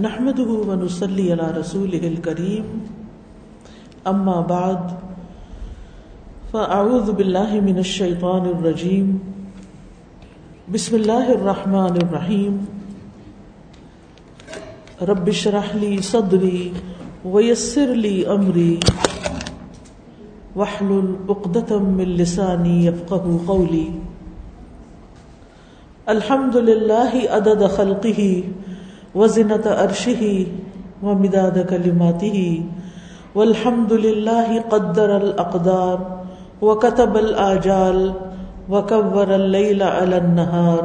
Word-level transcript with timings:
نحمده 0.00 0.48
ونصلي 0.48 1.32
على 1.32 1.52
رسوله 1.60 2.00
الكريم. 2.00 2.64
أما 4.08 4.40
بعد، 4.40 4.96
فأعوذ 6.52 7.12
بالله 7.12 7.60
من 7.60 7.78
الشيطان 7.78 8.46
الرجيم. 8.46 9.20
بسم 10.72 10.96
الله 10.96 11.32
الرحمن 11.32 11.94
الرحيم. 12.08 12.66
رب 15.02 15.28
اشرح 15.28 15.74
لي 15.76 16.00
صدري 16.00 16.72
ويسر 17.24 17.92
لي 17.92 18.24
أمري. 18.24 18.80
واحلل 20.56 21.16
عقدة 21.28 21.78
من 21.78 22.16
لساني 22.16 22.84
يفقه 22.84 23.40
قولي. 23.46 23.88
الحمد 26.08 26.56
لله 26.56 27.12
عدد 27.28 27.66
خلقه 27.66 28.44
وزنت 29.14 29.66
عرشه 29.66 30.42
ومداد 31.02 31.58
كلماته. 31.68 32.54
والحمد 33.34 33.92
لله 33.92 34.60
قدر 34.70 35.20
الأقدار 35.20 35.96
وكتب 36.64 37.16
الآجال 37.16 38.10
وكبر 38.68 39.34
الليل 39.34 39.82
على 39.82 40.16
النهار. 40.16 40.82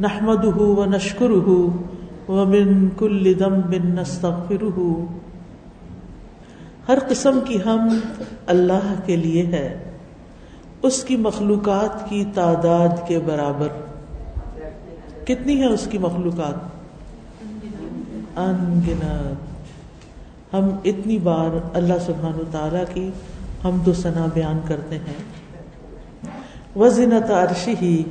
نحمده 0.02 0.58
ونشكره 0.58 1.66
ومن 2.30 2.90
كل 2.98 3.34
ذنب 3.40 3.76
نستغفره. 3.86 5.04
ہر 6.90 6.98
قسم 7.10 7.40
کی 7.46 7.58
ہم 7.66 8.00
اللہ 8.48 8.94
کے 9.06 9.16
لیے 9.16 9.46
ہے۔ 9.46 9.93
اس 10.84 11.04
کی 11.04 11.16
مخلوقات 11.16 12.10
کی 12.10 12.26
تعداد 12.34 13.08
کے 13.08 13.20
برابر۔ 13.20 13.68
کتنی 15.26 15.60
ہے 15.60 15.66
اس 15.66 15.88
کی 15.92 15.98
مخلوقات؟ 15.98 16.54
انگنت۔ 18.38 19.54
ہم 20.56 20.70
اتنی 20.86 21.20
بار 21.20 21.50
اللہ 21.74 21.94
سبحان 22.06 22.40
و 22.40 22.44
تعالی 22.52 22.80
کی 22.94 23.10
ہم 23.64 23.82
تو 23.86 23.94
ثنا 23.94 24.26
بیان 24.34 24.60
کرتے 24.68 24.96
ہیں۔ 24.96 25.24
وزنت 26.76 27.32
عرش 27.32 27.70
ہی 27.82 28.04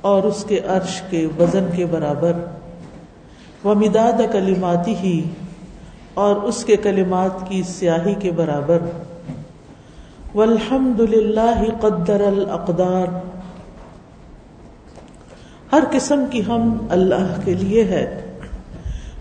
اور 0.00 0.22
اس 0.22 0.44
کے 0.48 0.58
عرش 0.58 1.02
کے 1.10 1.26
وزن 1.38 1.66
کے 1.76 1.86
برابر۔ 1.86 2.32
و 3.64 3.74
مداد 3.74 4.32
کلیماتی 4.32 4.94
ہی 4.94 5.22
اور 6.14 6.36
اس 6.36 6.64
کے 6.64 6.76
کلمات 6.76 7.48
کی 7.48 7.62
سیاہی 7.62 8.14
کے 8.14 8.30
برابر۔ 8.30 8.78
والحمد 10.34 11.00
للہ 11.00 11.64
قدر 11.80 12.20
الاقدار۔ 12.20 13.06
ہر 15.72 15.84
قسم 15.90 16.24
کی 16.30 16.42
ہم 16.48 16.86
اللہ 16.90 17.40
کے 17.44 17.54
لیے 17.54 17.84
ہے۔ 17.84 18.36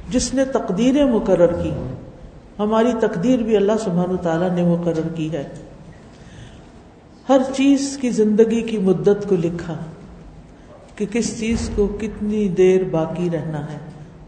جس 0.09 0.33
نے 0.33 0.45
تقدیریں 0.45 1.05
مقرر 1.05 1.63
کی، 1.63 1.71
ہماری 2.59 2.91
تقدیر 2.99 3.39
بھی 3.39 3.57
اللہ 3.57 3.71
سبحانہ 3.83 4.15
تعالیٰ 4.15 4.49
نے 4.49 4.63
مقرر 4.63 5.07
کی 5.15 5.31
ہے۔ 5.31 5.43
ہر 7.29 7.41
چیز 7.55 7.97
کی 8.01 8.09
زندگی 8.09 8.61
کی 8.61 8.77
مدت 8.77 9.29
کو 9.29 9.35
لکھا 9.35 9.75
کہ 10.95 11.05
کس 11.05 11.39
چیز 11.39 11.69
کو 11.75 11.87
کتنی 12.01 12.47
دیر 12.47 12.83
باقی 12.83 13.29
رہنا 13.29 13.59
ہے 13.59 13.77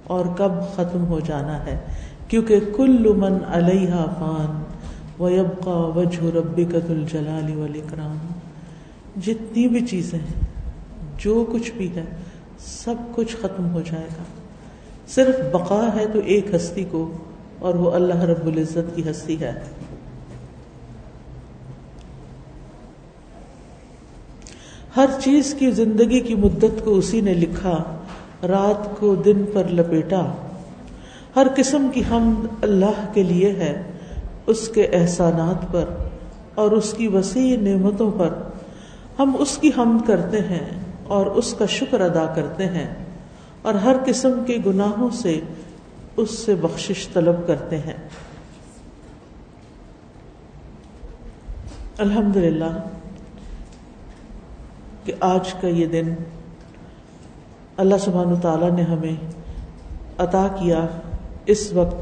اور 0.03 0.25
کب 0.37 0.51
ختم 0.75 1.05
ہو 1.05 1.19
جانا 1.19 1.65
ہے۔ 1.65 1.79
کیونکہ 2.27 2.59
کل 2.77 3.13
من 3.13 3.37
علیہ 3.47 3.91
فان۔ 3.91 4.68
وَيَبْقَى 5.19 5.99
وَجْهُ 5.99 6.31
رَبِّكَ 6.33 6.77
ذُو 6.87 6.93
الْجَلَالِ 6.93 7.55
وَالْإِكْرَامِ۔ 7.55 8.17
جتنی 9.21 9.67
بھی 9.67 9.87
چیزیں 9.87 10.19
ہیں، 10.19 10.49
جو 11.17 11.45
کچھ 11.51 11.71
بھی 11.71 11.95
ہے، 11.95 12.03
سب 12.59 12.95
کچھ 13.15 13.35
ختم 13.41 13.73
ہو 13.73 13.81
جائے 13.81 14.05
گا۔ 14.05 14.23
صرف 15.07 15.53
بقا 15.53 15.89
ہے 15.95 16.05
تو 16.13 16.19
ایک 16.25 16.55
ہستی 16.55 16.83
کو، 16.91 17.11
اور 17.59 17.73
وہ 17.73 17.91
اللہ 17.91 18.23
رب 18.23 18.47
العزت 18.47 18.95
کی 18.95 19.11
ہستی 19.11 19.39
ہے۔ 19.41 19.51
ہر 24.95 25.05
چیز 25.23 25.55
کی 25.59 25.71
زندگی 25.71 26.19
کی 26.19 26.35
مدت 26.35 26.85
کو 26.85 26.95
اسی 26.95 27.21
نے 27.21 27.33
لکھا، 27.33 27.83
رات 28.47 28.99
کو 28.99 29.15
دن 29.15 29.45
پر 29.53 29.67
لپیٹا۔ 29.67 30.33
ہر 31.35 31.47
قسم 31.55 31.87
کی 31.93 32.01
ہم 32.09 32.45
اللہ 32.61 33.11
کے 33.13 33.23
لیے 33.23 33.51
ہے۔ 33.51 33.81
اس 34.49 34.67
کے 34.67 34.85
احسانات 34.85 35.71
پر 35.71 35.85
اور 36.55 36.71
اس 36.71 36.93
کی 36.97 37.07
وسیع 37.07 37.57
نعمتوں 37.57 38.11
پر 38.17 38.33
ہم 39.19 39.35
اس 39.39 39.57
کی 39.57 39.69
حمد 39.77 40.07
کرتے 40.07 40.39
ہیں 40.39 40.69
اور 41.07 41.25
اس 41.25 41.53
کا 41.53 41.65
شکر 41.65 42.01
ادا 42.01 42.33
کرتے 42.35 42.65
ہیں 42.65 42.87
اور 43.61 43.73
ہر 43.73 43.95
قسم 44.05 44.43
کے 44.47 44.57
گناہوں 44.65 45.09
سے 45.09 45.39
اس 46.17 46.31
سے 46.31 46.55
بخشش 46.55 47.07
طلب 47.13 47.35
کرتے 47.47 47.77
ہیں۔ 47.77 47.93
الحمد 51.97 52.37
للہ 52.37 52.87
کہ 55.03 55.13
آج 55.19 55.53
کا 55.53 55.67
یہ 55.67 55.85
دن 55.85 56.13
اللہ 57.77 57.95
سبحانہ 58.01 58.35
تعالیٰ 58.35 58.71
نے 58.71 58.81
ہمیں 58.81 59.15
عطا 60.17 60.47
کیا 60.47 60.87
اس 61.45 61.73
وقت 61.73 61.95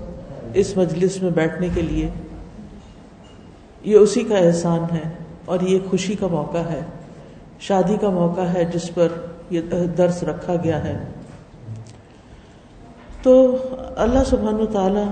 اس 0.53 0.78
مجلس 0.78 1.22
میں 1.22 1.31
بیٹھنے 1.31 1.69
کے 1.75 1.81
لیے۔ 1.81 2.09
یہ 3.88 3.98
اسی 3.98 4.24
کا 4.24 4.38
احسان 4.38 4.96
ہے 4.96 5.09
اور 5.46 5.59
یہ 5.59 5.80
خوشی 5.90 6.16
کا 6.16 6.28
موقع 6.28 6.58
ہے۔ 6.58 6.81
شادی 7.59 7.98
کا 8.02 8.09
موقع 8.09 8.42
ہے 8.42 8.64
جس 8.74 8.94
پر 8.94 9.08
یہ 9.50 9.62
درس 9.98 10.24
رکھا 10.24 10.56
گیا 10.64 10.84
ہے۔ 10.84 11.06
تو 13.24 13.58
اللہ 13.96 14.24
سبحانہ 14.26 14.64
تعالی 14.66 15.03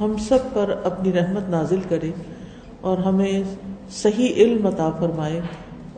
ہم 0.00 0.16
سب 0.28 0.38
پر 0.54 0.74
اپنی 0.84 1.12
رحمت 1.12 1.48
نازل 1.48 1.80
کرے 1.88 2.10
اور 2.80 2.98
ہمیں 2.98 3.42
صحیح 3.90 4.34
علم 4.34 4.66
عطا 4.66 4.90
فرمائے 4.90 5.40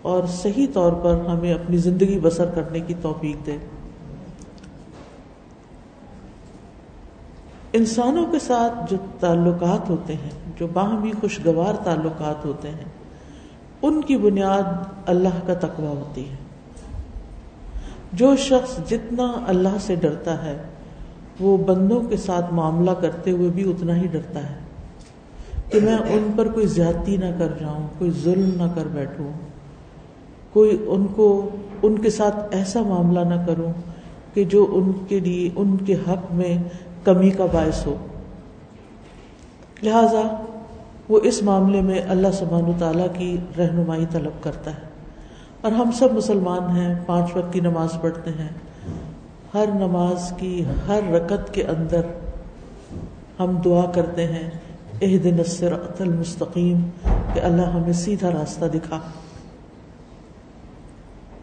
اور 0.03 0.23
صحیح 0.27 0.67
طور 0.73 0.93
پر 0.93 1.17
ہمیں 1.29 1.55
اپنی 1.55 1.77
زندگی 1.77 2.19
بسر 2.23 2.51
کرنے 2.55 2.81
کی 2.81 2.95
توفیق 3.03 3.47
دے۔ 3.47 3.57
انسانوں 7.73 8.27
کے 8.33 8.39
ساتھ 8.39 8.91
جو 8.91 8.97
تعلقات 9.21 9.91
ہوتے 9.91 10.15
ہیں، 10.15 10.31
جو 10.59 10.67
باہمی 10.73 11.13
خوشگوار 11.21 11.75
تعلقات 11.75 12.45
ہوتے 12.45 12.69
ہیں، 12.69 12.85
ان 13.83 14.01
کی 14.01 14.17
بنیاد 14.17 14.63
اللہ 15.07 15.47
کا 15.47 15.55
تقوی 15.55 15.87
ہوتی 15.87 16.31
ہے۔ 16.31 16.37
جو 18.13 18.37
شخص 18.37 18.91
جتنا 18.91 19.33
اللہ 19.47 19.77
سے 19.81 19.95
ڈرتا 19.95 20.45
ہے، 20.45 20.57
وہ 21.41 21.57
بندوں 21.57 22.03
کے 22.03 22.17
ساتھ 22.17 22.55
معاملہ 22.55 22.91
کرتے 22.91 23.31
ہوئے 23.31 23.49
بھی 23.49 23.71
اتنا 23.71 23.97
ہی 23.97 24.07
ڈرتا 24.07 24.51
ہے۔ 24.51 24.55
کہ 25.71 25.81
میں 25.81 25.95
ان 25.95 26.31
پر 26.37 26.49
کوئی 26.49 26.67
زیادتی 26.67 27.17
نہ 27.17 27.39
کر 27.39 27.49
جاؤں، 27.61 27.89
کوئی 27.99 28.11
ظلم 28.11 28.51
نہ 28.57 28.73
کر 28.75 28.87
بیٹھوں، 28.93 29.31
کوئی 30.53 30.85
ان 30.87 31.07
کو، 31.07 31.49
ان 31.83 31.99
کے 31.99 32.11
ساتھ 32.11 32.37
ایسا 32.51 32.83
معاملہ 32.83 33.21
نہ 33.21 33.47
کروں 33.47 33.73
کہ 34.35 34.45
جو 34.45 34.67
ان 34.71 34.93
کے 35.09 35.21
لیے، 35.21 35.51
ان 35.57 35.77
کے 35.77 35.95
حق 35.95 36.33
میں 36.33 36.59
کمی 37.05 37.31
کا 37.31 37.47
باعث 37.47 37.87
ہو۔ 37.87 38.07
لہذا 39.83 40.45
وہ 41.09 41.21
اس 41.23 41.43
معاملے 41.43 41.81
میں 41.81 42.03
اللہ 42.09 42.29
سبحان 42.33 42.73
تعالیٰ 42.79 43.07
کی 43.19 43.37
رہنمائی 43.59 44.07
طلب 44.11 44.43
کرتا 44.43 44.71
ہے۔ 44.71 44.91
اور 45.61 45.73
ہم 45.73 45.91
سب 45.91 46.13
مسلمان 46.13 46.77
ہیں، 46.77 46.95
پانچ 47.07 47.37
وقت 47.37 47.53
کی 47.53 47.61
نماز 47.61 47.89
پڑھتے 48.01 48.31
ہیں۔ 48.31 48.49
ہر 49.55 49.65
نماز 49.75 50.33
کی 50.39 50.65
ہر 50.89 51.01
رکت 51.13 51.55
کے 51.55 51.65
اندر 51.65 52.01
ہم 53.41 53.61
دعا 53.65 53.91
کرتے 53.91 54.27
ہیں 54.27 54.51
اح 55.01 55.17
دن 55.25 55.37
المستقیم، 56.01 57.09
کہ 57.35 57.41
اللہ 57.41 57.63
ہمیں 57.63 57.93
سیدھا 57.93 58.31
راستہ 58.31 58.65
دکھا۔ 58.65 59.01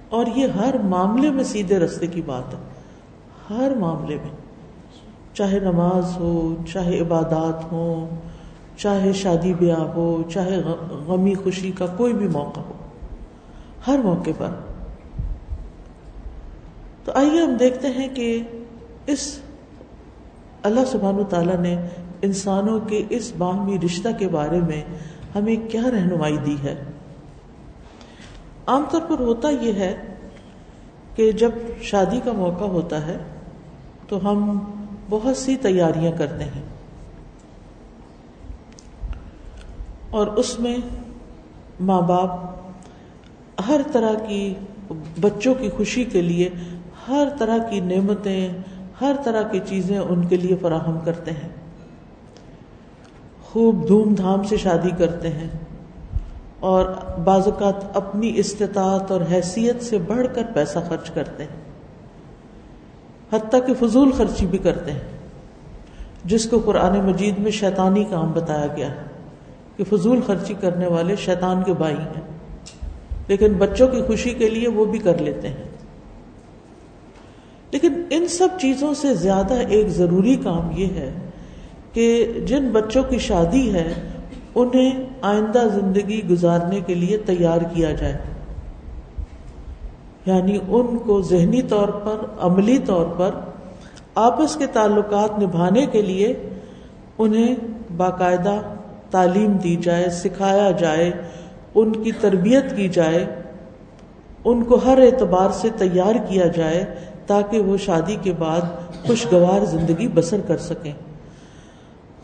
اور 0.09 0.25
یہ 0.35 0.47
ہر 0.47 0.75
معاملے 0.84 1.31
میں 1.31 1.44
سیدھے 1.44 1.80
رستے 1.80 2.07
کی 2.07 2.21
بات 2.21 2.53
ہے۔ 2.53 2.60
ہر 3.50 3.71
معاملے 3.75 4.15
میں۔ 4.15 4.46
چاہے 5.38 5.60
نماز 5.60 6.18
ہو، 6.19 6.56
چاہے 6.74 7.00
عبادات 7.00 7.72
ہو 7.72 8.10
چاہے 8.78 9.13
شادی 9.13 9.54
بیاہ 9.54 9.80
ہو، 9.80 10.24
چاہے 10.34 10.62
غمی 11.07 11.34
خوشی 11.34 11.72
کا 11.72 11.86
کوئی 11.86 12.13
بھی 12.13 12.28
موقع 12.28 12.60
ہو، 12.60 12.74
ہر 13.88 14.00
موقع 14.04 14.30
پر۔ 14.38 14.50
تو 17.06 17.12
آئیے 17.16 17.42
ہم 17.42 17.56
دیکھتے 17.56 17.88
ہیں 17.88 18.07
کہ 18.07 18.44
اس 19.07 19.39
اللہ 20.63 20.86
سبحان 20.88 21.24
تعالیٰ 21.30 21.60
نے 21.60 21.75
انسانوں 22.22 22.80
کے 22.80 23.04
اس 23.10 23.31
باہمی 23.38 23.78
رشتہ 23.86 24.10
کے 24.19 24.28
بارے 24.28 24.60
میں 24.60 24.81
ہمیں 25.36 25.56
کیا 25.72 25.81
رہنمائی 25.92 26.38
دی 26.38 26.56
ہے؟ 26.63 26.75
عام 28.68 28.84
طور 28.92 29.01
پر 29.01 29.19
ہوتا 29.19 29.50
یہ 29.50 29.74
ہے 29.74 29.95
کہ 31.16 31.31
جب 31.31 31.51
شادی 31.81 32.19
کا 32.24 32.31
موقع 32.31 32.63
ہوتا 32.63 33.06
ہے 33.07 33.18
تو 34.07 34.31
ہم 34.31 34.60
بہت 35.09 35.38
سی 35.38 35.56
تیاریاں 35.56 36.12
کرتے 36.18 36.44
ہیں۔ 36.44 36.62
اور 40.09 40.27
اس 40.27 40.59
میں 40.59 40.77
ماں 41.80 42.01
باپ 42.01 42.30
ہر 43.68 43.81
طرح 43.92 44.12
کی 44.27 44.54
بچوں 45.21 45.56
کی 45.56 45.69
خوشی 45.69 46.04
کے 46.04 46.21
لیے 46.21 46.50
ہر 47.07 47.27
طرح 47.39 47.57
کی 47.69 47.80
نعمتیں، 47.80 48.50
ہر 49.01 49.15
طرح 49.24 49.42
کی 49.42 49.59
چیزیں 49.65 49.98
ان 49.98 50.27
کے 50.27 50.38
لیے 50.38 50.56
فراہم 50.62 51.00
کرتے 51.00 51.31
ہیں۔ 51.31 51.50
خوب 53.44 53.88
دھوم 53.88 54.15
دھام 54.15 54.44
سے 54.44 54.57
شادی 54.57 54.89
کرتے 54.98 55.30
ہیں۔ 55.30 55.50
اور 56.60 56.86
بعض 57.24 57.48
اوقات 57.48 57.98
اپنی 57.98 58.31
استطاعت 58.36 59.12
اور 59.12 59.21
حیثیت 59.31 59.83
سے 59.83 59.98
بڑھ 59.98 60.27
کر 60.36 60.44
پیسہ 60.53 60.80
خرچ 60.89 61.10
کرتے 61.10 61.44
ہیں۔ 61.44 61.66
حتیٰ 63.33 63.59
کہ 63.65 63.88
فضول 63.88 64.12
خرچی 64.12 64.45
بھی 64.45 64.57
کرتے 64.57 64.91
ہیں۔ 64.91 65.00
جس 66.25 66.50
کو 66.50 66.59
قرآن 66.59 67.00
مجید 67.00 67.39
میں 67.39 67.51
شیطانی 67.51 68.03
کام 68.03 68.31
بتایا 68.31 68.68
گیا 68.77 68.91
ہے 68.91 69.01
کہ 69.77 69.83
فضول 69.83 70.21
خرچی 70.25 70.53
کرنے 70.59 70.88
والے 70.88 71.15
شیطان 71.15 71.63
کے 71.63 71.74
بھائی 71.74 71.95
ہیں۔ 71.95 72.21
لیکن 73.27 73.53
بچوں 73.53 73.88
کی 73.88 74.01
خوشی 74.01 74.29
کے 74.29 74.50
لیے 74.50 74.68
وہ 74.68 74.85
بھی 74.85 75.00
کر 75.00 75.18
لیتے 75.18 75.47
ہیں۔ 75.47 75.63
لیکن 77.71 78.01
ان 78.09 78.27
سب 78.27 78.47
چیزوں 78.62 78.94
سے 78.94 79.13
زیادہ 79.13 79.53
ایک 79.53 79.88
ضروری 79.88 80.35
کام 80.35 80.71
یہ 80.71 80.85
ہے 80.85 81.13
کہ 81.94 82.33
جن 82.45 82.69
بچوں 82.71 83.03
کی 83.03 83.18
شادی 83.18 83.74
ہے، 83.74 83.94
انہیں 84.56 85.03
آئندہ 85.21 85.68
زندگی 85.74 86.21
گزارنے 86.29 86.79
کے 86.88 86.95
لیے 86.95 87.18
تیار 87.18 87.62
کیا 87.74 87.91
جائے۔ 87.91 88.18
یعنی 90.27 90.57
ان 90.68 90.97
کو 90.97 91.21
ذہنی 91.21 91.62
طور 91.62 91.88
پر، 91.88 92.25
عملی 92.39 92.77
طور 92.77 93.06
پر 93.18 93.31
آپس 94.15 94.56
کے 94.56 94.65
تعلقات 94.68 95.39
نبھانے 95.39 95.85
کے 95.85 96.01
لیے 96.01 96.33
انہیں 97.18 97.56
باقاعدہ 97.97 98.56
تعلیم 99.09 99.51
دی 99.63 99.75
جائے، 99.75 100.09
سکھایا 100.09 100.71
جائے، 100.71 101.12
ان 101.75 101.91
کی 102.03 102.12
تربیت 102.12 102.75
کی 102.75 102.88
جائے، 102.89 103.25
ان 104.44 104.63
کو 104.63 104.79
ہر 104.85 105.01
اعتبار 105.01 105.50
سے 105.50 105.69
تیار 105.77 106.15
کیا 106.27 106.47
جائے 106.47 106.83
تاکہ 107.25 107.59
وہ 107.59 107.77
شادی 107.77 108.15
کے 108.21 108.33
بعد 108.39 108.62
خوشگوار 109.07 109.65
زندگی 109.65 110.07
بسر 110.07 110.41
کر 110.47 110.57
سکیں۔ 110.57 110.91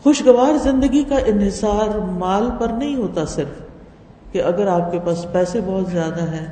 خوشگوار 0.02 0.56
زندگی 0.58 1.02
کا 1.08 1.18
انحصار 1.26 1.98
مال 1.98 2.48
پر 2.58 2.68
نہیں 2.68 2.94
ہوتا 2.96 3.24
صرف 3.24 4.32
کہ 4.32 4.42
اگر 4.42 4.66
آپ 4.66 4.92
کے 4.92 4.98
پاس 5.04 5.26
پیسے 5.32 5.60
بہت 5.66 5.90
زیادہ 5.90 6.22
ہیں 6.22 6.46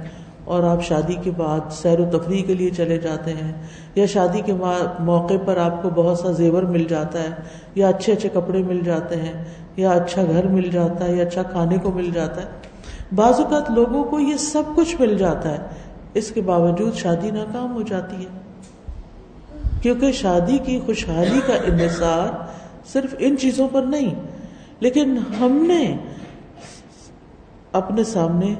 اور 0.52 0.62
آپ 0.62 0.82
شادی 0.84 1.14
کے 1.22 1.31
بعد 1.37 1.72
سیر 1.72 2.00
و 2.00 2.04
تفریح 2.12 2.43
کے 2.46 2.54
لیے 2.54 2.70
چلے 2.76 2.99
جاتے 2.99 3.34
ہیں 3.34 3.52
یا 3.94 4.06
شادی 4.06 4.40
کے 4.46 4.52
موقع 5.04 5.34
پر 5.44 5.56
آپ 5.58 5.82
کو 5.82 5.90
بہت 5.94 6.19
سا 6.19 6.31
زیور 6.38 6.62
مل 6.72 6.84
جاتا 6.88 7.22
ہے 7.22 7.31
یا 7.75 7.88
اچھے 7.88 8.12
اچھے 8.12 8.28
کپڑے 8.32 8.62
مل 8.62 8.81
جاتے 8.84 9.16
ہیں 9.16 9.32
یا 9.76 9.90
اچھا 9.93 10.22
گھر 10.25 10.46
مل 10.49 10.69
جاتا 10.70 11.04
ہے 11.04 11.16
یا 11.16 11.22
اچھا 11.22 11.43
کھانے 11.52 11.78
کو 11.82 11.90
مل 11.93 12.10
جاتا 12.14 12.43
ہے، 12.43 12.46
بعض 13.14 13.40
اوقات 13.40 13.70
لوگوں 13.70 14.04
کو 14.04 14.20
یہ 14.20 14.37
سب 14.43 14.75
کچھ 14.76 14.94
مل 15.00 15.16
جاتا 15.19 15.52
ہے، 15.52 15.58
اس 16.14 16.31
کے 16.31 16.40
باوجود 16.43 16.94
شادی 16.96 17.31
ناکام 17.31 17.75
ہو 17.75 17.82
جاتی 17.82 18.16
ہے، 18.16 18.31
کیونکہ 19.82 20.12
شادی 20.14 20.58
کی 20.64 20.78
خوشحالی 20.87 21.40
کا 21.46 21.54
انحصار 21.64 22.28
صرف 22.93 23.14
ان 23.19 23.37
چیزوں 23.37 23.69
پر 23.72 23.82
نہیں، 23.88 24.14
لیکن 24.81 25.16
ہم 25.40 25.62
نے 25.69 25.82
اپنے 27.75 28.04
سامنے 28.04 28.54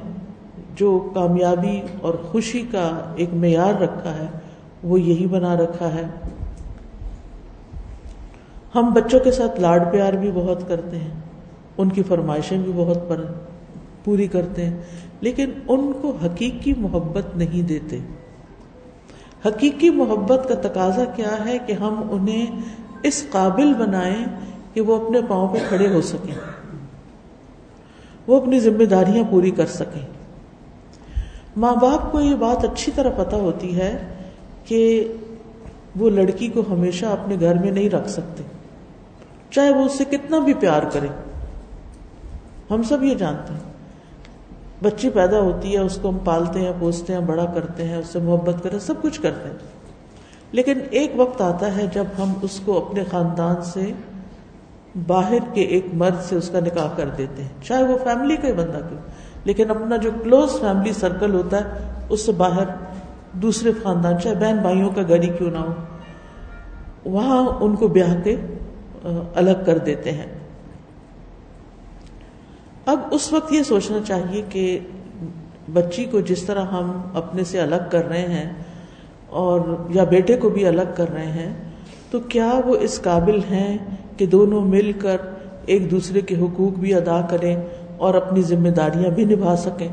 جو 0.75 1.11
کامیابی 1.13 1.81
اور 2.01 2.13
خوشی 2.13 2.61
کا 2.71 3.13
ایک 3.15 3.33
معیار 3.33 3.81
رکھا 3.81 4.13
ہے، 4.15 4.27
وہ 4.83 4.99
یہی 5.01 5.27
بنا 5.27 5.55
رکھا 5.57 5.93
ہے۔ 5.93 6.05
ہم 8.75 8.93
بچوں 8.93 9.19
کے 9.19 9.31
ساتھ 9.31 9.59
لاڈ 9.59 9.91
پیار 9.91 10.13
بھی 10.13 10.31
بہت 10.33 10.67
کرتے 10.67 10.97
ہیں، 10.97 11.11
ان 11.77 11.89
کی 11.89 12.03
فرمائشیں 12.03 12.57
بھی 12.57 12.71
بہت 12.75 13.07
پر 13.07 13.23
پوری 14.03 14.27
کرتے 14.27 14.65
ہیں، 14.65 14.77
لیکن 15.21 15.51
ان 15.67 15.91
کو 16.01 16.11
حقیقی 16.23 16.73
محبت 16.77 17.35
نہیں 17.35 17.67
دیتے۔ 17.67 17.99
حقیقی 19.45 19.89
محبت 19.89 20.49
کا 20.49 20.55
تقاضا 20.61 21.05
کیا 21.05 21.35
ہے 21.45 21.57
کہ 21.65 21.73
ہم 21.73 22.01
انہیں 22.11 22.61
اس 23.03 23.25
قابل 23.31 23.73
بنائیں 23.73 24.25
کہ 24.73 24.81
وہ 24.81 24.95
اپنے 24.95 25.19
پاؤں 25.27 25.47
پہ 25.47 25.57
کھڑے 25.67 25.87
ہو 25.87 26.01
سکیں، 26.01 26.35
وہ 28.27 28.41
اپنی 28.41 28.59
ذمہ 28.59 28.83
داریاں 28.83 29.23
پوری 29.29 29.51
کر 29.51 29.65
سکیں۔ 29.65 30.05
ماں 31.57 31.75
باپ 31.75 32.11
کو 32.11 32.21
یہ 32.21 32.35
بات 32.35 32.65
اچھی 32.65 32.91
طرح 32.95 33.09
پتا 33.15 33.37
ہوتی 33.37 33.77
ہے 33.77 34.07
کہ 34.65 35.13
وہ 35.95 36.09
لڑکی 36.09 36.47
کو 36.47 36.61
ہمیشہ 36.69 37.05
اپنے 37.05 37.35
گھر 37.39 37.55
میں 37.55 37.71
نہیں 37.71 37.89
رکھ 37.89 38.09
سکتے۔ 38.09 38.43
چاہے 39.51 39.73
وہ 39.73 39.85
اس 39.85 39.97
سے 39.97 40.05
کتنا 40.05 40.39
بھی 40.39 40.53
پیار 40.53 40.83
کرے۔ 40.91 41.07
ہم 42.71 42.83
سب 42.83 43.03
یہ 43.03 43.15
جانتے 43.15 43.53
ہیں۔ 43.53 43.73
بچی 44.83 45.09
پیدا 45.09 45.39
ہوتی 45.39 45.73
ہے، 45.73 45.79
اس 45.79 45.99
کو 46.01 46.09
ہم 46.09 46.17
پالتے 46.17 46.59
ہیں، 46.59 46.71
پوستے 46.79 47.13
ہیں، 47.13 47.19
بڑا 47.19 47.45
کرتے 47.45 47.83
ہیں، 47.83 47.97
اس 47.97 48.07
سے 48.07 48.19
محبت 48.19 48.63
کرتے 48.63 48.79
سب 48.79 48.93
کچھ 49.01 49.21
کرتے 49.21 49.49
ہیں۔ 49.49 49.57
لیکن 50.51 50.79
ایک 50.91 51.11
وقت 51.15 51.41
آتا 51.41 51.77
ہے 51.77 51.87
جب 51.93 52.05
ہم 52.19 52.33
اس 52.41 52.59
کو 52.65 52.85
اپنے 52.85 53.03
خاندان 53.03 53.61
سے 53.61 53.91
باہر 55.07 55.53
کے 55.53 55.61
ایک 55.61 55.85
مرد 55.93 56.23
سے 56.23 56.35
اس 56.35 56.49
کا 56.49 56.59
نکاح 56.59 56.87
کر 56.95 57.09
دیتے 57.17 57.41
ہیں۔ 57.41 57.49
چاہے 57.63 57.83
وہ 57.83 57.97
فیملی 58.03 58.35
کا 58.35 58.47
ہی 58.47 58.53
بندہ 58.53 58.79
کیوں۔ 58.89 58.99
لیکن 59.45 59.69
اپنا 59.69 59.95
جو 59.97 60.09
کلوز 60.23 60.59
فیملی 60.59 60.93
سرکل 60.93 61.33
ہوتا 61.33 61.57
ہے، 61.57 61.65
اس 62.09 62.25
سے 62.25 62.31
باہر 62.37 62.67
دوسرے 63.41 63.71
خاندان، 63.83 64.17
چاہے 64.19 64.35
بہن 64.35 64.57
بھائیوں 64.61 64.89
کا 64.89 65.01
گھر 65.01 65.21
ہی 65.23 65.29
کیوں 65.37 65.51
نہ 65.51 65.57
ہو، 65.57 65.73
وہاں 67.05 67.41
ان 67.59 67.75
کو 67.75 67.87
بیاہ 67.87 68.15
کے 68.23 68.35
الگ 69.35 69.63
کر 69.65 69.77
دیتے 69.77 70.11
ہیں۔ 70.11 70.27
اب 72.85 72.99
اس 73.11 73.31
وقت 73.33 73.51
یہ 73.53 73.63
سوچنا 73.63 73.97
چاہیے 74.05 74.41
کہ 74.49 74.79
بچی 75.73 76.05
کو 76.05 76.19
جس 76.21 76.43
طرح 76.43 76.65
ہم 76.71 76.91
اپنے 77.13 77.43
سے 77.43 77.59
الگ 77.59 77.89
کر 77.91 78.07
رہے 78.07 78.27
ہیں 78.27 78.49
اور 79.41 79.59
یا 79.89 80.03
بیٹے 80.03 80.37
کو 80.37 80.49
بھی 80.49 80.65
الگ 80.67 80.95
کر 80.95 81.11
رہے 81.13 81.31
ہیں، 81.31 81.53
تو 82.11 82.19
کیا 82.29 82.51
وہ 82.65 82.75
اس 82.79 82.99
قابل 83.01 83.39
ہیں 83.49 83.77
کہ 84.17 84.25
دونوں 84.25 84.61
مل 84.65 84.91
کر 84.99 85.17
ایک 85.65 85.89
دوسرے 85.91 86.21
کے 86.21 86.35
حقوق 86.35 86.77
بھی 86.79 86.93
ادا 86.93 87.19
کریں؟ 87.29 87.55
اور 88.03 88.13
اپنی 88.13 88.41
ذمہ 88.41 88.69
داریاں 88.69 89.09
بھی 89.09 89.25
نبھا 89.25 89.55
سکیں۔ 89.55 89.87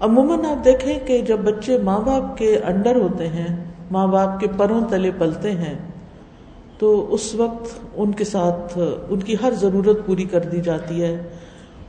عموماً 0.00 0.44
آپ 0.44 0.64
دیکھیں 0.64 0.98
کہ 1.06 1.18
جب 1.18 1.38
بچے 1.38 1.78
ماں 1.78 2.00
باپ 2.00 2.38
کے 2.38 2.58
انڈر 2.64 2.96
ہوتے 2.96 3.28
ہیں، 3.28 3.64
ماں 3.90 4.06
باپ 4.06 4.40
کے 4.40 4.46
پروں 4.56 4.80
تلے 4.90 5.10
پلتے 5.18 5.50
ہیں، 5.50 5.78
تو 6.78 7.06
اس 7.14 7.34
وقت 7.34 7.78
ان 7.94 8.12
کے 8.12 8.24
ساتھ، 8.24 8.78
ان 9.08 9.20
کی 9.20 9.36
ہر 9.42 9.52
ضرورت 9.54 10.06
پوری 10.06 10.24
کر 10.24 10.40
دی 10.40 10.60
جاتی 10.60 11.02
ہے۔ 11.02 11.22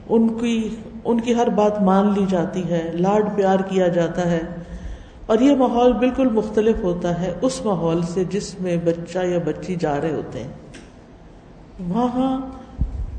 ان 0.10 0.28
کی 0.28 0.76
ان 1.06 1.20
کی 1.20 1.36
ہر 1.36 1.50
بات 1.50 1.82
مان 1.82 2.14
لی 2.16 2.26
جاتی 2.30 2.70
ہے، 2.70 2.92
لاڈ 2.94 3.26
پیار 3.36 3.60
کیا 3.60 3.88
جاتا 3.88 4.32
ہے۔ 4.32 4.42
اور 5.26 5.40
یہ 5.40 5.56
ماحول 5.56 5.94
بالکل 5.94 6.30
مختلف 6.30 6.76
ہوتا 6.84 7.22
ہے 7.22 7.34
اس 7.42 7.66
ماحول 7.66 8.02
سے 8.02 8.24
جس 8.30 8.62
میں 8.62 8.78
بچہ 8.86 9.20
یا 9.20 9.40
بچی 9.46 9.76
جا 9.76 10.02
رہے 10.02 10.12
ہوتے 10.12 10.40
ہیں۔ 10.40 10.54
وہاں 11.88 12.42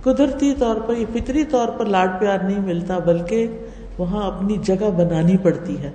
قدرتی 0.03 0.55
طور 0.59 0.77
پر، 0.77 0.97
یہ 0.97 1.07
فطری 1.13 1.45
طور 1.45 1.69
پر 1.69 1.85
لاڈ 1.85 2.21
پیار 2.21 2.39
نہیں 2.39 2.61
ملتا، 2.61 2.99
بلکہ 2.99 3.47
وہاں 3.99 4.23
اپنی 4.23 4.57
جگہ 4.63 4.91
بنانی 4.97 5.37
پڑتی 5.37 5.79
ہے۔ 5.79 5.91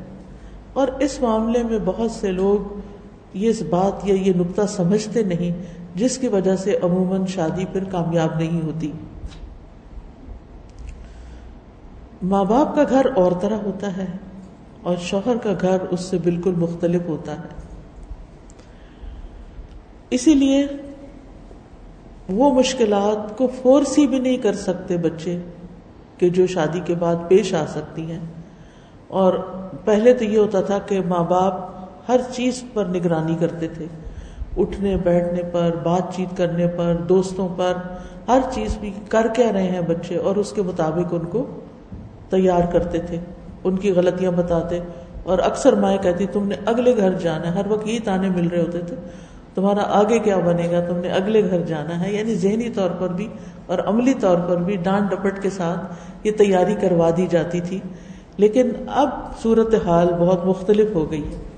اور 0.74 0.88
اس 0.88 1.22
معاملے 1.22 1.64
میں 1.64 1.80
بہت 1.86 2.12
سے 2.12 2.32
لوگ 2.32 2.80
یہ 3.34 3.52
بات 3.70 4.08
یا 4.08 4.16
یہ 4.16 4.34
نقطہ 4.36 4.62
سمجھتے 4.68 5.24
نہیں، 5.24 5.52
جس 5.96 6.18
کی 6.18 6.28
وجہ 6.28 6.56
سے 6.56 6.78
عموماً 6.84 7.26
شادی 7.26 7.66
پھر 7.66 7.84
کامیاب 7.84 8.38
نہیں 8.38 8.62
ہوتی۔ 8.62 8.92
ماں 12.24 12.44
باپ 12.44 12.76
کا 12.76 12.84
گھر 12.90 13.06
اور 13.16 13.32
طرح 13.42 13.56
ہوتا 13.56 13.98
ہے 13.98 14.06
اور 14.84 14.96
شوہر 15.02 15.38
کا 15.38 15.54
گھر 15.62 15.78
اس 15.92 16.00
سے 16.00 16.18
بالکل 16.18 16.54
مختلف 16.56 17.02
ہوتا 17.08 17.32
ہے۔ 17.32 17.48
اسی 20.10 20.34
لیے 20.34 20.68
وہ 22.30 22.54
مشکلات 22.54 23.38
کو 23.38 23.48
فورس 23.62 23.98
ہی 23.98 24.08
بھی 24.08 24.20
نہیں 24.20 24.38
کر 24.38 24.54
سکتے 24.54 24.98
بچے 24.98 25.40
کہ 26.18 26.30
جو 26.30 26.48
شادی 26.48 26.80
کے 26.86 26.96
بعد 26.96 27.16
پیش 27.28 27.54
آ 27.54 27.66
سکتی 27.66 28.12
ہیں۔ 28.12 28.20
اور 29.08 29.34
پہلے 29.86 30.14
تو 30.14 30.24
یہ 30.24 30.38
ہوتا 30.38 30.62
تھا 30.62 30.80
کہ 30.80 31.02
ماں 31.08 31.24
باپ 31.24 31.54
ہر 32.10 32.20
چیز 32.32 32.64
پر 32.74 32.86
نگرانی 32.86 33.36
کرتے 33.40 33.68
تھے۔ 33.68 33.86
اٹھنے، 34.58 34.96
بیٹھنے 34.96 35.42
پر، 35.52 35.76
بات 35.84 36.16
چیت 36.16 36.38
کرنے 36.38 36.68
پر، 36.68 36.96
دوستوں 37.10 37.50
پر، 37.58 37.74
ہر 38.28 38.40
چیز 38.52 38.78
بھی 38.78 38.92
کر 39.10 39.28
کیا 39.36 39.54
رہے 39.54 39.64
ہیں 39.64 39.82
بچے 39.82 40.18
اور 40.18 40.36
اس 40.36 40.52
کے 40.52 40.62
مطابق 40.62 41.14
ان 41.14 41.26
کو 41.26 41.46
تیار 42.30 42.72
کرتے 42.72 42.98
تھے۔ 42.98 43.18
ان 43.64 43.78
کی 43.78 43.92
غلطیاں 43.92 44.32
بتاتے 44.32 44.80
اور 45.24 45.40
اکثر 45.40 45.74
مائیں 45.74 45.98
کہتی، 46.02 46.26
تم 46.26 46.48
نے 46.48 46.56
اگلے 46.66 46.98
گھر 46.98 47.12
جانا 47.12 47.46
ہے، 47.46 47.52
ہر 47.52 47.68
وقت 47.68 47.88
یہی 47.88 48.00
تانے 48.00 48.30
مل 48.30 48.48
رہے 48.48 48.62
ہوتے 48.62 48.80
تھے۔ 48.80 48.96
تمہارا 49.56 49.82
آگے 49.82 50.20
کیا 50.20 50.38
بنے 50.38 50.68
گا؟ 50.72 50.80
تم 50.80 50.98
نے 50.98 51.08
اگلے 51.08 51.50
گھر 51.50 51.62
جانا 51.62 52.08
ہے 52.08 52.14
یعنی 52.14 52.36
ذہنی 52.36 52.70
طور 52.70 52.90
پر 52.90 53.08
بھی 53.08 53.28
اور 53.66 53.80
عملی 53.80 54.14
طور 54.14 54.38
پر 54.38 54.58
بھی 54.58 54.76
ڈانٹ 54.76 55.12
ڈپٹ 55.12 55.42
کے 55.42 55.50
ساتھ 55.50 55.94
یہ 56.24 56.32
تیاری 56.32 56.76
کروا 56.82 57.10
دی 57.18 57.28
جاتی 57.30 57.60
تھی۔ 57.60 57.80
لیکن 58.38 58.72
اب 58.88 59.10
صورت 59.44 59.76
حال 59.86 60.08
بہت 60.20 60.46
مختلف 60.46 60.96
ہو 60.96 61.12
گئی۔ 61.12 61.24
ہے 61.24 61.54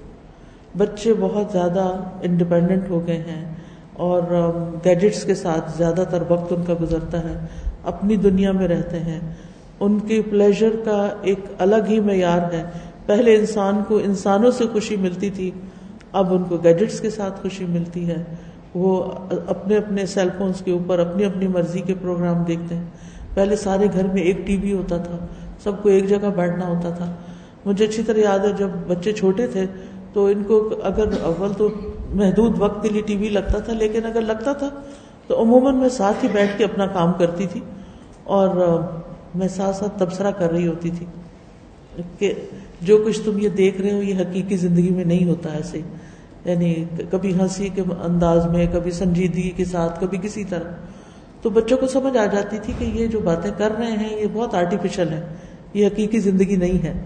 بچے 0.77 1.13
بہت 1.19 1.51
زیادہ 1.51 1.93
انڈیپینڈنٹ 2.21 2.89
ہو 2.89 3.07
گئے 3.07 3.17
ہیں 3.17 3.55
اور 3.93 4.21
گیجٹس 4.85 5.23
کے 5.23 5.35
ساتھ 5.35 5.77
زیادہ 5.77 6.03
تر 6.09 6.23
وقت 6.29 6.53
ان 6.53 6.63
کا 6.63 6.73
گزرتا 6.81 7.19
ہے۔ 7.19 7.45
اپنی 7.83 8.15
دنیا 8.15 8.51
میں 8.51 8.67
رہتے 8.67 8.99
ہیں۔ 8.99 9.19
ان 9.79 9.99
کے 9.99 10.21
پلیزر 10.29 10.69
کا 10.85 11.09
ایک 11.21 11.39
الگ 11.57 11.89
ہی 11.89 11.99
معیار 11.99 12.53
ہے۔ 12.53 12.63
پہلے 13.05 13.35
انسان 13.35 13.81
کو 13.87 13.97
انسانوں 13.97 14.51
سے 14.51 14.63
خوشی 14.73 14.95
ملتی 14.95 15.29
تھی۔ 15.29 15.51
اب 16.15 16.33
ان 16.33 16.43
کو 16.43 16.57
گیجٹس 16.57 16.99
کے 16.99 17.09
ساتھ 17.09 17.41
خوشی 17.41 17.65
ملتی 17.65 18.07
ہے۔ 18.07 18.23
وہ 18.75 19.01
اپنے 19.47 19.77
اپنے 19.77 20.05
سیل 20.05 20.29
فونس 20.37 20.61
کے 20.65 20.71
اوپر 20.71 20.99
اپنی 20.99 21.25
اپنی 21.25 21.47
مرضی 21.47 21.81
کے 21.81 21.93
پروگرام 22.01 22.43
دیکھتے 22.43 22.75
ہیں۔ 22.75 22.83
پہلے 23.33 23.55
سارے 23.55 23.87
گھر 23.93 24.07
میں 24.13 24.21
ایک 24.21 24.45
ٹی 24.47 24.57
وی 24.57 24.73
ہوتا 24.73 24.97
تھا۔ 24.97 25.17
سب 25.63 25.81
کو 25.81 25.89
ایک 25.89 26.09
جگہ 26.09 26.29
بیٹھنا 26.35 26.67
ہوتا 26.67 26.89
تھا۔ 26.89 27.11
مجھے 27.65 27.85
اچھی 27.85 28.03
طرح 28.03 28.19
یاد 28.19 28.39
ہے 28.39 28.51
جب 28.57 28.69
بچے 28.87 29.13
چھوٹے 29.13 29.47
تھے 29.47 29.65
تو 30.13 30.25
ان 30.25 30.43
کو 30.43 30.57
اگر 30.83 31.21
اول 31.21 31.53
تو 31.53 31.69
محدود 32.13 32.59
وقت 32.59 32.83
کے 32.83 32.89
لیے 32.89 33.01
ٹی 33.01 33.15
وی 33.15 33.29
لگتا 33.29 33.59
تھا، 33.59 33.73
لیکن 33.73 34.05
اگر 34.05 34.21
لگتا 34.21 34.53
تھا 34.53 34.69
تو 35.27 35.41
عموماً 35.41 35.75
میں 35.75 35.89
ساتھ 35.89 36.23
ہی 36.23 36.29
بیٹھ 36.33 36.57
کے 36.57 36.63
اپنا 36.63 36.85
کام 36.87 37.13
کرتی 37.13 37.47
تھی 37.47 37.61
اور 38.23 38.49
میں 39.35 39.47
ساتھ 39.47 39.75
ساتھ 39.75 39.99
تبصرہ 39.99 40.31
کر 40.31 40.51
رہی 40.51 40.67
ہوتی 40.67 40.89
تھی 40.89 41.05
کہ 42.19 42.33
جو 42.81 42.97
کچھ 43.05 43.19
تم 43.25 43.39
یہ 43.39 43.49
دیکھ 43.49 43.81
رہے 43.81 43.93
ہو، 43.93 44.01
یہ 44.03 44.15
حقیقی 44.15 44.57
زندگی 44.57 44.89
میں 44.89 45.05
نہیں 45.05 45.27
ہوتا 45.27 45.49
ایسے 45.49 45.81
یعنی 46.45 46.75
کبھی 47.11 47.33
ہنسی 47.33 47.69
کے 47.75 47.81
انداز 48.03 48.45
میں، 48.45 48.67
کبھی 48.73 48.91
سنجیدگی 48.91 49.49
کے 49.49 49.65
ساتھ، 49.65 50.01
کبھی 50.01 50.17
کسی 50.21 50.43
طرح۔ 50.43 50.71
تو 51.41 51.49
بچوں 51.49 51.77
کو 51.77 51.87
سمجھ 51.87 52.17
آ 52.17 52.25
جاتی 52.25 52.57
تھی 52.63 52.73
کہ 52.79 52.85
یہ 52.85 53.07
جو 53.07 53.19
باتیں 53.19 53.51
کر 53.57 53.71
رہے 53.79 53.91
ہیں، 53.91 54.17
یہ 54.17 54.25
بہت 54.33 54.55
آرٹیفیشل 54.55 55.09
ہے 55.09 55.25
یہ 55.73 55.87
حقیقی 55.87 56.19
زندگی 56.19 56.55
نہیں 56.55 56.85
ہے۔ 56.85 57.03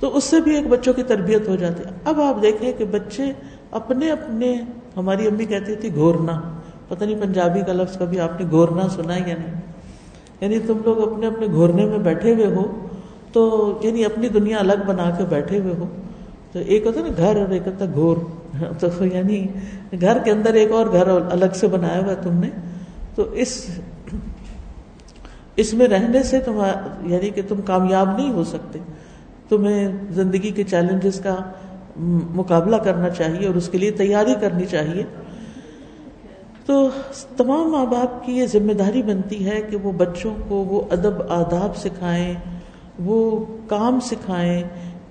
تو 0.00 0.16
اس 0.16 0.24
سے 0.24 0.40
بھی 0.40 0.56
ایک 0.56 0.66
بچوں 0.66 0.92
کی 0.92 1.02
تربیت 1.02 1.48
ہو 1.48 1.56
جاتی۔ 1.56 1.82
ہے 1.84 1.90
اب 2.04 2.20
آپ 2.20 2.42
دیکھیں 2.42 2.72
کہ 2.78 2.84
بچے 2.84 3.32
اپنے 3.70 4.10
اپنے، 4.10 4.60
ہماری 4.96 5.26
امی 5.26 5.44
کہتی 5.44 5.74
تھی 5.74 5.94
گورنا 5.94 6.40
پتہ 6.88 7.04
نہیں 7.04 7.20
پنجابی 7.20 7.60
کا 7.66 7.72
لفظ 7.72 7.98
کبھی 7.98 8.20
آپ 8.20 8.40
نے 8.40 8.46
گورنا 8.50 8.88
سنا 8.88 9.16
یا 9.16 9.34
نہیں۔ 9.38 9.60
یعنی 10.40 10.58
تم 10.58 10.78
لوگ 10.84 11.12
اپنے 11.12 11.26
اپنے 11.26 11.46
گھورنے 11.46 11.86
میں 11.86 11.98
بیٹھے 11.98 12.34
ہوئے 12.34 12.46
ہو، 12.46 12.86
تو 13.32 13.72
یعنی 13.82 14.04
اپنی 14.04 14.28
دنیا 14.28 14.58
الگ 14.58 14.82
بنا 14.86 15.10
کے 15.18 15.24
بیٹھے 15.24 15.58
ہوئے 15.58 15.74
ہو۔ 15.78 15.86
تو 16.52 16.58
ایک 16.58 16.86
ہوتا 16.86 17.00
نا، 17.00 17.08
گھر 17.16 17.36
اور 17.36 17.48
ایک 17.48 17.62
ہوتا 17.66 17.84
گھور۔ 17.94 18.16
تو 18.80 19.04
یعنی 19.04 19.46
گھر 20.00 20.18
کے 20.18 20.30
اندر 20.30 20.54
ایک 20.54 20.72
اور 20.72 20.86
گھر 20.92 21.06
الگ 21.06 21.54
سے 21.54 21.66
بنایا 21.66 22.00
ہوا 22.04 22.14
تم 22.14 22.38
نے۔ 22.38 22.50
تو 23.14 23.30
اس 23.30 23.80
اس 25.56 25.74
میں 25.74 25.88
رہنے 25.88 26.22
سے 26.22 26.40
تم 26.40 26.62
یعنی 27.04 27.30
کہ 27.30 27.42
تم 27.48 27.60
کامیاب 27.60 28.16
نہیں 28.16 28.32
ہو 28.32 28.44
سکتے۔ 28.44 28.78
تمہیں 29.48 29.88
زندگی 30.10 30.50
کے 30.50 30.62
چیلنجز 30.64 31.20
کا 31.20 31.36
مقابلہ 32.34 32.76
کرنا 32.76 33.10
چاہیے 33.10 33.46
اور 33.46 33.54
اس 33.54 33.68
کے 33.68 33.78
لیے 33.78 33.90
تیاری 33.90 34.34
کرنی 34.40 34.64
چاہیے۔ 34.66 35.02
تو 36.66 36.88
تمام 37.36 37.70
ماں 37.70 37.86
باپ 37.86 38.26
کی 38.26 38.32
یہ 38.32 38.46
ذمہ 38.46 38.72
داری 38.72 39.02
بنتی 39.02 39.50
ہے 39.50 39.62
کہ 39.70 39.76
وہ 39.76 39.92
بچوں 39.92 40.34
کو 40.48 40.54
وہ 40.56 40.82
ادب 40.90 41.22
آداب 41.28 41.76
سکھائیں، 41.76 42.34
وہ 42.98 43.44
کام 43.66 44.00
سکھائیں۔ 44.00 44.62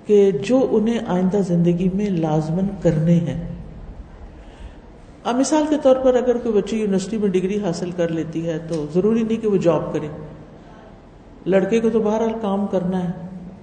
کہ 0.06 0.30
جو 0.30 0.66
انہیں 0.70 0.98
آئندہ 1.06 1.36
زندگی 1.36 1.88
میں 1.94 2.10
لازمن 2.10 2.66
کرنے 2.82 3.14
ہیں۔ 3.14 3.48
اب 5.24 5.36
مثال 5.36 5.62
کے 5.70 5.76
طور 5.82 5.96
پر 5.96 6.14
اگر 6.14 6.36
کوئی 6.38 6.54
بچی 6.54 6.76
یونیورسٹی 6.76 7.16
میں 7.16 7.28
ڈگری 7.28 7.58
حاصل 7.64 7.90
کر 7.96 8.08
لیتی 8.08 8.46
ہے 8.46 8.58
تو 8.68 8.86
ضروری 8.94 9.22
نہیں 9.22 9.42
کہ 9.42 9.48
وہ 9.48 9.56
جاب 9.56 9.92
کرے۔ 9.92 10.06
لڑکے 11.46 11.80
کو 11.80 11.90
تو 11.90 12.00
بہرحال 12.00 12.32
کام 12.40 12.66
کرنا 12.66 13.04
ہے، 13.04 13.10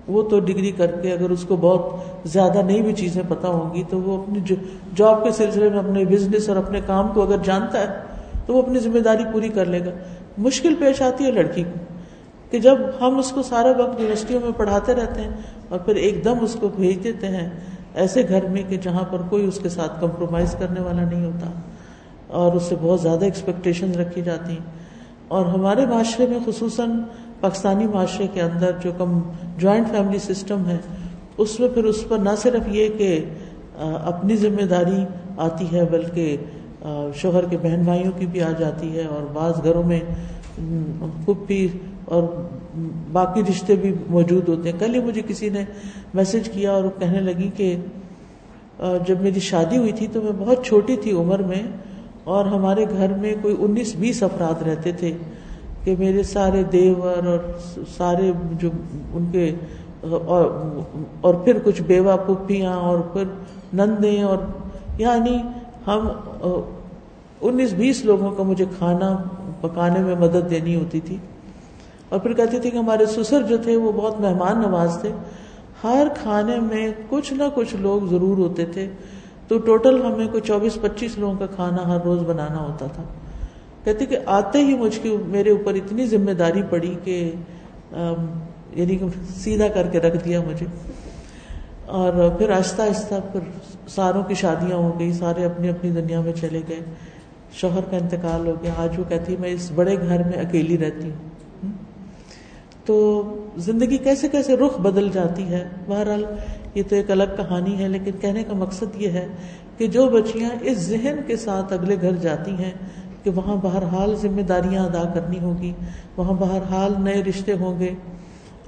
وہ 0.07 0.23
تو 0.23 0.39
ڈگری 0.39 0.71
کر 0.71 0.91
کے 0.91 1.13
اگر 1.13 1.29
اس 1.29 1.45
کو 1.47 1.55
بہت 1.55 1.99
زیادہ 2.27 2.61
نئی 2.61 2.81
بھی 2.81 2.93
چیزیں 2.93 3.23
پتا 3.27 3.47
ہوں 3.47 3.75
گی 3.75 3.83
تو 3.89 3.99
وہ 3.99 4.23
اپنی 4.23 4.39
جاب 4.95 5.23
کے 5.23 5.31
سلسلے 5.31 5.69
میں 5.69 5.79
اپنے 5.79 6.05
بزنس 6.05 6.49
اور 6.49 6.57
اپنے 6.57 6.81
کام 6.85 7.07
کو 7.13 7.21
اگر 7.21 7.37
جانتا 7.43 7.79
ہے 7.79 7.85
تو 8.45 8.53
وہ 8.53 8.61
اپنی 8.61 8.79
ذمہ 8.79 8.99
داری 8.99 9.23
پوری 9.33 9.49
کر 9.49 9.65
لے 9.65 9.79
گا۔ 9.79 9.91
مشکل 10.37 10.75
پیش 10.79 11.01
آتی 11.01 11.25
ہے 11.25 11.31
لڑکی 11.31 11.63
کو۔ 11.63 11.92
کہ 12.53 12.59
جب 12.59 12.77
ہم 13.01 13.17
اس 13.17 13.31
کو 13.31 13.41
سارا 13.41 13.67
وقت 13.67 13.99
یونیورسٹیوں 13.99 14.41
میں 14.41 14.51
پڑھاتے 14.57 14.93
رہتے 14.95 15.21
ہیں 15.21 15.29
اور 15.69 15.79
پھر 15.79 15.95
ایک 15.95 16.23
دم 16.23 16.37
اس 16.41 16.57
کو 16.59 16.67
بھیج 16.67 17.03
دیتے 17.03 17.27
ہیں، 17.27 17.49
ایسے 17.95 18.23
گھر 18.29 18.47
میں 18.47 18.63
کہ 18.69 18.77
جہاں 18.77 19.03
پر 19.03 19.17
کوئی 19.29 19.45
اس 19.45 19.59
کے 19.63 19.69
ساتھ 19.69 20.01
کمپرومائز 20.01 20.55
کرنے 20.59 20.81
والا 20.81 21.03
نہیں 21.03 21.25
ہوتا۔ 21.25 21.51
اور 22.27 22.53
اس 22.53 22.63
سے 22.63 22.75
بہت 22.81 23.01
زیادہ 23.01 23.23
ایکسپیکٹیشن 23.25 23.91
رکھی 23.91 24.21
جاتی 24.21 24.51
ہیں۔ 24.51 24.65
اور 25.27 25.45
ہمارے 25.45 25.85
معاشرے 25.85 26.27
میں 26.27 26.39
خصوصاً 26.45 27.01
پاکستانی 27.39 27.87
معاشرے 27.87 28.27
کے 28.33 28.41
اندر 28.41 28.71
جو 28.83 28.91
کم 28.97 29.21
جوائنٹ 29.57 29.87
فیملی 29.87 30.19
سسٹم 30.19 30.65
ہے، 30.67 30.77
اس 31.37 31.59
میں 31.59 31.69
پھر 31.69 31.83
اس 31.83 32.03
پر 32.09 32.17
نہ 32.17 32.35
صرف 32.37 32.61
یہ 32.67 32.87
کہ 32.97 33.25
اپنی 33.79 34.35
ذمہ 34.35 34.65
داری 34.65 35.05
آتی 35.37 35.65
ہے، 35.73 35.85
بلکہ 35.91 36.37
شوہر 37.15 37.45
کے 37.45 37.57
بہن 37.61 37.81
بھائیوں 37.83 38.11
کی 38.19 38.25
بھی 38.25 38.41
آ 38.41 38.51
جاتی 38.57 38.97
ہے۔ 38.97 39.03
اور 39.03 39.31
بعض 39.33 39.63
گھروں 39.63 39.83
میں 39.83 39.99
پھپھی 41.25 41.67
اور 42.05 42.23
باقی 43.11 43.41
رشتے 43.49 43.75
بھی 43.75 43.93
موجود 44.09 44.49
ہوتے 44.49 44.71
ہیں۔ 44.71 44.79
کل 44.79 44.95
ہی 44.95 44.99
مجھے 44.99 45.21
کسی 45.27 45.49
نے 45.49 45.63
میسج 46.13 46.49
کیا 46.49 46.71
اور 46.71 46.83
کہنے 46.99 47.19
لگی 47.19 47.49
کہ 47.57 47.75
جب 49.05 49.21
میری 49.21 49.39
شادی 49.39 49.77
ہوئی 49.77 49.91
تھی 49.91 50.07
تو 50.13 50.21
میں 50.21 50.31
بہت 50.37 50.65
چھوٹی 50.65 50.95
تھی 50.95 51.11
عمر 51.11 51.39
میں 51.39 51.61
اور 52.23 52.45
ہمارے 52.45 52.85
گھر 52.89 53.13
میں 53.13 53.33
کوئی 53.41 53.55
انیس 53.59 53.95
بیس 53.95 54.23
افراد 54.23 54.61
رہتے 54.67 54.91
تھے 54.91 55.11
کہ 55.83 55.95
میرے 55.99 56.23
سارے 56.23 56.63
دیور 56.63 57.27
اور 57.27 57.39
سارے 57.97 58.31
جو 58.51 58.69
ان 59.13 59.25
کے 59.31 59.55
اور 60.01 60.45
اور 61.21 61.33
پھر 61.33 61.57
کچھ 61.63 61.81
بیوہ 61.81 62.17
پپیاں 62.17 62.73
اور 62.73 62.99
پھر 62.99 63.23
نندے 63.73 64.21
اور 64.21 64.37
یعنی 64.97 65.37
ہم 65.87 66.07
انیس 67.41 67.73
بیس 67.73 68.05
لوگوں 68.05 68.31
کا 68.31 68.43
مجھے 68.43 68.65
کھانا 68.77 69.17
پکانے 69.61 69.99
میں 69.99 70.15
مدد 70.15 70.49
دینی 70.49 70.75
ہوتی 70.75 70.99
تھی۔ 70.99 71.17
اور 72.13 72.21
پھر 72.21 72.33
کہتی 72.33 72.59
تھی 72.59 72.69
کہ 72.69 72.77
ہمارے 72.77 73.05
سسر 73.05 73.41
جو 73.41 73.57
تھے 73.57 73.75
وہ 73.75 73.91
بہت 73.91 74.19
مہمان 74.19 74.61
نواز 74.61 74.97
تھے۔ 75.01 75.11
ہر 75.83 76.07
کھانے 76.21 76.59
میں 76.59 76.91
کچھ 77.09 77.33
نہ 77.33 77.43
کچھ 77.55 77.75
لوگ 77.75 78.01
ضرور 78.07 78.37
ہوتے 78.37 78.65
تھے۔ 78.65 78.89
تو 79.47 79.57
ٹوٹل 79.57 80.01
ہمیں 80.05 80.27
کوئی 80.27 80.41
چوبیس 80.41 80.77
پچیس 80.81 81.17
لوگوں 81.17 81.33
کا 81.39 81.45
کھانا 81.45 81.87
ہر 81.87 82.01
روز 82.01 82.19
بنانا 82.19 82.59
ہوتا 82.59 82.85
تھا۔ 82.95 83.03
کہتی 83.83 84.05
کہ 84.05 84.17
آتے 84.25 84.59
ہی 84.59 84.77
مجھ 84.77 84.99
کی 85.01 85.17
میرے 85.25 85.49
اوپر 85.49 85.73
اتنی 85.73 86.05
ذمہ 86.05 86.31
داری 86.31 86.61
پڑی 86.69 86.95
کہ 87.03 87.31
یعنی 88.75 88.95
کہ 88.95 89.05
سیدھا 89.35 89.67
کر 89.67 89.87
کے 89.87 89.99
رکھ 89.99 90.25
دیا 90.25 90.41
مجھے۔ 90.41 90.65
اور 91.85 92.29
پھر 92.37 92.51
آہستہ 92.51 92.81
آہستہ 92.81 93.13
پھر 93.31 93.39
ساروں 93.87 94.23
کی 94.23 94.33
شادیاں 94.33 94.77
ہو 94.77 94.99
گئی، 94.99 95.13
سارے 95.13 95.45
اپنی 95.45 95.69
اپنی 95.69 95.89
دنیا 95.89 96.21
میں 96.21 96.33
چلے 96.33 96.61
گئے۔ 96.69 96.79
شوہر 97.53 97.81
کا 97.91 97.97
انتقال 97.97 98.47
ہو 98.47 98.53
گیا۔ 98.63 98.71
آج 98.77 98.99
وہ 98.99 99.03
کہتی 99.09 99.35
میں 99.39 99.49
اس 99.49 99.71
بڑے 99.75 99.95
گھر 99.95 100.19
میں 100.23 100.39
اکیلی 100.39 100.77
رہتی 100.77 101.09
ہوں۔ 101.09 101.32
تو 102.85 102.95
زندگی 103.65 103.97
کیسے 103.97 104.27
کیسے 104.29 104.55
رخ 104.57 104.79
بدل 104.81 105.09
جاتی 105.13 105.43
ہے؟ 105.43 105.63
بہرحال 105.87 106.23
یہ 106.75 106.83
تو 106.89 106.95
ایک 106.95 107.11
الگ 107.11 107.35
کہانی 107.37 107.77
ہے، 107.79 107.87
لیکن 107.87 108.17
کہنے 108.21 108.43
کا 108.43 108.53
مقصد 108.57 109.01
یہ 109.01 109.09
ہے 109.09 109.27
کہ 109.77 109.87
جو 109.87 110.07
بچیاں 110.09 110.49
اس 110.61 110.77
ذہن 110.79 111.19
کے 111.27 111.35
ساتھ 111.37 111.73
اگلے 111.73 111.95
گھر 112.01 112.15
جاتی 112.21 112.51
ہیں 112.53 112.71
کہ 113.23 113.29
وہاں 113.35 113.55
بہرحال 113.61 114.15
ذمہ 114.21 114.41
داریاں 114.41 114.85
ادا 114.85 115.03
کرنی 115.13 115.39
ہوگی، 115.39 115.71
وہاں 116.17 116.33
بہرحال 116.39 116.93
نئے 116.99 117.23
رشتے 117.23 117.53
ہوں 117.59 117.79
گے 117.79 117.93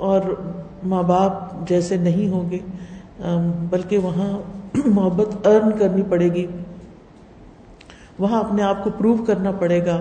اور 0.10 0.22
ماں 0.84 1.04
باپ 1.04 1.68
جیسے 1.70 1.98
نہیں 1.98 2.30
ہوں 2.30 2.50
گے 2.52 2.60
بلکہ 3.70 3.98
وہاں 3.98 4.32
محبت 4.86 5.48
ارن 5.48 5.78
کرنی 5.80 6.04
پڑے 6.10 6.28
گی، 6.34 6.46
وہاں 8.20 8.40
اپنے 8.40 8.64
آپ 8.64 8.84
کو 8.84 8.90
پروو 8.98 9.24
کرنا 9.24 9.52
پڑے 9.60 9.86
گا۔ 9.86 9.98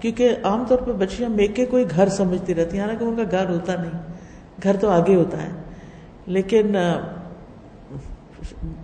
کیونکہ 0.00 0.36
عام 0.44 0.64
طور 0.68 0.78
پہ 0.78 0.92
بچیاں 0.92 1.28
میکے 1.28 1.66
کوئی 1.66 1.84
گھر 1.96 2.08
سمجھتی 2.08 2.54
رہتی 2.54 2.76
ہیں، 2.76 2.84
حالانکہ 2.84 3.04
ان 3.04 3.16
کا 3.16 3.22
گھر 3.30 3.48
ہوتا 3.48 3.74
نہیں، 3.74 4.02
گھر 4.62 4.76
تو 4.76 4.90
آگے 4.90 5.14
ہوتا 5.14 5.42
ہے۔ 5.42 5.48
لیکن 6.26 6.74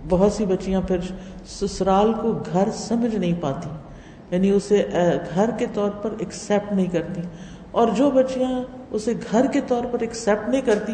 بہت 0.09 0.33
سی 0.33 0.45
بچیاں 0.45 0.81
پھر 0.81 0.97
سسرال 1.45 2.13
کو 2.21 2.33
گھر 2.53 2.69
سمجھ 2.73 3.15
نہیں 3.15 3.41
پاتی 3.41 3.69
یعنی 4.31 4.49
اسے 4.49 4.83
گھر 5.35 5.49
کے 5.59 5.65
طور 5.73 5.89
پر 5.89 6.09
ایکسپٹ 6.19 6.73
نہیں 6.73 6.85
کرتی۔ 6.85 7.21
اور 7.71 7.87
جو 7.95 8.11
بچیاں 8.11 8.63
اسے 8.91 9.13
گھر 9.31 9.45
کے 9.47 9.61
طور 9.67 9.81
پر 9.91 9.99
ایکسپٹ 9.99 10.49
نہیں 10.49 10.61
کرتی، 10.61 10.93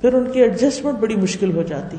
پھر 0.00 0.12
ان 0.12 0.30
کی 0.32 0.40
ایڈجسٹمنٹ 0.40 0.98
بڑی 0.98 1.16
مشکل 1.16 1.56
ہو 1.56 1.62
جاتی۔ 1.62 1.96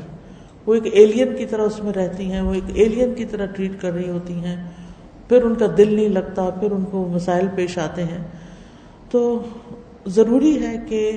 وہ 0.66 0.74
ایک 0.74 0.82
ایلین 0.92 1.36
کی 1.36 1.46
طرح 1.46 1.62
اس 1.62 1.84
میں 1.84 1.92
رہتی 1.92 2.32
ہیں، 2.32 2.40
وہ 2.40 2.54
ایک 2.54 2.64
ایلین 2.74 3.14
کی 3.14 3.24
طرح 3.24 3.46
ٹریٹ 3.46 3.72
کر 3.80 3.92
رہی 3.92 4.10
ہوتی 4.10 4.34
ہیں۔ 4.34 4.70
پھر 5.32 5.42
ان 5.42 5.54
کا 5.54 5.66
دل 5.78 5.94
نہیں 5.94 6.08
لگتا، 6.08 6.50
پھر 6.60 6.70
ان 6.70 6.84
کو 6.90 7.08
مسائل 7.12 7.46
پیش 7.54 7.78
آتے 7.78 8.04
ہیں۔ 8.04 8.24
تو 9.10 9.42
ضروری 10.06 10.66
ہے 10.66 10.76
کہ 10.88 11.16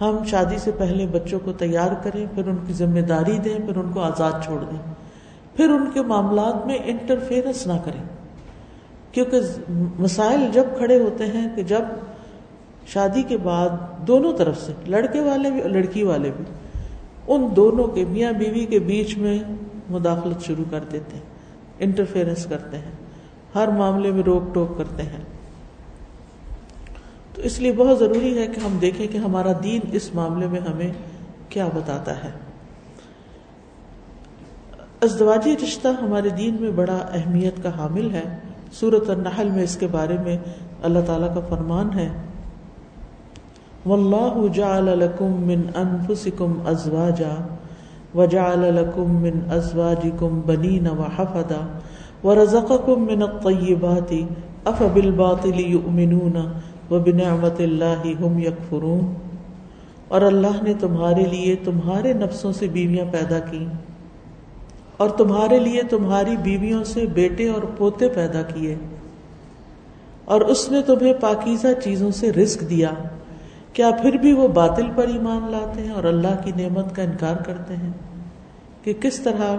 ہم 0.00 0.16
شادی 0.26 0.58
سے 0.58 0.70
پہلے 0.78 1.06
بچوں 1.06 1.38
کو 1.44 1.52
تیار 1.52 1.88
کریں، 2.02 2.26
پھر 2.34 2.46
ان 2.46 2.56
کی 2.66 2.72
ذمہ 2.72 3.00
داری 3.00 3.38
دیں، 3.38 3.58
پھر 3.66 3.76
ان 3.76 3.90
کو 3.94 4.00
آزاد 4.00 4.32
چھوڑ 4.44 4.64
دیں۔ 4.64 4.94
پھر 5.56 5.68
ان 5.68 5.90
کے 5.94 6.02
معاملات 6.02 6.66
میں 6.66 6.78
انٹرفیئرنس 6.84 7.66
نہ 7.66 7.72
کریں۔ 7.84 8.02
کیونکہ 9.12 9.40
مسائل 9.98 10.40
جب 10.52 10.64
کھڑے 10.76 11.00
ہوتے 11.00 11.26
ہیں 11.26 11.56
کہ 11.56 11.62
جب 11.62 11.82
شادی 12.86 13.22
کے 13.22 13.36
بعد 13.36 13.68
دونوں 14.06 14.32
طرف 14.32 14.60
سے، 14.60 14.72
لڑکے 14.86 15.20
والے 15.20 15.50
بھی 15.50 15.60
اور 15.60 15.70
لڑکی 15.70 16.02
والے 16.02 16.30
بھی، 16.36 16.44
ان 17.26 17.46
دونوں 17.56 17.86
کے 17.86 18.04
میاں 18.08 18.32
بیوی 18.32 18.64
کے 18.64 18.78
بیچ 18.78 19.18
میں 19.18 19.38
مداخلت 19.90 20.44
شروع 20.44 20.64
کر 20.70 20.80
دیتے 20.92 21.16
ہیں 21.16 21.24
انٹرفیئرنس 21.78 22.46
کرتے 22.46 22.76
ہیں۔ 22.76 23.05
ہر 23.54 23.68
معاملے 23.68 24.12
میں 24.12 24.22
روک 24.22 24.54
ٹوک 24.54 24.78
کرتے 24.78 25.02
ہیں۔ 25.02 25.24
تو 27.34 27.42
اس 27.42 27.58
لیے 27.58 27.72
بہت 27.72 27.98
ضروری 27.98 28.38
ہے 28.38 28.46
کہ 28.46 28.60
ہم 28.60 28.78
دیکھیں 28.80 29.06
کہ 29.06 29.18
ہمارا 29.18 29.52
دین 29.62 29.80
اس 29.92 30.14
معاملے 30.14 30.46
میں 30.46 30.60
ہمیں 30.60 30.92
کیا 31.48 31.68
بتاتا 31.74 32.24
ہے۔ 32.24 32.30
ازدواجی 35.02 35.56
رشتہ 35.64 35.88
ہمارے 36.02 36.28
دین 36.28 36.56
میں 36.60 36.70
بڑا 36.70 36.98
اہمیت 37.12 37.62
کا 37.62 37.78
حامل 37.78 38.10
ہے۔ 38.10 38.38
سورت 38.72 39.10
النحل 39.10 39.50
میں 39.50 39.62
اس 39.62 39.76
کے 39.76 39.86
بارے 39.86 40.16
میں 40.24 40.38
اللہ 40.82 40.98
تعالیٰ 41.06 41.34
کا 41.34 41.40
فرمان 41.48 41.98
ہے۔ 41.98 42.08
واللہ 43.86 44.52
جعل 44.54 44.84
لکم 44.84 45.46
من 45.46 45.62
انفسکم 45.74 46.66
ازواجا 46.66 47.46
وجعل 48.14 48.58
لکم 48.58 49.22
من 49.22 49.40
ازواجکم 49.50 50.40
بنین 50.46 50.86
وحفدا 50.86 51.78
ورزقکم 52.26 53.04
من 53.04 53.22
الطیبات 53.22 54.12
اف 54.64 54.82
بالباطل 54.94 55.60
یؤمنون 55.60 56.36
وبنعمت 56.90 57.60
اللہ 57.60 58.06
ہم 58.06 58.38
یکفرون 58.38 59.14
اور 60.08 60.20
اللہ 60.20 60.62
نے 60.62 60.74
تمہارے 60.74 61.24
لیے 61.24 61.56
تمہارے 61.64 62.12
نفسوں 62.12 62.52
سے 62.52 62.66
بیویاں 62.66 63.06
پیدا 63.12 63.38
کی 63.38 63.66
اور 64.96 65.10
تمہارے 65.10 65.58
لیے 65.58 65.82
تمہاری 65.82 66.36
بیویوں 66.36 66.84
سے 66.84 67.06
بیٹے 67.06 67.48
اور 67.48 67.62
پوتے 67.76 68.08
پیدا 68.08 68.42
کیے۔ 68.42 68.74
اور 70.24 70.40
اس 70.40 70.70
نے 70.70 70.82
تمہیں 70.82 71.14
پاکیزہ 71.20 71.68
چیزوں 71.84 72.10
سے 72.10 72.32
رزق 72.32 72.70
دیا۔ 72.70 72.90
کیا 73.72 73.90
پھر 74.02 74.12
بھی 74.12 74.32
وہ 74.32 74.48
باطل 74.48 74.86
پر 74.94 75.08
ایمان 75.08 75.50
لاتے 75.50 75.80
ہیں 75.80 75.90
اور 75.90 76.04
اللہ 76.04 76.42
کی 76.44 76.52
نعمت 76.56 76.96
کا 76.96 77.02
انکار 77.02 77.36
کرتے 77.36 77.76
ہیں؟ 77.76 77.92
کہ 78.82 78.92
کس 79.00 79.20
طرح 79.20 79.56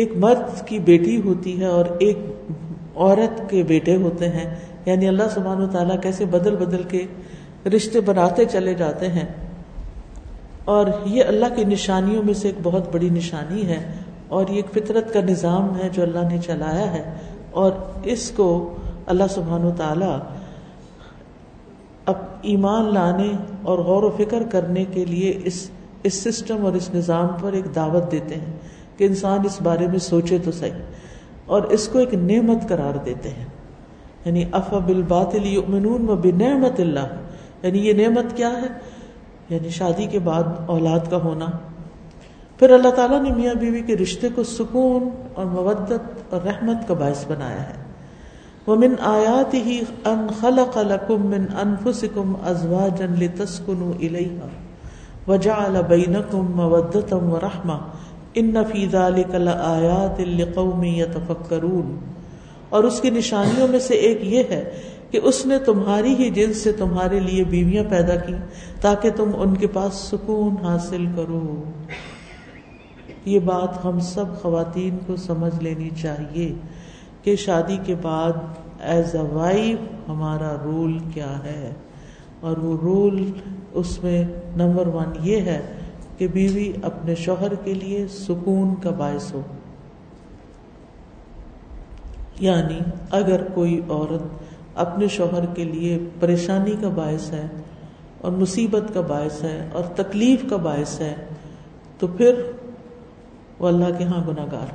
ایک 0.00 0.12
مرد 0.16 0.66
کی 0.66 0.78
بیٹی 0.78 1.20
ہوتی 1.20 1.60
ہے 1.60 1.66
اور 1.66 1.84
ایک 1.98 2.18
عورت 2.96 3.50
کے 3.50 3.62
بیٹے 3.62 3.96
ہوتے 3.96 4.28
ہیں 4.28 4.54
یعنی 4.84 5.08
اللہ 5.08 5.22
سبحانہ 5.30 5.64
و 5.64 5.66
تعالیٰ 5.66 6.00
کیسے 6.00 6.24
بدل 6.24 6.56
بدل 6.56 6.82
کے 6.82 7.06
رشتے 7.76 8.00
بناتے 8.00 8.44
چلے 8.44 8.74
جاتے 8.74 9.08
ہیں۔ 9.08 9.26
اور 10.64 10.86
یہ 11.04 11.24
اللہ 11.24 11.46
کی 11.56 11.64
نشانیوں 11.64 12.22
میں 12.22 12.34
سے 12.34 12.48
ایک 12.48 12.56
بہت 12.62 12.94
بڑی 12.94 13.08
نشانی 13.08 13.66
ہے 13.66 13.92
اور 14.28 14.44
یہ 14.48 14.56
ایک 14.56 14.66
فطرت 14.70 15.12
کا 15.12 15.20
نظام 15.20 15.78
ہے 15.78 15.88
جو 15.88 16.02
اللہ 16.02 16.28
نے 16.30 16.38
چلایا 16.38 16.92
ہے۔ 16.92 17.14
اور 17.50 17.72
اس 18.04 18.30
کو 18.30 18.76
اللہ 19.06 19.24
سبحان 19.30 19.64
و 19.64 19.70
تعالی 19.70 20.14
اب 22.06 22.14
ایمان 22.42 22.94
لانے 22.94 23.32
اور 23.62 23.78
غور 23.78 24.02
و 24.02 24.10
فکر 24.10 24.42
کرنے 24.50 24.84
کے 24.84 25.04
لیے 25.04 25.40
اس 25.44 25.70
اس 26.02 26.14
سسٹم 26.14 26.64
اور 26.64 26.72
اس 26.72 26.94
نظام 26.94 27.28
پر 27.40 27.52
ایک 27.52 27.74
دعوت 27.74 28.12
دیتے 28.12 28.34
ہیں۔ 28.34 28.59
کہ 29.00 29.04
انسان 29.04 29.40
اس 29.44 29.62
بارے 29.62 29.86
میں 29.86 29.98
سوچے 29.98 30.38
تو 30.44 30.52
صحیح 30.52 30.72
اور 31.46 31.62
اس 31.62 31.88
کو 31.88 31.98
ایک 31.98 32.14
نعمت 32.14 32.68
قرار 32.68 32.98
دیتے 33.04 33.28
ہیں۔ 33.28 33.46
یعنی 34.24 34.44
اف 34.52 34.74
بالباطل 34.74 35.46
یؤمنون 35.46 36.08
و 36.08 36.16
بنعمت 36.16 36.80
اللہ۔ 36.80 37.06
یعنی 37.62 37.78
یہ 37.78 37.92
نعمت 37.92 38.36
کیا 38.36 38.48
ہے؟ 38.48 38.66
یعنی 39.48 39.68
شادی 39.68 40.06
کے 40.06 40.18
بعد 40.18 40.42
اولاد 40.66 41.10
کا 41.10 41.16
ہونا۔ 41.16 41.46
پھر 42.58 42.70
اللہ 42.70 42.88
تعالیٰ 42.88 43.22
نے 43.22 43.30
میاں 43.30 43.54
بیوی 43.54 43.80
کے 43.80 43.96
رشتے 43.96 44.28
کو 44.34 44.42
سکون 44.42 45.08
اور 45.34 45.44
مودت 45.44 46.34
اور 46.34 46.40
رحمت 46.42 46.88
کا 46.88 46.94
باعث 46.94 47.24
بنایا 47.28 47.68
ہے۔ 47.68 47.74
وہ 48.66 48.76
من 48.76 48.94
آیات 49.00 49.54
ہی 49.54 49.80
ان 50.04 50.26
خلق 50.40 50.78
لکم 50.78 51.26
من 51.26 51.44
انفسکم 51.62 52.32
ازواجا 52.44 53.06
لتسکنوا 53.20 53.92
الیہا 54.00 54.46
وجعل 55.28 55.76
بینکم 55.88 56.56
مودتا 56.56 57.16
و 57.16 57.38
رحمہ 57.42 57.72
ان 58.34 58.54
فی 58.72 58.88
ذالک 58.88 59.34
لآیات 59.34 60.20
لقوم 60.20 60.84
یتفکرون۔ 60.84 61.98
اور 62.68 62.84
اس 62.84 63.00
کی 63.00 63.10
نشانیوں 63.10 63.68
میں 63.68 63.78
سے 63.78 63.94
ایک 63.94 64.18
یہ 64.22 64.42
ہے 64.50 64.70
کہ 65.10 65.20
اس 65.22 65.46
نے 65.46 65.58
تمہاری 65.58 66.14
ہی 66.14 66.30
جنس 66.30 66.56
سے 66.56 66.72
تمہارے 66.72 67.20
لیے 67.20 67.44
بیویاں 67.44 67.84
پیدا 67.88 68.16
کی 68.16 68.34
تاکہ 68.80 69.10
تم 69.16 69.30
ان 69.34 69.56
کے 69.56 69.66
پاس 69.66 69.94
سکون 69.94 70.64
حاصل 70.64 71.06
کرو۔ 71.16 71.62
یہ 73.24 73.38
بات 73.38 73.84
ہم 73.84 74.00
سب 74.00 74.24
خواتین 74.42 74.98
کو 75.06 75.16
سمجھ 75.16 75.62
لینی 75.62 75.90
چاہیے 76.02 76.52
کہ 77.22 77.36
شادی 77.36 77.78
کے 77.84 77.94
بعد 78.02 78.32
ایز 78.80 79.14
اے 79.14 79.26
وائف 79.32 80.08
ہمارا 80.08 80.56
رول 80.64 80.98
کیا 81.14 81.44
ہے۔ 81.44 81.72
اور 82.40 82.56
وہ 82.56 82.76
رول 82.82 83.30
اس 83.72 84.04
میں 84.04 84.24
نمبر 84.56 84.86
ون 84.86 85.12
یہ 85.22 85.36
ہے 85.36 85.60
کہ 86.20 86.28
بیوی 86.28 86.72
اپنے 86.82 87.14
شوہر 87.14 87.54
کے 87.54 87.74
لیے 87.74 88.06
سکون 88.08 88.74
کا 88.82 88.90
باعث 88.90 89.34
ہو۔ 89.34 89.40
یعنی 92.40 92.78
اگر 93.10 93.42
کوئی 93.54 93.80
عورت 93.88 94.22
اپنے 94.74 95.08
شوہر 95.08 95.46
کے 95.54 95.64
لیے 95.64 95.98
پریشانی 96.20 96.74
کا 96.80 96.88
باعث 96.88 97.32
ہے 97.32 97.46
اور 98.20 98.32
مصیبت 98.32 98.94
کا 98.94 99.00
باعث 99.00 99.42
ہے 99.42 99.68
اور 99.72 99.84
تکلیف 99.84 100.40
کا 100.50 100.56
باعث 100.56 101.00
ہے، 101.00 101.14
تو 101.98 102.06
پھر 102.06 102.42
وہ 103.58 103.68
اللہ 103.68 103.98
کے 103.98 104.04
ہاں 104.04 104.26
گناہ 104.28 104.46
گار 104.52 104.72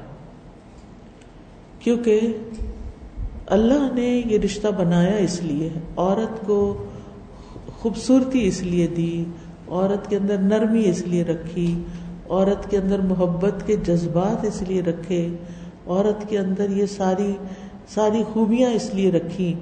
کیونکہ 1.80 2.20
اللہ 3.48 3.94
نے 3.94 4.22
یہ 4.26 4.40
رشتہ 4.40 4.68
بنایا 4.68 5.16
اس 5.16 5.44
لیے، 5.44 5.70
عورت 5.98 6.46
کو 6.46 6.86
خوبصورتی 7.80 8.48
اس 8.48 8.62
لیے 8.64 8.88
دی 8.88 9.26
عورت 9.68 10.10
کے 10.10 10.18
اندر 10.18 10.38
نرمی 10.38 10.90
اس 10.90 11.02
لیے 11.02 11.24
رکھی، 11.24 11.84
عورت 12.30 12.72
کے 12.72 12.78
اندر 12.78 13.00
محبت 13.00 13.68
کے 13.68 13.76
جذبات 13.76 14.46
اس 14.46 14.62
لیے 14.62 14.82
رکھے، 14.82 15.28
عورت 15.88 16.30
کے 16.30 16.38
اندر 16.38 16.70
یہ 16.70 16.86
ساری 16.86 17.36
ساری 17.88 18.24
خوبیاں 18.34 18.70
اس 18.70 18.94
لیے 18.94 19.12
رکھی 19.12 19.54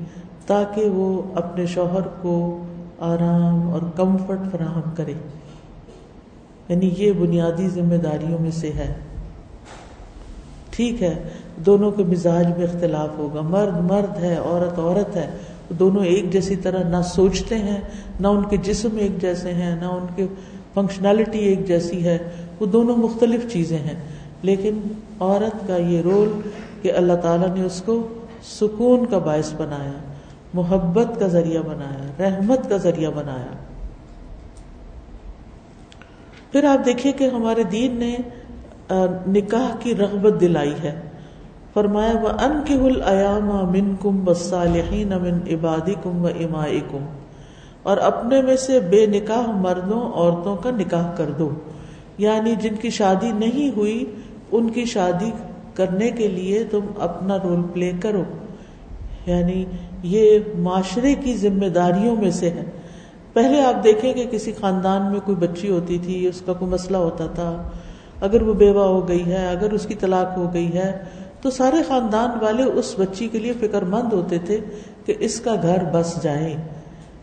تاکہ 0.48 0.90
وہ 0.90 1.22
اپنے 1.36 1.66
شوہر 1.66 2.02
کو 2.22 2.64
آرام 3.00 3.70
اور 3.70 3.82
کمفرٹ 3.96 4.40
فراہم 4.52 4.92
کرے۔ 4.96 5.14
یعنی 6.70 6.94
یہ 6.98 7.12
بنیادی 7.12 7.68
ذمہ 7.68 7.96
داریوں 7.96 8.40
میں 8.40 8.52
سے 8.52 8.72
ہے۔ 8.76 8.94
ٹھیک 10.70 11.04
ہے، 11.04 11.24
دونوں 11.58 11.92
کے 11.92 12.04
مزاج 12.04 12.48
میں 12.58 12.68
اختلاف 12.68 13.10
ہوگا۔ 13.18 13.42
مرد 13.42 13.92
مرد 13.92 14.24
ہے، 14.24 14.36
عورت 14.36 14.80
عورت 14.80 15.16
ہے۔ 15.16 15.30
دونوں 15.70 16.06
ایک 16.06 16.34
جیسی 16.34 16.56
طرح 16.56 16.84
نہ 16.90 17.02
سوچتے 17.06 17.58
ہیں، 17.58 17.82
نہ 18.20 18.28
ان 18.28 18.44
کے 18.50 18.58
جسم 18.58 18.90
ایک 18.98 19.22
جیسے 19.22 19.54
ہیں، 19.54 19.76
نہ 19.76 19.86
ان 19.86 20.06
کے 20.16 20.28
فنکشنالٹی 20.74 21.40
ایک 21.40 21.68
جیسی 21.68 22.04
ہے۔ 22.04 22.18
وہ 22.60 22.66
دونوں 22.66 22.98
مختلف 22.98 23.52
چیزیں 23.52 23.78
ہیں۔ 23.78 24.00
لیکن 24.42 24.80
عورت 25.20 25.68
کا 25.68 25.78
یہ 25.78 26.02
رول 26.02 26.42
کہ 26.82 26.92
اللہ 26.92 27.14
تعالیٰ 27.14 27.56
نے 27.56 27.64
اس 27.64 27.82
کو 27.86 28.08
سکون 28.44 29.06
کا 29.06 29.18
باعث 29.18 29.54
بنایا، 29.54 29.92
محبت 30.54 31.20
کا 31.20 31.28
ذریعہ 31.28 31.62
بنایا، 31.62 32.30
رحمت 32.30 32.70
کا 32.70 32.78
ذریعہ 32.78 33.12
بنایا۔ 33.12 33.56
پھر 36.52 36.64
آپ 36.64 36.86
دیکھیے 36.86 37.14
کہ 37.14 37.24
ہمارے 37.24 37.64
دین 37.64 37.96
نے 37.96 38.18
نکاح 39.28 39.76
کی 39.80 39.96
رغبت 39.96 40.42
دلائی 40.42 40.74
ہے۔ 40.84 41.02
فرمایا 41.74 42.14
وہ 42.22 42.28
ان 42.28 42.62
کے 42.66 42.74
العیام 42.74 43.72
من 43.72 43.96
کم 44.02 44.20
بصالحین 44.24 45.08
من 45.08 45.40
عبادی 45.54 45.94
کم 46.04 46.24
و 46.24 46.28
امائی 46.28 46.80
کم 46.80 47.06
اور 47.84 47.98
اپنے 47.98 48.42
میں 48.42 48.56
سے 48.56 48.80
بے 48.80 49.06
نکاح 49.06 49.52
مردوں، 49.52 50.02
عورتوں 50.02 50.56
کا 50.56 50.72
نکاح 50.72 51.12
کر 51.16 51.26
دو۔ 51.40 51.50
یعنی 52.18 52.56
جن 52.56 52.76
کی 52.76 52.90
شادی 52.90 53.32
نہیں 53.32 53.78
ہوئی، 53.78 54.06
ان 54.52 54.70
کی 54.70 54.86
شادی 54.86 55.32
کرنے 55.74 56.12
کے 56.12 56.28
لیے 56.28 56.64
تم 56.64 56.80
اپنا 57.00 57.38
رول 57.44 57.62
پلے 57.74 57.92
کرو۔ 58.00 58.24
یعنی 59.26 59.66
یہ 60.04 60.40
معاشرے 60.58 61.16
کی 61.16 61.38
ذمہ 61.38 61.66
داریوں 61.66 62.16
میں 62.16 62.32
سے 62.32 62.50
ہے۔ 62.50 62.64
پہلے 63.34 63.62
آپ 63.62 63.84
دیکھیں 63.84 64.14
کہ 64.14 64.26
کسی 64.32 64.52
خاندان 64.60 65.12
میں 65.12 65.20
کوئی 65.26 65.48
بچی 65.48 65.70
ہوتی 65.70 65.98
تھی، 65.98 66.28
اس 66.28 66.42
کا 66.46 66.54
کوئی 66.54 66.72
مسئلہ 66.72 66.98
ہوتا 66.98 67.26
تھا۔ 67.26 67.70
اگر 68.22 68.42
وہ 68.42 68.54
بیوہ 68.54 68.84
ہو 68.84 69.08
گئی 69.08 69.26
ہے، 69.26 69.48
اگر 69.48 69.72
اس 69.72 69.86
کی 69.86 69.94
طلاق 69.96 70.38
ہو 70.38 70.54
گئی 70.54 70.74
ہے 70.74 71.04
تو 71.44 71.50
سارے 71.50 71.84
خاندان 71.88 72.44
والے 72.44 72.64
اس 72.64 72.96
بچی 72.98 73.28
کے 73.28 73.40
لیے 73.40 73.54
فکر 73.60 73.82
مند 73.82 74.14
ہوتے 74.14 74.38
تھے 74.46 74.60
کہ 75.06 75.14
اس 75.20 75.40
کا 75.40 75.56
گھر 75.62 75.78
بس 75.94 76.24
جائے۔ 76.24 76.56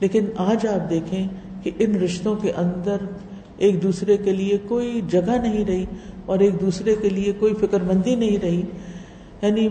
لیکن 0.00 0.24
آج 0.36 0.66
آپ 0.66 0.90
دیکھیں 0.90 1.28
کہ 1.62 1.70
ان 1.78 1.94
رشتوں 1.94 2.36
کے 2.36 2.52
اندر 2.56 2.96
ایک 3.58 3.82
دوسرے 3.82 4.16
کے 4.16 4.32
لیے 4.32 4.58
کوئی 4.68 5.00
جگہ 5.08 5.30
نہیں 5.30 5.64
رہی 5.64 5.86
اور 6.26 6.38
ایک 6.38 6.60
دوسرے 6.60 6.94
کے 7.02 7.08
لیے 7.08 7.32
کوئی 7.32 7.54
فکر 7.54 7.82
مندی 7.82 8.14
نہیں 8.14 8.36
رہی۔ 8.42 8.62
یعنی 9.42 9.68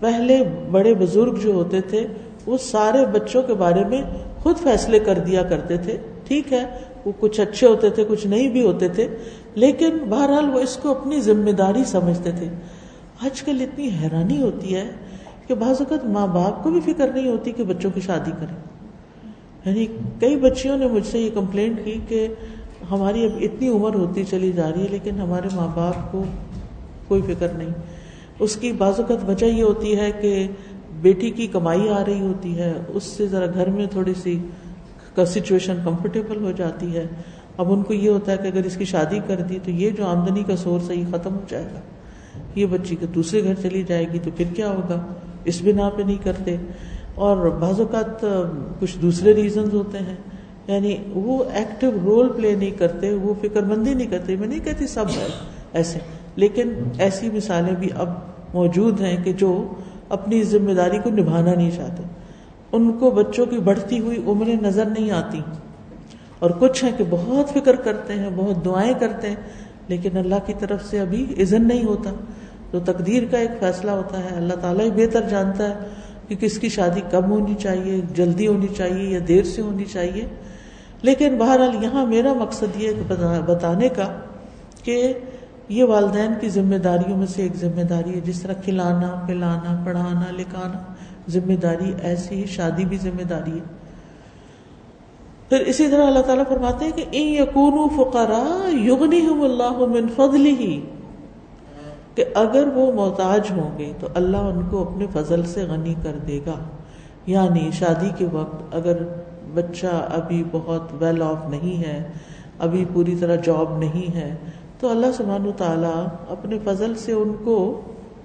پہلے 0.00 0.44
بڑے 0.70 0.94
بزرگ 0.94 1.34
جو 1.34 1.52
ہوتے 1.52 1.80
تھے، 1.80 2.06
وہ 2.46 2.56
سارے 2.60 3.06
بچوں 3.06 3.42
کے 3.42 3.54
بارے 3.54 3.84
میں 3.84 4.02
خود 4.38 4.56
فیصلے 4.56 4.98
کر 4.98 5.18
دیا 5.18 5.42
کرتے 5.42 5.76
تھے۔ 5.76 5.96
ٹھیک 6.28 6.52
ہے، 6.52 6.64
وہ 7.04 7.12
کچھ 7.20 7.40
اچھے 7.40 7.66
ہوتے 7.66 7.90
تھے، 7.90 8.04
کچھ 8.08 8.26
نہیں 8.26 8.48
بھی 8.48 8.66
ہوتے 8.66 8.88
تھے، 8.88 9.08
لیکن 9.54 9.98
بہرحال 10.08 10.54
وہ 10.54 10.60
اس 10.60 10.76
کو 10.76 10.90
اپنی 10.90 11.20
ذمہ 11.20 11.50
داری 11.50 11.84
سمجھتے 11.86 12.30
تھے۔ 12.30 12.48
آج 13.20 13.42
کل 13.42 13.60
اتنی 13.60 13.88
حیرانی 14.02 14.42
ہوتی 14.42 14.74
ہے 14.74 14.90
کہ 15.46 15.54
بعض 15.54 15.76
اوقات 15.78 16.04
ماں 16.04 16.26
باپ 16.26 16.62
کو 16.62 16.70
بھی 16.70 16.94
فکر 16.94 17.08
نہیں 17.14 17.28
ہوتی 17.28 17.52
کہ 17.52 17.64
بچوں 17.64 17.90
کی 17.94 18.00
شادی 18.00 18.30
کریں۔ 18.40 18.56
یعنی 19.64 19.86
کئی 20.20 20.36
بچیوں 20.36 20.78
نے 20.78 20.86
مجھ 20.86 21.06
سے 21.06 21.18
یہ 21.18 21.30
کمپلینٹ 21.34 21.80
کی 21.84 21.98
کہ 22.08 22.28
ہماری 22.90 23.24
اب 23.24 23.30
اتنی 23.40 23.68
عمر 23.68 23.94
ہوتی 23.94 24.24
چلی 24.24 24.52
جا 24.52 24.70
رہی 24.70 24.82
ہے 24.82 24.88
لیکن 24.90 25.20
ہمارے 25.20 25.48
ماں 25.54 25.68
باپ 25.74 26.12
کو 26.12 26.24
کوئی 27.08 27.22
فکر 27.22 27.48
نہیں۔ 27.48 27.70
اس 28.38 28.56
کی 28.56 28.72
بعض 28.72 29.00
اوقات 29.00 29.28
وجہ 29.28 29.46
یہ 29.46 29.62
ہوتی 29.62 29.98
ہے 29.98 30.10
کہ 30.20 30.48
بیٹی 31.00 31.30
کی 31.30 31.46
کمائی 31.46 31.88
آ 31.88 32.04
رہی 32.04 32.20
ہوتی 32.20 32.58
ہے، 32.58 32.72
اس 32.88 33.04
سے 33.04 33.26
ذرا 33.26 33.46
گھر 33.54 33.70
میں 33.70 33.86
تھوڑی 33.86 34.14
سی 34.22 34.38
سچویشن 35.26 35.76
کمفرٹیبل 35.84 36.44
ہو 36.44 36.50
جاتی 36.50 36.96
ہے۔ 36.96 37.06
اب 37.56 37.72
ان 37.72 37.82
کو 37.82 37.92
یہ 37.92 38.10
ہوتا 38.10 38.32
ہے 38.32 38.36
کہ 38.36 38.46
اگر 38.46 38.64
اس 38.64 38.76
کی 38.76 38.84
شادی 38.84 39.18
کر 39.26 39.40
دی 39.40 39.58
تو 39.64 39.70
یہ 39.70 39.90
جو 39.90 40.06
آمدنی 40.06 40.42
کا 40.42 40.56
سورس 40.56 40.90
ہے 40.90 40.94
یہ 40.94 41.04
ختم 41.10 41.34
ہو 41.34 41.40
جائے 41.48 41.64
گا۔ 41.74 41.80
یہ 42.54 42.66
بچی 42.66 42.96
کے 42.96 43.06
دوسرے 43.06 43.44
گھر 43.44 43.54
چلی 43.54 43.82
جائے 43.82 44.06
گی 44.12 44.18
تو 44.18 44.30
پھر 44.36 44.44
کیا 44.56 44.70
ہوگا؟ 44.70 45.06
اس 45.44 45.62
بنا 45.62 45.88
پہ 45.88 46.02
نہیں 46.02 46.24
کرتے۔ 46.24 46.56
اور 47.14 47.46
بعض 47.46 47.80
اوقات، 47.80 48.24
کچھ 48.80 48.98
دوسرے 48.98 49.34
ریزنز 49.34 49.74
ہوتے 49.74 49.98
ہیں۔ 49.98 50.16
یعنی 50.66 50.96
وہ 51.14 51.44
ایکٹیو 51.52 51.90
رول 52.04 52.32
پلے 52.36 52.54
نہیں 52.54 52.70
کرتے، 52.70 53.14
وہ 53.14 53.34
فکر 53.42 53.62
مندی 53.62 53.94
نہیں 53.94 54.10
کرتے۔ 54.10 54.36
میں 54.36 54.48
نہیں 54.48 54.64
کہتی 54.64 54.86
سب 54.86 55.04
ایسے، 55.72 55.98
لیکن 56.36 56.72
ایسی 56.98 57.30
مثالیں 57.30 57.74
بھی 57.78 57.88
اب 57.96 58.08
موجود 58.54 59.00
ہیں 59.00 59.24
کہ 59.24 59.32
جو 59.32 59.74
اپنی 60.08 60.42
ذمہ 60.42 60.72
داری 60.72 60.98
کو 61.04 61.10
نبھانا 61.10 61.54
نہیں 61.54 61.70
چاہتے۔ 61.70 62.02
ان 62.72 62.92
کو 62.92 63.10
بچوں 63.10 63.46
کی 63.46 63.58
بڑھتی 63.58 63.98
ہوئی 63.98 64.22
عمریں 64.26 64.56
نظر 64.62 64.84
نہیں 64.84 65.10
آتی۔ 65.10 65.40
اور 66.38 66.50
کچھ 66.58 66.84
ہیں 66.84 66.92
کہ 66.98 67.04
بہت 67.10 67.50
فکر 67.50 67.76
کرتے 67.76 68.12
ہیں، 68.12 68.30
بہت 68.34 68.64
دعائیں 68.64 68.92
کرتے 69.00 69.28
ہیں 69.28 69.36
لیکن 69.88 70.16
اللہ 70.16 70.34
کی 70.46 70.52
طرف 70.58 70.84
سے 70.84 71.00
ابھی 71.00 71.34
اذن 71.38 71.68
نہیں 71.68 71.84
ہوتا۔ 71.84 72.10
تو 72.70 72.80
تقدیر 72.80 73.22
کا 73.30 73.38
ایک 73.38 73.50
فیصلہ 73.60 73.90
ہوتا 73.90 74.18
ہے۔ 74.18 74.36
اللہ 74.36 74.54
تعالیٰ 74.54 74.84
ہی 74.84 74.90
بہتر 74.90 75.20
جانتا 75.30 75.68
ہے 75.68 75.88
کہ 76.28 76.36
کس 76.36 76.58
کی 76.58 76.68
شادی 76.68 77.00
کم 77.10 77.30
ہونی 77.30 77.54
چاہیے، 77.54 78.00
جلدی 78.14 78.46
ہونی 78.46 78.66
چاہیے 78.76 79.10
یا 79.10 79.18
دیر 79.28 79.42
سے 79.42 79.62
ہونی 79.62 79.84
چاہیے۔ 79.84 80.26
لیکن 81.02 81.38
بہرحال 81.38 81.84
یہاں 81.84 82.06
میرا 82.06 82.32
مقصد 82.32 82.76
یہ 82.76 82.90
بتانے 83.46 83.88
کا 83.88 84.20
کہ 84.82 85.12
یہ 85.68 85.84
والدین 85.84 86.32
کی 86.40 86.48
ذمہ 86.48 86.76
داریوں 86.76 87.16
میں 87.16 87.26
سے 87.26 87.42
ایک 87.42 87.56
ذمہ 87.56 87.82
داری 87.82 88.14
ہے۔ 88.14 88.20
جس 88.20 88.42
طرح 88.42 88.52
کھلانا، 88.52 89.24
پلانا، 89.28 89.82
پڑھانا، 89.84 90.30
لکھانا 90.30 90.94
ذمہ 91.28 91.56
داری 91.56 91.92
ایسی 92.02 92.34
ہی 92.34 92.46
شادی 92.46 92.84
بھی 92.84 92.96
ذمہ 92.96 93.22
داری 93.22 93.52
ہے۔ 93.52 93.73
پھر 95.48 95.60
اسی 95.60 95.88
طرح 95.88 96.06
اللہ 96.06 96.18
تعالیٰ 96.18 96.44
فرماتے 96.48 96.84
ہیں 96.84 96.92
کہ 96.92 97.04
ان 97.12 97.28
یقون 97.28 97.88
فقرا 97.96 98.68
یغنی 98.72 99.26
اللہ 99.42 99.78
من 99.78 100.08
فضل 100.16 100.46
ہی 100.46 100.80
کہ 102.14 102.24
اگر 102.34 102.68
وہ 102.74 102.92
محتاج 102.92 103.50
ہوں 103.50 103.78
گے 103.78 103.92
تو 104.00 104.06
اللہ 104.14 104.36
ان 104.36 104.62
کو 104.70 104.82
اپنے 104.82 105.06
فضل 105.12 105.42
سے 105.42 105.62
غنی 105.62 105.94
کر 106.02 106.16
دے 106.28 106.40
گا۔ 106.46 106.58
یعنی 107.26 107.70
شادی 107.72 108.10
کے 108.18 108.26
وقت 108.32 108.74
اگر 108.74 108.96
بچہ 109.54 109.86
ابھی 109.86 110.44
بہت 110.52 110.82
ویل 110.98 111.22
آف 111.22 111.48
نہیں 111.48 111.84
ہے، 111.84 112.08
ابھی 112.58 112.84
پوری 112.92 113.14
طرح 113.20 113.34
جاب 113.34 113.78
نہیں 113.78 114.14
ہے، 114.14 114.36
تو 114.80 114.90
اللہ 114.90 115.06
سبحانہ 115.16 115.50
تعالیٰ 115.56 116.06
اپنے 116.28 116.58
فضل 116.64 116.94
سے 116.94 117.12
ان 117.12 117.34
کو 117.44 117.80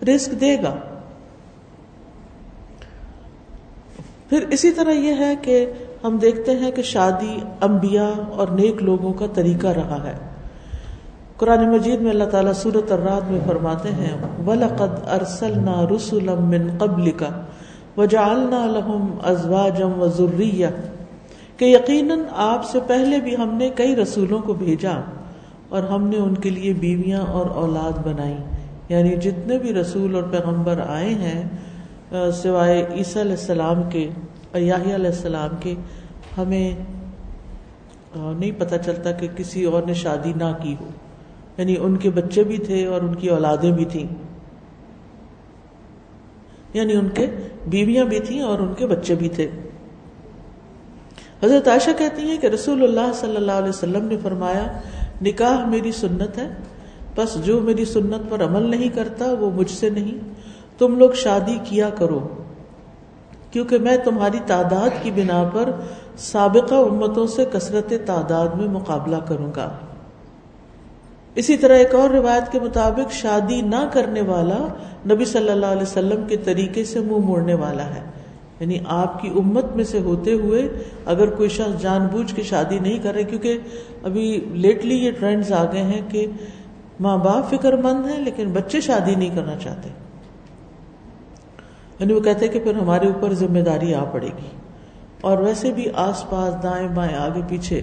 رسک 0.08 0.42
دے 0.42 0.56
گا۔ 0.64 0.76
پھر 4.30 4.46
اسی 4.50 4.72
طرح 4.72 4.92
یہ 4.92 5.14
ہے 5.20 5.34
کہ 5.42 5.72
ہم 6.04 6.18
دیکھتے 6.18 6.52
ہیں 6.52 6.72
کہ 6.72 6.82
شادی 6.82 7.40
انبیاء 7.62 8.32
اور 8.32 8.48
نیک 8.48 8.84
لوگوں 8.84 9.14
کا 9.14 9.26
طریقہ 9.34 9.68
رہا 9.68 10.04
ہے۔ 10.04 10.14
قرآن 11.38 11.70
مجید 11.70 12.02
میں 12.02 12.12
اللہ 12.12 12.24
تعالیٰ 12.24 12.54
صورت 12.54 12.92
الراد 12.92 13.32
میں 13.32 13.40
فرماتے 13.48 13.90
ہیں، 13.90 14.18
وَلَقَدْ 14.48 15.14
أَرْسَلْنَا 15.16 15.86
رُسُلًا 15.96 16.36
مِّن 16.36 16.68
قَبْلِكَ 16.78 17.26
وَجَعَلْنَا 17.98 18.66
لَهُمْ 18.66 19.30
أَزْوَاجًا 19.30 20.00
وَذُرِّيَّةً 20.00 20.74
کہ 21.58 21.66
یقیناً 21.66 22.20
آپ 22.36 22.66
سے 22.66 22.80
پہلے 22.88 23.18
بھی 23.18 23.38
ہم 23.38 23.54
نے 23.54 23.70
کئی 23.76 23.96
رسولوں 23.96 24.40
کو 24.40 24.54
بھیجا 24.54 25.02
اور 25.70 25.84
ہم 25.84 26.08
نے 26.08 26.18
ان 26.18 26.34
کے 26.34 26.50
لیے 26.50 26.74
بیویاں 26.74 27.22
اور 27.22 27.46
اولاد 27.46 28.08
بنائی۔ 28.08 28.38
یعنی 28.90 29.16
جتنے 29.16 29.58
بھی 29.58 29.74
رسول 29.74 30.16
اور 30.16 30.24
پیغمبر 30.24 30.80
آئے 30.88 31.14
ہیں 31.14 31.44
سوائے 32.32 32.86
عیسیٰ 32.96 33.22
علیہ 33.22 33.32
السلام 33.32 33.84
کے 33.90 34.10
اور 34.52 34.62
یاہی 34.62 34.96
علیہ 34.96 35.10
السلام 35.10 35.50
کے 35.60 35.74
ہمیں 36.38 36.76
نہیں 38.16 38.52
پتہ 38.60 38.76
چلتا 38.86 39.12
کہ 39.12 39.28
کسی 39.36 39.64
اور 39.64 39.84
نے 39.84 39.94
شادی 39.94 40.34
نہ 40.36 40.58
کی 40.64 40.76
ہو۔ 40.82 40.86
یعنی 41.58 41.76
ان 41.80 41.98
کے 41.98 42.10
بچے 42.10 42.44
بھی 42.44 42.58
تھے 42.58 42.86
اور 42.86 43.02
ان 43.02 43.16
کی 43.16 43.28
اولادیں 43.28 43.72
بھی 43.72 43.86
تھیں۔ 43.86 44.08
یعنی 46.74 46.94
ان 46.94 47.10
کے 47.10 47.28
بیویاں 47.68 48.06
بھی 48.06 48.20
تھیں 48.20 48.42
اور 48.42 48.60
ان 48.60 48.74
کے 48.74 48.88
بچے 48.88 49.16
بھی 49.16 49.30
تھے۔ 49.30 49.50
حضرت 51.44 51.68
عائشہ 51.68 51.90
کہتی 51.98 52.22
ہیں 52.22 52.38
کہ 52.38 52.48
رسول 52.48 52.84
اللہ 52.84 53.14
صلی 53.14 53.36
اللہ 53.36 53.52
علیہ 53.52 53.70
وسلم 53.70 54.06
نے 54.06 54.18
فرمایا، 54.24 54.68
نکاح 55.22 55.66
میری 55.66 55.92
سنت 55.92 56.38
ہے، 56.38 56.50
بس 57.16 57.46
جو 57.46 57.60
میری 57.60 57.86
سنت 57.86 58.30
پر 58.30 58.44
عمل 58.44 58.70
نہیں 58.70 58.90
کرتا 58.90 59.34
وہ 59.34 59.52
مجھ 59.52 59.72
سے 59.72 59.90
نہیں، 59.90 60.30
تم 60.78 60.98
لوگ 60.98 61.12
شادی 61.12 61.58
کیا 61.64 61.90
کرو۔ 61.90 62.28
کیونکہ 63.52 63.78
میں 63.78 63.98
تمہاری 63.98 64.40
تعداد 64.46 65.04
کی 65.04 65.12
بنا 65.12 65.50
پر 65.54 65.70
سابقہ 66.18 66.76
امتوں 66.76 67.28
سے 67.28 67.46
کثرت 67.52 67.94
تعداد 68.06 68.48
میں 68.48 68.68
مقابلہ 68.68 69.16
کروں 69.28 69.52
گا۔ 69.56 69.70
اسی 71.36 71.58
طرح 71.58 71.78
ایک 71.78 71.96
اور 71.96 72.10
روایت 72.10 72.52
کے 72.52 72.60
مطابق 72.60 73.12
شادی 73.12 73.62
نہ 73.62 73.90
کرنے 73.92 74.22
والا 74.22 74.68
نبی 75.14 75.26
صلی 75.26 75.50
اللہ 75.50 75.66
علیہ 75.66 75.82
وسلم 75.82 76.24
کے 76.28 76.38
طریقے 76.38 76.84
سے 76.84 77.00
منہ 77.00 77.18
موڑنے 77.18 77.54
والا 77.54 77.96
ہے۔ 77.96 78.02
یعنی 78.60 78.80
آپ 78.88 79.22
کی 79.22 79.28
امت 79.28 79.66
میں 79.76 79.84
سے 79.84 80.00
ہوتے 80.00 80.34
ہوئے 80.34 80.68
اگر 81.06 81.30
کوئی 81.30 81.50
شخص 81.50 81.82
جان 81.82 82.08
بوجھ 82.12 82.36
کے 82.36 82.44
شادی 82.44 82.80
نہیں 82.80 83.00
کر 83.00 83.14
رہے، 83.14 83.24
کیونکہ 83.24 83.60
ابھی 84.04 84.46
لیٹلی 84.52 84.96
یہ 84.96 85.12
ٹرینڈز 85.20 85.52
آ 85.52 85.64
گئے 85.72 85.84
ہیں 85.84 86.02
کہ 86.10 86.26
ماں 87.00 87.18
باپ 87.18 87.50
فکر 87.50 87.74
مند 87.74 88.06
ہیں 88.06 88.20
لیکن 88.20 88.52
بچے 88.54 88.82
شادی 88.82 89.16
نہیں 89.16 89.36
کرنا 89.36 89.56
چاہتے۔ 89.56 89.90
یعنی 92.00 92.14
وہ 92.14 92.20
کہتے 92.20 92.48
کہ 92.48 92.60
پھر 92.60 92.76
ہمارے 92.76 93.08
اوپر 93.08 93.34
ذمہ 93.34 93.60
داری 93.60 93.94
آ 93.94 94.04
پڑے 94.04 94.28
گی۔ 94.28 94.48
اور 95.22 95.38
ویسے 95.38 95.72
بھی 95.72 95.86
آس 95.96 96.30
پاس 96.30 96.64
دائیں 96.64 96.88
بائیں، 96.88 97.16
آگے 97.16 97.42
پیچھے 97.48 97.82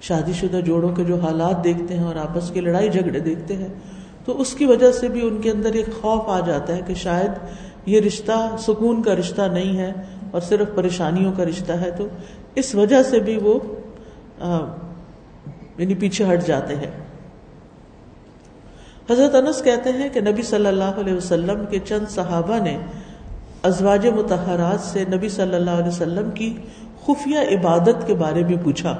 شادی 0.00 0.32
شدہ 0.32 0.60
جوڑوں 0.64 0.88
کے 0.88 1.04
جو 1.04 1.16
حالات 1.16 1.64
دیکھتے 1.64 1.96
ہیں 1.96 2.04
اور 2.04 2.16
آپس 2.16 2.50
کی 2.50 2.60
لڑائی 2.60 2.88
جھگڑے 2.88 3.20
دیکھتے 3.20 3.56
ہیں، 3.56 3.68
تو 4.24 4.40
اس 4.40 4.54
کی 4.54 4.64
وجہ 4.64 4.92
سے 4.92 5.08
بھی 5.08 5.26
ان 5.26 5.40
کے 5.40 5.50
اندر 5.50 5.72
ایک 5.72 5.86
خوف 6.00 6.22
آ 6.26 6.40
جاتا 6.40 6.76
ہے 6.76 6.80
کہ 6.86 6.94
شاید 6.94 7.30
یہ 7.86 8.00
رشتہ، 8.00 8.56
سکون 8.58 9.02
کا 9.02 9.16
رشتہ 9.16 9.42
نہیں 9.42 9.78
ہے 9.78 9.92
اور 10.30 10.40
صرف 10.40 10.74
پریشانیوں 10.74 11.32
کا 11.36 11.44
رشتہ 11.44 11.72
ہے۔ 11.72 11.90
تو 11.90 12.06
اس 12.54 12.74
وجہ 12.74 13.02
سے 13.02 13.18
بھی 13.18 13.36
وہ 13.36 13.58
یعنی 15.78 15.94
پیچھے 15.94 16.24
ہٹ 16.32 16.46
جاتے 16.46 16.76
ہیں۔ 16.76 16.90
حضرت 19.10 19.34
انس 19.34 19.62
کہتے 19.62 19.92
ہیں 19.92 20.08
کہ 20.08 20.20
نبی 20.20 20.42
صلی 20.42 20.66
اللہ 20.66 20.84
علیہ 20.84 21.14
وسلم 21.14 21.64
کے 21.70 21.78
چند 21.78 22.10
صحابہ 22.10 22.58
نے 22.58 22.78
ازواج 23.62 24.06
متحرات 24.06 24.80
سے 24.80 25.04
نبی 25.12 25.28
صلی 25.28 25.54
اللہ 25.54 25.70
علیہ 25.70 25.88
وسلم 25.88 26.30
کی 26.30 26.56
خفیہ 27.04 27.38
عبادت 27.38 28.06
کے 28.06 28.14
بارے 28.14 28.44
میں 28.44 28.56
پوچھا۔ 28.64 28.96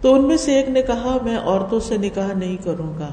تو 0.00 0.14
ان 0.14 0.22
میں 0.22 0.36
سے 0.36 0.54
ایک 0.54 0.68
نے 0.68 0.82
کہا، 0.82 1.18
میں 1.22 1.38
عورتوں 1.38 1.80
سے 1.80 1.96
نکاح 1.96 2.32
نہیں 2.36 2.56
کروں 2.64 2.98
گا۔ 2.98 3.08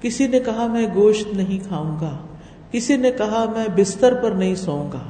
کسی 0.00 0.26
نے 0.26 0.40
کہا، 0.40 0.66
میں 0.66 0.86
گوشت 0.94 1.34
نہیں 1.34 1.68
کھاؤں 1.68 1.96
گا۔ 2.00 2.16
کسی 2.70 2.96
نے 2.96 3.10
کہا، 3.10 3.44
میں 3.56 3.66
بستر 3.76 4.14
پر 4.14 4.30
نہیں 4.30 4.54
سوؤں 4.54 4.92
گا۔ 4.92 5.00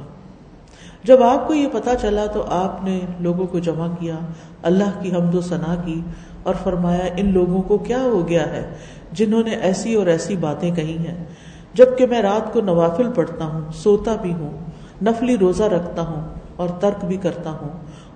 جب 1.03 1.23
آپ 1.23 1.47
کو 1.47 1.53
یہ 1.53 1.67
پتا 1.71 1.95
چلا 1.95 2.25
تو 2.25 2.43
آپ 2.43 2.83
نے 2.83 2.99
لوگوں 3.19 3.47
کو 3.47 3.59
جمع 3.59 3.87
کیا، 3.99 4.15
اللہ 4.63 5.01
کی 5.01 5.11
حمد 5.11 5.35
و 5.35 5.41
ثنا 5.41 5.75
کی 5.85 6.01
اور 6.43 6.55
فرمایا، 6.63 7.13
ان 7.17 7.33
لوگوں 7.33 7.61
کو 7.61 7.77
کیا 7.77 8.01
ہو 8.01 8.27
گیا 8.27 8.49
ہے؟ 8.49 8.75
جنہوں 9.11 9.43
نے 9.43 9.51
ایسی 9.51 9.93
اور 9.93 10.07
ایسی 10.07 10.35
باتیں 10.35 10.75
کہی 10.75 10.97
ہیں۔ 10.97 11.25
جبکہ 11.73 12.05
میں 12.05 12.21
رات 12.21 12.53
کو 12.53 12.61
نوافل 12.61 13.11
پڑھتا 13.15 13.45
ہوں، 13.45 13.61
سوتا 13.73 14.15
بھی 14.15 14.33
ہوں، 14.33 14.57
نفلی 15.03 15.37
روزہ 15.37 15.63
رکھتا 15.63 16.01
ہوں 16.01 16.21
اور 16.55 16.69
ترک 16.69 17.05
بھی 17.05 17.17
کرتا 17.17 17.49
ہوں 17.49 17.69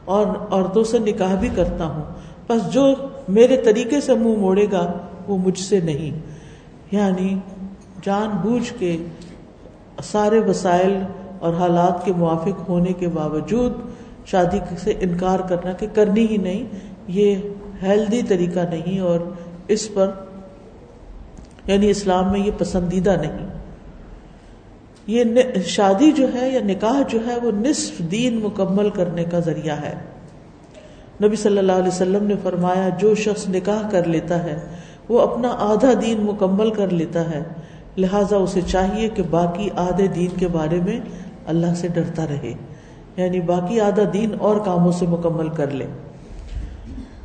اور 0.06 0.25
عورتوں 0.51 0.84
سے 0.84 0.99
نکاح 0.99 1.36
بھی 1.36 1.49
کرتا 1.56 1.86
ہوں۔ 1.86 2.03
بس 2.49 2.73
جو 2.73 2.93
میرے 3.27 3.58
طریقے 3.58 4.01
سے 4.01 4.13
منہ 4.13 4.38
موڑے 4.38 4.65
گا، 4.71 4.91
وہ 5.27 5.38
مجھ 5.38 5.60
سے 5.60 5.79
نہیں۔ 5.79 6.19
یعنی 6.91 7.39
جان 8.01 8.29
بوجھ 8.43 8.73
کے 8.79 8.97
سارے 10.03 10.39
وسائل 10.39 10.99
اور 11.39 11.53
حالات 11.53 12.06
کے 12.06 12.13
موافق 12.13 12.69
ہونے 12.69 12.93
کے 12.93 13.08
باوجود 13.08 13.73
شادی 14.25 14.60
سے 14.77 14.93
انکار 14.99 15.39
کرنا 15.39 15.73
کہ 15.73 15.88
کرنی 15.93 16.27
ہی 16.27 16.38
نہیں، 16.38 16.63
یہ 17.08 17.36
ہیلدی 17.84 18.21
طریقہ 18.21 18.60
نہیں 18.60 18.99
اور 18.99 19.19
اس 19.67 19.93
پر 19.93 20.12
یعنی 21.67 21.89
اسلام 21.89 22.32
میں 22.32 22.39
یہ 22.39 22.52
پسندیدہ 22.58 23.15
نہیں۔ 23.21 23.47
یہ 25.08 25.23
شادی 25.65 26.12
جو 26.12 26.28
ہے 26.34 26.49
یا 26.49 26.60
نکاح 26.63 27.02
جو 27.10 27.19
ہے 27.28 27.36
وہ 27.43 27.52
نصف 27.52 27.97
دین 27.99 28.39
مکمل 28.43 28.89
کرنے 28.89 29.23
کا 29.23 29.39
ذریعہ 29.39 29.82
ہے۔ 29.82 29.93
نبی 31.23 31.36
صلی 31.36 31.58
اللہ 31.58 31.71
علیہ 31.71 31.88
وسلم 31.88 32.23
نے 32.23 32.34
فرمایا، 32.43 32.89
جو 32.99 33.15
شخص 33.15 33.49
نکاح 33.49 33.89
کر 33.89 34.04
لیتا 34.04 34.43
ہے، 34.43 34.60
وہ 35.10 35.21
اپنا 35.21 35.56
آدھا 35.60 35.91
دین 36.02 36.21
مکمل 36.21 36.71
کر 36.71 36.89
لیتا 36.89 37.32
ہے۔ 37.32 37.43
لہذا 37.97 38.36
اسے 38.36 38.62
چاہیے 38.67 39.10
کہ 39.10 39.23
باقی 39.30 39.69
آدھے 39.76 40.08
دین 40.08 40.30
کے 40.39 40.47
بارے 40.47 40.80
میں 40.86 40.99
اللہ 41.45 41.73
سے 41.76 41.88
ڈرتا 41.88 42.26
رہے۔ 42.28 42.54
یعنی 43.17 43.41
باقی 43.41 43.80
آدھا 43.80 44.04
دین 44.13 44.30
اور 44.39 44.56
کاموں 44.65 44.91
سے 44.91 45.06
مکمل 45.08 45.49
کر 45.49 45.71
لے۔ 45.71 45.88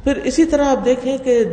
پھر 0.05 0.17
اسی 0.17 0.45
طرح 0.45 0.65
آپ 0.65 0.85
دیکھیں 0.85 1.19
کہ 1.19 1.45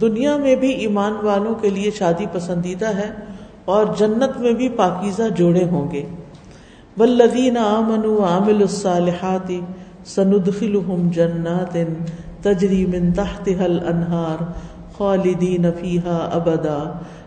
دنیا 0.00 0.36
میں 0.36 0.54
بھی 0.56 0.70
ایمان 0.84 1.12
والوں 1.22 1.54
کے 1.60 1.70
لیے 1.70 1.90
شادی 1.98 2.26
پسندیدہ 2.32 2.88
ہے 2.96 3.10
اور 3.64 3.86
جنت 3.98 4.36
میں 4.40 4.52
بھی 4.52 4.68
پاکیزہ 4.76 5.28
جوڑے 5.36 5.64
ہوں 5.70 5.90
گے۔ 5.92 6.02
بلدین 6.96 7.56
عامن 7.56 8.04
عامل 8.24 8.62
الصالحات 8.62 9.52
سندخلهم 10.06 11.08
جنات 11.14 11.76
تجری 12.42 12.84
من 12.86 13.12
تحتها 13.12 13.64
الانہار 13.64 14.44
خالدین 14.98 15.66
فیها 15.80 16.38
ابدا 16.38 16.78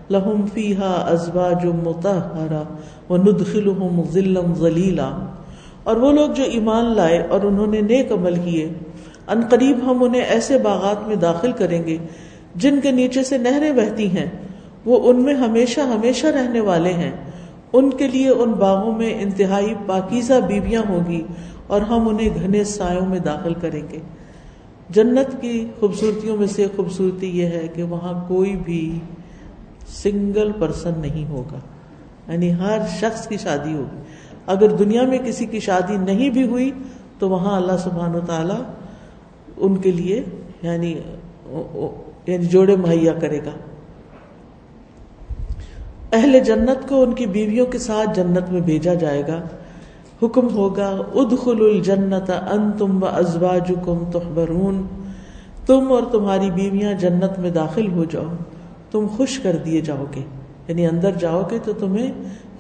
لهم 0.09 0.45
فیها 0.53 1.13
ازواج 1.13 1.65
مطہرہ 1.83 2.63
وندخلهم 3.09 4.03
ظلا 4.11 4.45
ظلیلا 4.59 5.09
اور 5.83 5.95
وہ 5.97 6.11
لوگ 6.11 6.35
جو 6.35 6.49
ایمان 6.57 6.91
لائے 6.95 7.21
اور 7.29 7.47
انہوں 7.51 7.73
نے 7.75 7.81
نیک 7.87 8.11
عمل 8.11 8.35
کیے، 8.43 8.67
ان 9.27 9.41
قریب 9.49 9.81
ہم 9.85 10.03
انہیں 10.03 10.35
ایسے 10.35 10.57
باغات 10.63 11.07
میں 11.07 11.15
داخل 11.21 11.51
کریں 11.57 11.81
گے 11.87 11.97
جن 12.55 12.81
کے 12.81 12.91
نیچے 12.91 13.23
سے 13.23 13.37
نہریں 13.37 13.71
بہتی 13.71 14.17
ہیں، 14.17 14.25
وہ 14.85 15.09
ان 15.09 15.23
میں 15.23 15.33
ہمیشہ 15.33 15.81
ہمیشہ 15.81 16.27
رہنے 16.27 16.59
والے 16.59 16.93
ہیں۔ 16.93 17.11
ان 17.73 17.89
کے 17.89 18.07
لیے 18.07 18.29
ان 18.29 18.51
باغوں 18.51 18.97
میں 18.97 19.21
انتہائی 19.21 19.73
پاکیزہ 19.85 20.33
بیویاں 20.47 20.81
ہوگی 20.89 21.21
اور 21.67 21.81
ہم 21.81 22.07
انہیں 22.07 22.29
گھنے 22.41 22.63
سایوں 22.63 23.05
میں 23.05 23.19
داخل 23.19 23.53
کریں 23.53 23.81
گے۔ 23.91 23.99
جنت 24.89 25.41
کی 25.41 25.67
خوبصورتیوں 25.79 26.37
میں 26.37 26.47
سے 26.47 26.67
خوبصورتی 26.75 27.39
یہ 27.39 27.45
ہے 27.45 27.67
کہ 27.73 27.83
وہاں 27.83 28.25
کوئی 28.27 28.55
بھی 28.55 28.99
سنگل 29.87 30.51
پرسن 30.59 30.93
نہیں 30.97 31.25
ہوگا۔ 31.25 31.59
یعنی 32.31 32.53
ہر 32.53 32.77
شخص 32.99 33.27
کی 33.27 33.37
شادی 33.37 33.73
ہوگی۔ 33.73 34.01
اگر 34.47 34.69
دنیا 34.69 35.03
میں 35.03 35.17
کسی 35.17 35.45
کی 35.45 35.59
شادی 35.59 35.97
نہیں 35.97 36.29
بھی 36.29 36.47
ہوئی، 36.47 36.71
تو 37.19 37.29
وہاں 37.29 37.57
اللہ 37.57 37.77
سبحان 37.77 38.15
و 38.15 38.19
تعالی 38.19 38.63
ان 39.57 39.77
کے 39.77 39.91
لیے 39.91 40.23
یعنی 40.61 40.93
یعنی 42.27 42.45
جوڑے 42.45 42.75
مہیا 42.75 43.13
کرے 43.13 43.39
گا۔ 43.45 43.51
اہل 46.11 46.39
جنت 46.39 46.89
کو 46.89 47.03
ان 47.03 47.13
کی 47.13 47.25
بیویوں 47.25 47.65
کے 47.65 47.77
ساتھ 47.77 48.09
جنت 48.15 48.51
میں 48.51 48.61
بھیجا 48.61 48.93
جائے 48.93 49.23
گا۔ 49.27 49.41
حکم 50.23 50.49
ہوگا 50.53 50.89
ادخل 51.15 51.57
الجنت 51.59 52.31
ان 52.51 52.71
تم 52.77 53.03
و 53.03 53.05
ازواج 53.05 53.71
کم 53.85 54.03
تم 55.65 55.91
اور 55.91 56.03
تمہاری 56.11 56.51
بیویاں 56.51 56.93
جنت 56.93 57.39
میں 57.39 57.49
داخل 57.49 57.91
ہو 57.91 58.03
جاؤ۔ 58.03 58.33
تم 58.91 59.07
خوش 59.17 59.39
کر 59.39 59.55
دیے 59.65 59.81
جاؤ 59.81 60.05
گے۔ 60.15 60.21
یعنی 60.67 60.87
اندر 60.87 61.11
جاؤ 61.11 61.41
گے 61.51 61.57
تو 61.63 61.73
تمہیں 61.73 62.11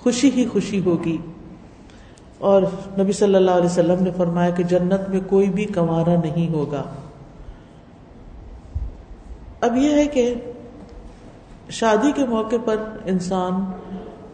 خوشی 0.03 0.31
ہی 0.35 0.45
خوشی 0.45 0.81
ہوگی۔ 0.85 1.17
اور 2.39 2.61
نبی 2.99 3.11
صلی 3.11 3.35
اللہ 3.35 3.51
علیہ 3.51 3.65
وسلم 3.65 4.03
نے 4.03 4.09
فرمایا 4.17 4.49
کہ 4.49 4.63
جنت 4.63 5.09
میں 5.09 5.19
کوئی 5.27 5.49
بھی 5.49 5.65
کمارا 5.65 6.15
نہیں 6.23 6.53
ہوگا۔ 6.53 6.83
اب 9.63 9.77
یہ 9.77 9.89
ہے 9.89 10.05
کہ 10.05 10.33
شادی 11.69 12.11
کے 12.15 12.25
موقع 12.25 12.55
پر 12.65 12.75
انسان 13.05 13.65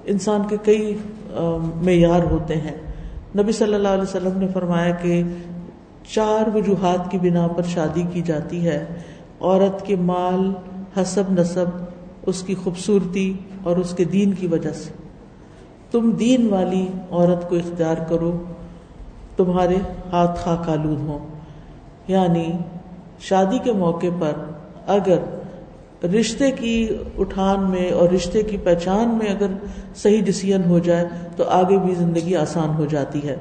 انسان 0.05 0.41
کے 0.49 0.57
کئی 0.63 0.97
معیار 1.81 2.23
ہوتے 2.31 2.55
ہیں۔ 2.55 2.77
نبی 3.37 3.51
صلی 3.51 3.73
اللہ 3.73 3.87
علیہ 3.87 4.03
وسلم 4.03 4.39
نے 4.39 4.47
فرمایا 4.47 4.89
کہ 4.91 5.23
چار 6.07 6.55
وجوہات 6.55 7.11
کی 7.11 7.17
بنا 7.17 7.47
پر 7.47 7.63
شادی 7.63 8.03
کی 8.13 8.21
جاتی 8.21 8.67
ہے۔ 8.67 8.85
عورت 9.41 9.85
کے 9.85 9.95
مال، 9.95 10.53
حسب 11.01 11.23
نصب، 11.29 11.65
اس 12.25 12.43
کی 12.43 12.55
خوبصورتی 12.55 13.33
اور 13.63 13.77
اس 13.77 13.93
کے 13.93 14.03
دین 14.03 14.33
کی 14.33 14.47
وجہ 14.47 14.71
سے۔ 14.71 14.91
تم 15.91 16.11
دین 16.11 16.53
والی 16.53 16.87
عورت 17.11 17.49
کو 17.49 17.55
اختیار 17.55 17.95
کرو، 17.95 18.43
تمہارے 19.37 19.75
ہاتھ 20.11 20.39
خاک 20.39 20.69
آلود 20.69 20.99
ہوں۔ 20.99 21.19
یعنی 22.07 22.51
شادی 23.19 23.57
کے 23.63 23.71
موقع 23.71 24.07
پر 24.19 24.33
اگر 24.89 25.17
رشتے 26.05 26.51
کی 26.51 26.87
اٹھان 27.17 27.69
میں 27.69 27.91
اور 27.91 28.09
رشتے 28.09 28.43
کی 28.43 28.57
پہچان 28.63 29.09
میں 29.09 29.27
اگر 29.27 29.47
صحیح 29.95 30.21
ڈسیزن 30.25 30.61
ہو 30.69 30.79
جائے 30.79 31.05
تو 31.35 31.43
آگے 31.43 31.77
بھی 31.77 31.95
زندگی 31.95 32.35
آسان 32.35 32.69
ہو 32.69 32.85
جاتی 32.85 33.27
ہے۔ 33.27 33.35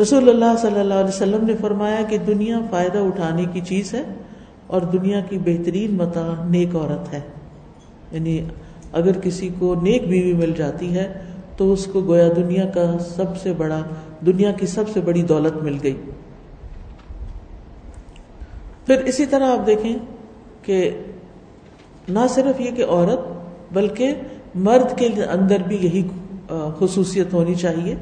رسول 0.00 0.28
اللہ 0.28 0.56
صلی 0.62 0.80
اللہ 0.80 0.94
علیہ 0.94 1.08
وسلم 1.08 1.46
نے 1.46 1.52
فرمایا 1.60 2.02
کہ 2.08 2.18
دنیا 2.18 2.58
فائدہ 2.70 2.98
اٹھانے 2.98 3.44
کی 3.52 3.60
چیز 3.60 3.94
ہے 3.94 4.02
اور 4.66 4.80
دنیا 4.80 5.20
کی 5.20 5.38
بہترین 5.38 5.94
متا 5.94 6.34
نیک 6.50 6.74
عورت 6.74 7.12
ہے۔ 7.12 7.20
یعنی 8.12 8.44
اگر 8.92 9.12
کسی 9.12 9.48
کو 9.58 9.74
نیک 9.82 10.08
بیوی 10.08 10.32
مل 10.32 10.52
جاتی 10.56 10.94
ہے 10.94 11.12
تو 11.56 11.72
اس 11.72 11.88
کو 11.92 12.00
گویا 12.00 12.28
دنیا 12.36 12.66
کا 12.66 12.96
سب 12.98 13.36
سے 13.42 13.52
بڑا، 13.52 13.80
دنیا 14.26 14.52
کی 14.52 14.66
سب 14.66 14.84
سے 14.92 15.00
بڑی 15.00 15.22
دولت 15.22 15.62
مل 15.62 15.76
گئی۔ 15.82 15.96
پھر 18.88 19.04
اسی 19.04 19.26
طرح 19.26 19.50
آپ 19.50 19.66
دیکھیں 19.66 19.96
کہ 20.62 20.90
نہ 22.08 22.18
صرف 22.30 22.60
یہ 22.60 22.70
کہ 22.70 22.84
عورت، 22.84 23.18
بلکہ 23.74 24.14
مرد 24.54 24.98
کے 24.98 25.08
اندر 25.30 25.56
بھی 25.66 25.76
یہی 25.76 26.08
خصوصیت 26.78 27.32
ہونی 27.32 27.54
چاہیے۔ 27.54 27.94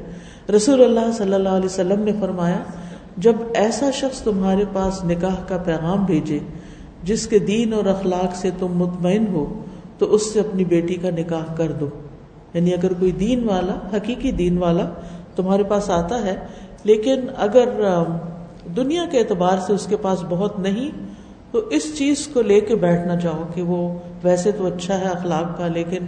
رسول 0.55 0.83
اللہ 0.83 1.11
صلی 1.11 1.33
اللہ 1.33 1.49
علیہ 1.49 1.65
وسلم 1.65 2.03
نے 2.03 2.11
فرمایا، 2.19 2.59
جب 3.17 3.33
ایسا 3.53 3.91
شخص 3.91 4.21
تمہارے 4.21 4.63
پاس 4.73 5.03
نکاح 5.03 5.35
کا 5.47 5.57
پیغام 5.57 6.05
بھیجے، 6.05 6.39
جس 7.03 7.27
کے 7.27 7.39
دین 7.39 7.73
اور 7.73 7.85
اخلاق 7.85 8.35
سے 8.35 8.49
تم 8.59 8.67
مطمئن 8.67 9.27
ہو، 9.27 9.63
تو 9.97 10.13
اس 10.13 10.33
سے 10.33 10.39
اپنی 10.39 10.65
بیٹی 10.65 10.95
کا 10.95 11.09
نکاح 11.09 11.53
کر 11.55 11.71
دو۔ 11.71 11.87
یعنی 12.53 12.73
اگر 12.73 12.93
کوئی 12.93 13.11
دین 13.11 13.43
والا، 13.43 13.97
حقیقی 13.97 14.31
دین 14.31 14.57
والا 14.57 14.89
تمہارے 15.35 15.63
پاس 15.63 15.89
آتا 15.89 16.25
ہے، 16.25 16.35
لیکن 16.83 17.21
اگر 17.37 17.69
دنیا 18.75 19.05
کے 19.11 19.19
اعتبار 19.19 19.57
سے 19.57 19.73
اس 19.73 19.85
کے 19.85 19.97
پاس 19.97 20.23
بہت 20.29 20.59
نہیں، 20.59 20.91
تو 21.51 21.59
اس 21.59 21.97
چیز 21.97 22.27
کو 22.27 22.41
لے 22.41 22.59
کے 22.59 22.75
بیٹھنا 22.75 23.19
چاہو 23.19 23.43
کہ 23.53 23.61
وہ 23.61 23.97
ویسے 24.23 24.51
تو 24.51 24.65
اچھا 24.65 24.99
ہے 24.99 25.05
اخلاق 25.05 25.57
کا، 25.57 25.67
لیکن 25.67 25.99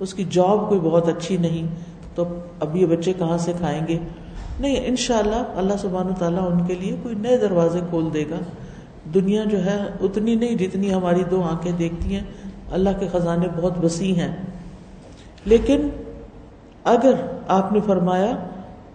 اس 0.00 0.14
کی 0.14 0.24
جاب 0.30 0.68
کوئی 0.68 0.80
بہت 0.80 1.08
اچھی 1.08 1.36
نہیں، 1.36 1.66
تو 2.14 2.24
اب 2.60 2.76
یہ 2.76 2.86
بچے 2.86 3.12
کہاں 3.12 3.38
سے 3.38 3.52
کھائیں 3.56 3.80
گے؟ 3.88 3.98
نہیں 4.60 4.76
ان 4.84 4.96
شاء 4.96 5.18
اللہ 5.18 5.42
اللہ 5.56 5.72
سبحان 5.78 6.08
تعالیٰ 6.18 6.52
ان 6.52 6.66
کے 6.66 6.74
لیے 6.74 6.96
کوئی 7.02 7.14
نئے 7.14 7.36
دروازے 7.36 7.80
کھول 7.90 8.08
دے 8.14 8.24
گا۔ 8.30 8.38
دنیا 9.14 9.44
جو 9.44 9.64
ہے 9.64 9.78
اتنی 10.00 10.34
نہیں 10.34 10.54
جتنی 10.54 10.94
ہماری 10.94 11.24
دو 11.30 11.42
آنکھیں 11.42 11.72
دیکھتی 11.72 12.14
ہیں۔ 12.14 12.22
اللہ 12.70 12.90
کے 13.00 13.06
خزانے 13.12 13.48
بہت 13.56 13.84
وسیع 13.84 14.14
ہیں۔ 14.14 14.36
لیکن 15.44 15.88
اگر 16.84 17.12
آپ 17.48 17.72
نے 17.72 17.80
فرمایا 17.86 18.36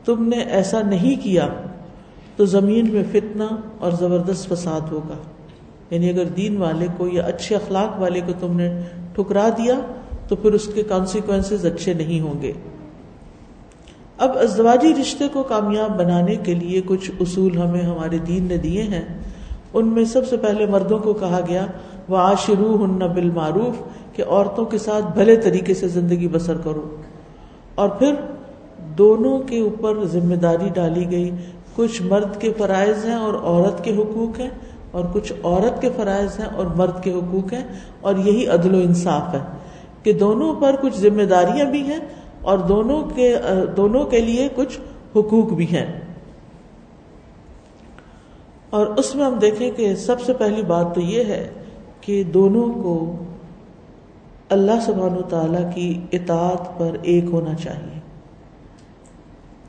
تم 0.06 0.28
نے 0.28 0.38
ایسا 0.38 0.82
نہیں 0.82 1.24
کیا 1.24 1.48
تو 2.38 2.46
زمین 2.46 2.94
میں 2.94 3.04
فتنہ 3.12 3.44
اور 3.80 3.92
زبردست 3.92 4.50
فساد 4.50 4.82
ہوگا۔ 4.92 5.18
یعنی 5.90 6.10
اگر 6.10 6.24
دین 6.24 6.58
والے 6.58 6.88
کو 6.98 7.08
یا 7.08 7.24
اچھے 7.24 7.56
اخلاق 7.56 8.02
والے 8.02 8.22
کو 8.26 8.34
تم 8.40 8.58
نے 8.58 8.82
ٹھکرا 9.14 9.50
دیا، 9.58 9.80
تو 10.28 10.36
پھر 10.36 10.54
اس 10.54 10.70
کے 10.74 10.84
کانسیکوینس 10.84 11.52
اچھے 11.52 11.94
نہیں 11.94 12.22
ہوں 12.22 12.42
گے۔ 12.42 12.52
اب 14.18 14.38
ازدواجی 14.38 14.94
رشتے 15.02 15.28
کو 15.28 15.44
کامیاب 15.44 16.00
بنانے 16.00 16.36
کے 16.36 16.54
لیے 16.54 16.82
کچھ 16.86 17.12
اصول 17.20 17.58
ہمیں 17.58 17.82
ہمارے 17.82 18.18
دین 18.18 18.44
نے 18.44 18.58
دیے 18.58 18.84
ہیں۔ 18.84 19.20
ان 19.74 19.88
میں 19.88 20.06
سب 20.06 20.28
سے 20.28 20.38
پہلے 20.38 20.66
مردوں 20.66 21.00
کو 21.00 21.14
کہا 21.14 21.40
گیا 21.48 21.66
وہ 22.10 22.18
آشرو 22.18 22.86
ہن 22.86 23.00
بالمعروف، 23.00 23.76
کہ 24.16 24.24
عورتوں 24.28 24.66
کے 24.66 24.78
ساتھ 24.78 25.06
بھلے 25.14 25.36
طریقے 25.36 25.74
سے 25.74 25.88
زندگی 25.88 26.28
بسر 26.28 26.58
کرو۔ 26.64 26.96
اور 27.76 27.90
پھر 27.90 28.14
دونوں 28.98 29.40
کے 29.40 29.60
اوپر 29.60 30.06
ذمہ 30.06 30.36
داری 30.36 30.70
ڈالی 30.74 31.12
گئی 31.12 31.32
کچھ 31.78 32.02
مرد 32.02 32.40
کے 32.42 32.52
فرائض 32.58 33.06
ہیں 33.06 33.16
اور 33.16 33.34
عورت 33.34 33.84
کے 33.84 33.96
حقوق 33.96 34.40
ہیں، 34.40 34.50
اور 34.92 35.06
کچھ 35.14 35.32
عورت 35.34 35.82
کے 35.82 35.90
فرائض 35.96 36.40
ہیں 36.40 36.48
اور 36.56 36.66
مرد 36.76 37.04
کے 37.04 37.12
حقوق 37.14 37.54
ہیں، 37.54 37.64
اور 38.02 38.16
یہی 38.26 38.46
عدل 38.48 38.76
و 38.76 38.80
انصاف 38.80 39.34
ہے 39.34 39.40
کہ 40.04 40.14
دونوں 40.14 40.54
پر 40.62 40.76
کچھ 40.82 40.98
ذمہ 41.00 41.24
داریاں 41.30 41.66
بھی 41.66 41.82
ہیں 41.82 42.00
اور 42.42 42.58
دونوں 42.68 43.02
کے 43.16 43.34
دونوں 43.78 44.04
کے 44.06 44.22
لیے 44.22 44.48
کچھ 44.56 44.80
حقوق 45.16 45.54
بھی 45.54 45.66
ہیں۔ 45.72 45.86
اور 48.70 48.86
اس 48.98 49.14
میں 49.16 49.26
ہم 49.26 49.38
دیکھیں 49.42 49.70
کہ 49.72 49.94
سب 49.96 50.22
سے 50.22 50.34
پہلی 50.34 50.62
بات 50.68 50.94
تو 50.96 51.02
یہ 51.02 51.24
ہے 51.24 51.48
کہ 52.02 52.24
دونوں 52.34 52.68
کو 52.74 52.96
اللہ 54.50 54.80
سبحان 54.86 55.18
و 55.18 55.22
تعالی 55.30 55.64
کی 55.76 55.90
اطاعت 56.12 56.78
پر 56.80 56.98
ایک 57.02 57.24
ہونا 57.32 57.54
چاہیے۔ 57.56 57.97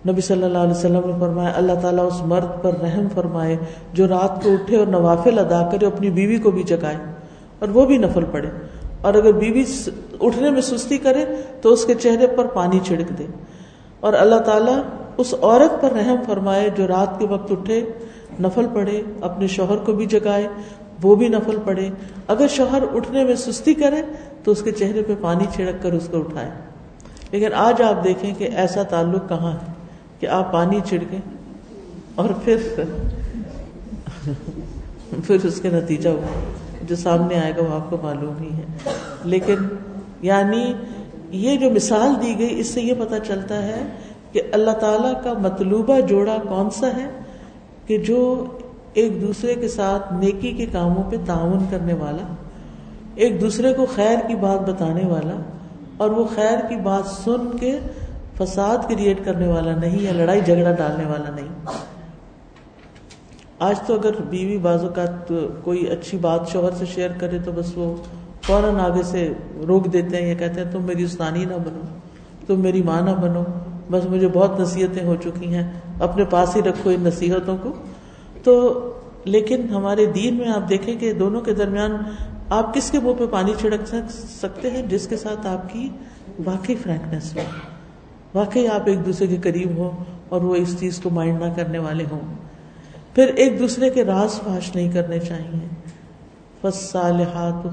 نبی 0.07 0.21
صلی 0.21 0.45
اللہ 0.45 0.59
علیہ 0.59 0.71
وسلم 0.71 1.01
نے 1.07 1.13
فرمایا، 1.21 1.53
اللہ 1.55 1.73
تعالیٰ 1.83 2.07
اس 2.07 2.23
مرد 2.25 2.63
پر 2.63 2.73
رحم 2.83 3.09
فرمائے 3.15 3.57
جو 3.93 4.09
رات 4.09 4.43
کو 4.43 4.53
اٹھے 4.53 4.77
اور 4.77 4.87
نوافل 4.87 5.39
ادا 5.39 5.69
کرے، 5.73 5.87
اپنی 5.87 6.11
بیوی 6.11 6.39
کو 6.39 6.51
بھی 6.51 6.63
جگائے 6.63 6.97
اور 7.59 7.69
وہ 7.69 7.87
بھی 7.87 7.99
نفل 7.99 8.25
پڑے۔ 8.31 8.49
اور 9.01 9.15
اگر 9.15 9.33
بیوی 9.33 9.65
اٹھنے 10.21 10.51
میں 10.51 10.61
سستی 10.61 10.99
کرے 10.99 11.25
تو 11.63 11.69
اس 11.69 11.85
کے 11.85 11.95
چہرے 11.95 12.27
پر 12.27 12.47
پانی 12.47 12.79
چھڑک 12.85 13.19
دے۔ 13.19 13.25
اور 14.01 14.13
اللہ 14.13 14.35
تعالیٰ 14.35 14.81
اس 15.17 15.35
عورت 15.43 15.83
پر 15.83 15.93
رحم 15.93 16.17
فرمائے 16.27 16.71
جو 16.77 16.89
رات 16.89 17.19
کے 17.19 17.27
وقت 17.27 17.53
اٹھے، 17.53 17.85
نفل 18.41 18.67
پڑے، 18.75 19.03
اپنے 19.21 19.47
شوہر 19.47 19.77
کو 19.77 19.93
بھی 19.93 20.07
جگائے، 20.07 20.49
وہ 21.03 21.17
بھی 21.17 21.29
نفل 21.29 21.59
پڑے۔ 21.65 21.89
اگر 22.29 22.47
شوہر 22.49 22.83
اٹھنے 22.95 23.25
میں 23.25 23.35
سستی 23.35 23.75
کرے 23.75 24.03
تو 24.45 24.51
اس 24.51 24.63
کے 24.63 24.73
چہرے 24.73 25.03
پہ 25.03 25.15
پانی 25.21 25.45
چھڑک 25.53 25.83
کر 25.83 25.93
اس 25.93 26.09
کو 26.11 26.19
اٹھائے۔ 26.19 26.51
لیکن 27.31 27.55
آج 27.55 27.83
آپ 27.83 28.05
دیکھیں 28.05 28.35
کہ 28.39 28.49
ایسا 28.57 28.83
تعلق 28.83 29.29
کہاں 29.29 29.53
ہے؟ 29.53 29.78
کہ 30.21 30.27
آپ 30.27 30.53
پانی 30.53 30.81
چھڑکیں 30.87 31.19
اور 32.15 32.31
پھر 32.45 32.57
پھر 35.27 35.45
اس 35.45 35.61
کے 35.61 35.71
نتیجہ 35.71 36.09
جو 36.89 36.97
سامنے 36.97 37.35
آئے 37.41 37.53
گا 37.57 37.63
وہ 37.63 37.75
آپ 37.75 37.91
کو 37.91 37.97
معلوم 38.03 38.43
ہی 38.43 38.49
ہے۔ 38.49 38.93
لیکن 39.25 39.67
یعنی 40.23 40.73
یہ 41.31 41.57
جو 41.57 41.71
مثال 41.71 42.15
دی 42.23 42.35
گئی، 42.39 42.61
اس 42.61 42.67
سے 42.67 42.81
یہ 42.81 42.95
پتا 42.99 43.19
چلتا 43.19 43.63
ہے 43.63 43.83
کہ 44.33 44.43
اللہ 44.53 44.71
تعالی 44.71 45.13
کا 45.25 45.33
مطلوبہ 45.33 46.01
جوڑا 46.01 46.37
کون 46.49 46.71
سا 46.71 46.87
ہے 46.97 47.07
کہ 47.87 47.99
جو 47.99 48.45
ایک 48.93 49.21
دوسرے 49.23 49.55
کے 49.55 49.69
ساتھ 49.69 50.13
نیکی 50.13 50.53
کے 50.53 50.67
کاموں 50.73 51.03
پہ 51.11 51.17
تعاون 51.27 51.65
کرنے 51.71 51.95
والا، 51.95 52.27
ایک 53.15 53.41
دوسرے 53.41 53.73
کو 53.73 53.87
خیر 53.95 54.19
کی 54.27 54.35
بات 54.35 54.69
بتانے 54.69 55.07
والا، 55.07 55.37
اور 55.97 56.11
وہ 56.11 56.25
خیر 56.35 56.59
کی 56.69 56.77
بات 56.77 57.07
سن 57.07 57.57
کے 57.61 57.79
فساد 58.39 58.79
کریٹ 58.89 59.25
کرنے 59.25 59.49
والا 59.49 59.77
نہیں 59.77 60.03
یا 60.03 60.13
لڑائی 60.13 60.41
جھگڑا 60.41 60.73
ڈالنے 60.73 61.05
والا 61.05 61.31
نہیں۔ 61.35 61.49
آج 63.59 63.79
تو 63.87 63.95
اگر 63.95 64.11
بیوی 64.31 64.59
بازو 64.59 64.89
کا 64.89 65.05
کوئی 65.65 65.89
اچھی 65.89 66.19
بات 66.19 66.49
شوہر 66.49 66.71
سے 66.71 66.85
شیئر 66.87 67.11
کرے 67.19 67.39
تو 67.45 67.53
بس 67.55 67.73
وہ 67.75 67.97
فوراً 68.43 68.77
آگے 68.77 69.03
سے 69.03 69.33
روک 69.69 69.93
دیتے 69.93 70.17
ہیں، 70.17 70.31
یہ 70.31 70.35
کہتے 70.35 70.61
ہیں، 70.61 70.73
تم 70.73 70.83
میری 70.83 71.03
استانی 71.03 71.45
نہ 71.45 71.55
بنو، 71.55 71.81
تم 72.47 72.61
میری 72.61 72.83
ماں 72.83 73.03
نہ 73.03 73.11
بنو۔ 73.11 73.45
بس 73.91 74.05
مجھے 74.05 74.29
بہت 74.29 74.61
نصیحتیں 74.61 75.05
ہو 75.05 75.17
چکی 75.25 75.55
ہیں، 75.55 75.73
اپنے 76.01 76.25
پاس 76.25 76.57
ہی 76.57 76.63
رکھو 76.63 76.91
ان 76.91 77.01
نصیحتوں 77.01 77.57
کو۔ 77.63 77.73
تو 78.45 78.85
لیکن 79.25 79.69
ہمارے 79.69 80.07
دین 80.07 80.35
میں 80.35 80.49
آپ 80.49 80.69
دیکھیں 80.69 80.97
کہ 81.01 81.13
دونوں 81.13 81.41
کے 81.41 81.55
درمیان 81.55 81.97
آپ 82.49 82.75
کس 82.75 82.91
کے 82.91 83.01
منہ 83.01 83.13
پہ 83.19 83.25
پانی 83.31 83.53
چھڑک 83.61 83.95
سکتے 84.41 84.71
ہیں؟ 84.71 84.83
جس 84.83 85.07
کے 85.07 85.17
ساتھ 85.17 85.47
آپ 85.47 85.73
کی 85.73 85.89
واقعی 86.45 86.75
فرینکنیس 86.75 87.37
ہو۔ 87.37 87.41
واقعی 88.35 88.67
آپ 88.67 88.81
ایک 88.85 89.07
دوسرے 89.07 89.27
کے 89.27 89.37
قریب 89.37 89.77
ہو 89.77 89.91
اور 90.29 90.41
وہ 90.41 90.57
اس 90.57 90.81
چیز 90.81 91.01
کو 91.03 91.11
مائنڈ 91.11 91.43
نہ 91.43 91.53
کرنے 91.57 91.79
والے 91.79 92.05
ہوں۔ 92.11 92.21
پھر 93.15 93.27
ایک 93.27 93.59
دوسرے 93.59 93.91
کے 93.91 94.05
راز 94.05 94.33
فاش 94.33 94.75
نہیں 94.75 94.93
کرنے 94.93 95.19
چاہیے۔ 95.19 95.69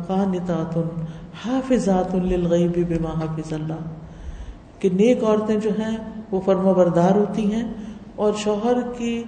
قانتات 0.08 0.78
حافظات 1.46 2.16
للغیب 2.16 2.72
بما 2.90 3.10
حافظ 3.10 3.54
اللہ 3.54 3.74
کہ 4.80 4.90
نیک 4.90 5.24
عورتیں 5.24 5.56
جو 5.56 5.70
ہیں، 5.80 5.98
وہ 6.32 6.42
فرما 6.46 6.72
بردار 6.72 7.12
ہوتی 7.12 7.54
ہیں 7.54 7.64
اور 8.16 8.34
شوہر 8.34 8.78
کی 8.98 9.24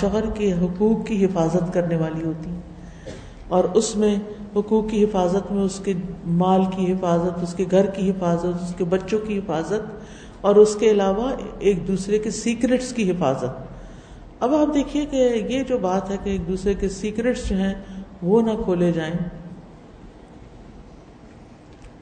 شوہر 0.00 0.30
کے 0.34 0.52
حقوق 0.52 1.06
کی 1.06 1.24
حفاظت 1.24 1.74
کرنے 1.74 1.96
والی 1.96 2.24
ہوتی 2.24 2.50
ہیں۔ 2.50 2.60
اور 3.48 3.64
اس 3.64 3.96
میں 3.96 4.16
حقوق 4.56 4.90
کی 4.90 5.04
حفاظت 5.04 5.52
میں 5.52 5.62
اس 5.62 5.80
کے 5.84 5.92
مال 6.26 6.60
کی 6.76 6.92
حفاظت، 6.92 7.42
اس 7.42 7.54
کے 7.54 7.64
گھر 7.70 7.86
کی 7.86 8.10
حفاظت، 8.10 8.46
اس 8.46 8.74
کے 8.78 8.84
بچوں 8.84 9.18
کی 9.26 9.38
حفاظت 9.38 10.07
اور 10.40 10.56
اس 10.56 10.76
کے 10.80 10.90
علاوہ 10.90 11.32
ایک 11.58 11.88
دوسرے 11.88 12.18
کے 12.18 12.30
سیکرٹس 12.30 12.92
کی 12.92 13.10
حفاظت۔ 13.10 13.68
اب 14.40 14.54
آپ 14.54 14.74
دیکھیے 14.74 15.06
کہ 15.10 15.16
یہ 15.48 15.62
جو 15.62 15.78
بات 15.78 16.10
ہے 16.10 16.16
کہ 16.24 16.30
ایک 16.30 16.48
دوسرے 16.48 16.74
کے 16.74 16.88
سیکرٹس 16.88 17.48
جو 17.48 17.56
ہیں 17.56 17.74
وہ 18.22 18.42
نہ 18.42 18.50
کھولے 18.64 18.92
جائیں۔ 18.92 19.14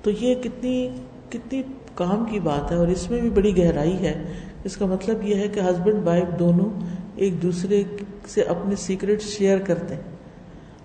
تو 0.03 0.11
یہ 0.21 0.35
کتنی 0.35 0.89
کتنی 1.31 1.63
کام 1.95 2.25
کی 2.25 2.41
بات 2.41 2.71
ہے 2.71 2.77
اور 2.77 2.89
اس 2.89 3.11
میں 3.11 3.21
بھی 3.21 3.31
بڑی 3.31 3.59
گہرائی 3.59 3.99
ہے۔ 3.99 4.33
اس 4.65 4.77
کا 4.77 4.87
مطلب 4.87 5.23
یہ 5.23 5.35
ہے 5.35 5.49
کہ 5.49 5.61
ہسبینڈ 5.61 6.07
وائف 6.07 6.39
دونوں 6.39 6.71
ایک 7.17 7.43
دوسرے 7.43 7.83
سے 8.27 8.43
اپنے 8.43 8.77
سیکرٹ 8.77 9.23
شیئر 9.23 9.59
کرتے 9.59 9.95
ہیں۔ 9.95 10.03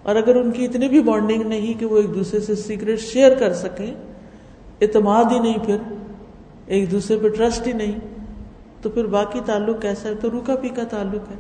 اور 0.03 0.15
اگر 0.15 0.35
ان 0.35 0.51
کی 0.51 0.65
اتنی 0.65 0.87
بھی 0.87 1.01
بانڈنگ 1.01 1.41
نہیں 1.41 1.79
کہ 1.79 1.85
وہ 1.85 1.97
ایک 1.97 2.15
دوسرے 2.15 2.39
سے 2.39 2.55
سیکرٹ 2.55 2.99
شیئر 2.99 3.35
کر 3.35 3.53
سکیں، 3.53 3.93
اعتماد 4.81 5.23
ہی 5.31 5.39
نہیں 5.39 5.57
پھر۔ 5.65 5.77
ایک 6.71 6.91
دوسرے 6.91 7.17
پہ 7.17 7.29
ٹرسٹ 7.29 7.67
ہی 7.67 7.71
نہیں، 7.73 7.99
تو 8.81 8.89
پھر 8.89 9.05
باقی 9.05 9.39
تعلق 9.45 9.81
کیسا 9.81 10.09
ہے؟ 10.09 10.15
تو 10.15 10.31
روکا 10.31 10.55
پیکا 10.55 10.83
تعلق 10.83 11.29
ہے۔ 11.31 11.35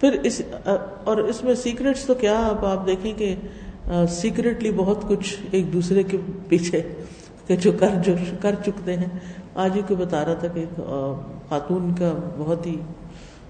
پھر 0.00 0.18
اس، 0.22 0.40
اور 1.04 1.16
اس 1.16 1.44
میں 1.44 1.54
سیکرٹس 1.54 2.04
تو 2.04 2.14
کیا 2.14 2.38
اب 2.46 2.64
آپ 2.66 2.86
دیکھیں 2.86 3.12
کہ 3.12 3.34
سیکرٹلی 4.08 4.70
بہت 4.76 5.08
کچھ 5.08 5.34
ایک 5.50 5.72
دوسرے 5.72 6.02
کے 6.02 6.18
پیچھے 6.48 6.82
کہ 7.46 7.56
جو 7.56 7.72
کر 7.72 7.88
جو 8.04 8.12
کر 8.40 8.54
چکتے 8.64 8.96
ہیں۔ 8.96 9.08
آج 9.54 9.76
ہی 9.76 9.82
کو 9.88 9.94
بتا 9.94 10.24
رہا 10.24 10.34
تھا 10.34 10.48
کہ 10.48 10.64
خاتون 11.48 11.94
کا 11.94 12.12
بہت 12.38 12.66
ہی 12.66 12.76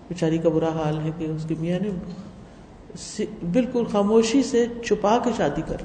بیچاری 0.09 0.39
کا 0.39 0.49
برا 0.49 0.69
حال 0.69 0.99
ہے 1.05 1.11
کہ 1.19 1.25
اس 1.25 1.45
کے 1.49 1.55
میاں 1.59 1.79
نے 1.81 3.25
بالکل 3.53 3.85
خاموشی 3.85 4.43
سے 4.43 4.67
چھپا 4.85 5.19
کے 5.25 5.31
شادی 5.37 5.63
کر 5.67 5.83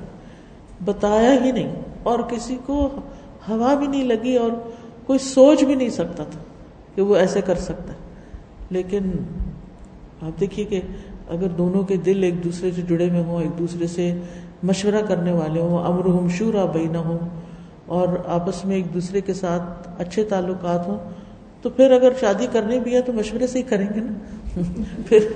بتایا 0.85 1.33
ہی 1.43 1.51
نہیں۔ 1.51 1.73
اور 2.03 2.19
کسی 2.19 2.57
کو 2.65 2.77
ہوا 3.49 3.73
بھی 3.73 3.87
نہیں 3.87 4.03
لگی 4.03 4.35
اور 4.35 4.49
کوئی 5.05 5.19
سوچ 5.19 5.63
بھی 5.63 5.75
نہیں 5.75 5.89
سکتا 5.89 6.23
تھا 6.23 6.39
کہ 6.95 7.01
وہ 7.01 7.15
ایسے 7.15 7.41
کر 7.41 7.55
سکتا 7.55 7.93
ہے۔ 7.93 7.97
لیکن 8.69 9.11
آپ 10.21 10.39
دیکھیے 10.39 10.65
کہ 10.65 10.81
اگر 11.29 11.47
دونوں 11.47 11.83
کے 11.83 11.97
دل 11.97 12.23
ایک 12.23 12.43
دوسرے 12.43 12.71
سے 12.71 12.81
جڑے 12.81 13.09
ہوئے 13.09 13.23
ہوں، 13.23 13.41
ایک 13.41 13.59
دوسرے 13.59 13.87
سے 13.87 14.13
مشورہ 14.63 15.01
کرنے 15.07 15.31
والے 15.31 15.61
ہوں 15.61 15.83
امر 15.85 16.05
ہم 16.05 16.27
شورا 16.29 16.65
بینا 16.65 16.99
ہوں 16.99 17.17
اور 17.85 18.07
آپس 18.27 18.65
میں 18.65 18.75
ایک 18.75 18.93
دوسرے 18.93 19.21
کے 19.21 19.33
ساتھ 19.33 19.87
اچھے 19.99 20.23
تعلقات 20.23 20.87
ہوں، 20.87 20.97
تو 21.61 21.69
پھر 21.69 21.91
اگر 21.91 22.11
شادی 22.19 22.47
کرنی 22.51 22.79
بھی 22.79 22.95
ہے 22.95 23.01
تو 23.01 23.13
مشورے 23.13 23.47
سے 23.47 23.57
ہی 23.57 23.63
کریں 23.63 23.87
گے 23.95 23.99
نا۔ 23.99 24.13
پھر 25.07 25.27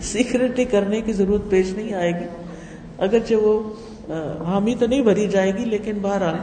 سیکرٹلی 0.00 0.64
کرنے 0.64 1.00
کی 1.00 1.12
ضرورت 1.12 1.50
پیش 1.50 1.72
نہیں 1.72 1.94
آئے 1.94 2.10
گی۔ 2.10 2.26
اگرچہ 2.98 3.34
وہ 3.34 3.62
حامی 4.46 4.74
تو 4.78 4.86
نہیں 4.86 5.02
بھری 5.02 5.28
جائے 5.28 5.54
گی، 5.58 5.64
لیکن 5.64 5.98
بہرحال 6.02 6.36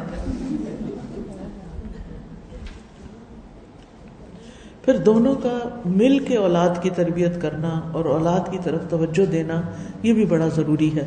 پھر 4.85 4.97
دونوں 4.97 5.35
کا 5.35 5.69
مل 5.85 6.19
کے 6.19 6.37
اولاد 6.37 6.69
کی 6.81 6.89
تربیت 6.89 7.41
کرنا 7.41 7.81
اور 7.91 8.05
اولاد 8.05 8.51
کی 8.51 8.57
طرف 8.63 8.79
توجہ 8.89 9.25
دینا 9.25 9.61
یہ 10.03 10.13
بھی 10.13 10.25
بڑا 10.25 10.47
ضروری 10.47 10.95
ہے۔ 10.95 11.05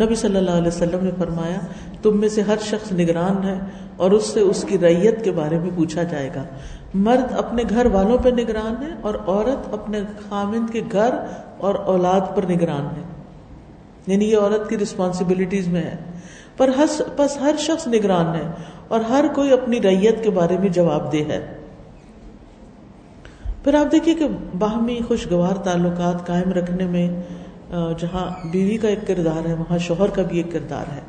نبی 0.00 0.14
صلی 0.14 0.36
اللہ 0.36 0.50
علیہ 0.50 0.68
وسلم 0.68 1.04
نے 1.04 1.10
فرمایا، 1.18 1.58
تم 2.02 2.20
میں 2.20 2.28
سے 2.28 2.42
ہر 2.42 2.56
شخص 2.60 2.92
نگران 2.92 3.44
ہے 3.44 3.58
اور 3.96 4.10
اس 4.10 4.24
سے 4.24 4.40
اس 4.40 4.64
کی 4.68 4.78
ریت 4.78 5.24
کے 5.24 5.30
بارے 5.30 5.58
میں 5.58 5.70
پوچھا 5.76 6.02
جائے 6.02 6.30
گا۔ 6.34 6.44
مرد 6.94 7.32
اپنے 7.38 7.62
گھر 7.70 7.86
والوں 7.86 8.18
پہ 8.18 8.28
نگران 8.28 8.82
ہے 8.82 8.88
اور 9.00 9.14
عورت 9.26 9.74
اپنے 9.74 10.00
خامند 10.28 10.72
کے 10.72 10.82
گھر 10.92 11.10
اور 11.58 11.74
اولاد 11.74 12.20
پر 12.34 12.42
نگران 12.50 12.86
ہے۔ 12.96 13.02
یعنی 14.06 14.30
یہ 14.30 14.36
عورت 14.36 14.68
کی 14.68 14.78
رسپانسبلٹیز 14.78 15.68
میں 15.68 15.82
ہے۔ 15.82 15.96
پر 16.56 16.70
بس 17.16 17.36
ہر 17.40 17.54
شخص 17.58 17.88
نگران 17.88 18.34
ہے 18.34 18.50
اور 18.88 19.00
ہر 19.00 19.24
کوئی 19.34 19.52
اپنی 19.52 19.80
ریت 19.80 20.24
کے 20.24 20.30
بارے 20.30 20.58
میں 20.58 20.68
جواب 20.68 21.12
دہ 21.12 21.16
ہے۔ 21.16 21.55
پھر 23.66 23.74
آپ 23.74 23.92
دیکھیے 23.92 24.14
کہ 24.14 24.26
باہمی 24.58 24.98
خوشگوار 25.08 25.54
تعلقات 25.54 26.26
قائم 26.26 26.52
رکھنے 26.52 26.84
میں 26.86 27.08
جہاں 27.98 28.46
بیوی 28.52 28.76
کا 28.76 28.88
ایک 28.88 29.06
کردار 29.06 29.48
ہے، 29.48 29.54
وہاں 29.54 29.78
شوہر 29.78 30.08
کا 30.08 30.22
بھی 30.22 30.36
ایک 30.36 30.52
کردار 30.52 30.92
ہے۔ 30.92 31.00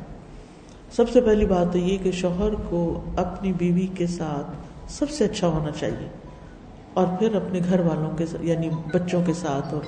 سب 0.92 1.10
سے 1.10 1.20
پہلی 1.20 1.46
بات 1.46 1.72
تو 1.72 1.78
یہ 1.78 1.98
کہ 2.02 2.10
شوہر 2.10 2.54
کو 2.68 2.80
اپنی 3.16 3.52
بیوی 3.52 3.86
کے 3.86 4.06
ساتھ 4.06 4.50
سب 4.88 5.10
سے 5.10 5.24
اچھا 5.24 5.48
ہونا 5.48 5.70
چاہیے۔ 5.70 6.08
اور 6.94 7.06
پھر 7.18 7.34
اپنے 7.34 7.60
گھر 7.68 7.80
والوں 7.80 8.16
کے 8.16 8.24
یعنی 8.40 8.70
بچوں 8.94 9.22
کے 9.26 9.32
ساتھ، 9.32 9.74
اور 9.74 9.82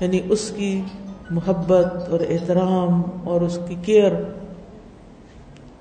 یعنی 0.00 0.20
اس 0.28 0.52
کی 0.56 0.82
محبت 1.30 2.08
اور 2.10 2.20
احترام 2.28 3.02
اور 3.24 3.40
اس 3.40 3.58
کی 3.68 3.74
کیئر۔ 3.82 4.12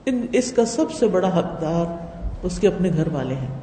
ان، 0.06 0.26
اس 0.32 0.52
کا 0.52 0.66
سب 0.66 0.92
سے 0.92 1.08
بڑا 1.08 1.38
حقدار 1.40 1.86
اس 2.44 2.60
کے 2.60 2.68
اپنے 2.68 2.92
گھر 2.98 3.08
والے 3.08 3.36
ہیں۔ 3.36 3.63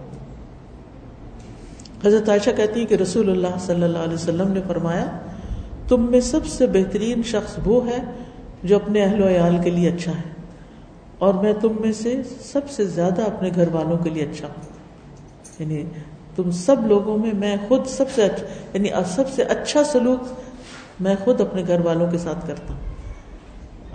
حضرت 2.05 2.29
عائشہ 2.29 2.51
کہتی 2.57 2.81
ہے 2.81 2.87
کہ 2.87 2.95
رسول 2.95 3.31
اللہ 3.31 3.59
صلی 3.61 3.83
اللہ 3.83 3.99
علیہ 3.99 4.15
وسلم 4.15 4.53
نے 4.53 4.61
فرمایا، 4.69 5.05
تم 5.89 6.11
میں 6.11 6.21
سب 6.21 6.47
سے 6.47 6.67
بہترین 6.67 7.23
شخص 7.23 7.59
وہ 7.65 7.87
ہے 7.87 7.99
جو 8.63 8.77
اپنے 8.77 9.03
اہل 9.05 9.23
و 9.23 9.29
عیال 9.29 9.57
کے 9.65 9.71
لیے 9.71 9.89
اچھا 9.89 10.13
ہے، 10.13 10.29
اور 11.19 11.35
میں 11.35 11.53
تم 11.61 11.77
میں 11.81 11.93
سے 11.93 12.15
سب 12.43 12.71
سے 12.71 12.85
زیادہ 12.87 13.23
اپنے 13.23 13.51
گھر 13.55 13.69
والوں 13.69 13.99
کے 13.99 14.11
لیے 14.11 14.23
اچھا 14.23 14.47
ہوں۔ 14.47 14.69
یعنی 15.59 15.83
تم 16.37 16.51
سب 16.51 16.87
لوگوں 16.87 17.17
میں 17.19 17.33
میں 17.33 17.57
خود 17.69 17.87
سب 17.87 18.11
سے 18.15 18.25
اچھا 18.25 18.47
یعنی 18.75 18.89
سب 19.07 19.29
سے 19.35 19.43
اچھا 19.43 19.85
سلوک 19.85 21.01
میں 21.01 21.15
خود 21.25 21.41
اپنے 21.41 21.63
گھر 21.67 21.81
والوں 21.81 22.11
کے 22.11 22.19
ساتھ 22.19 22.47
کرتا 22.47 22.75
ہوں۔ 22.75 22.89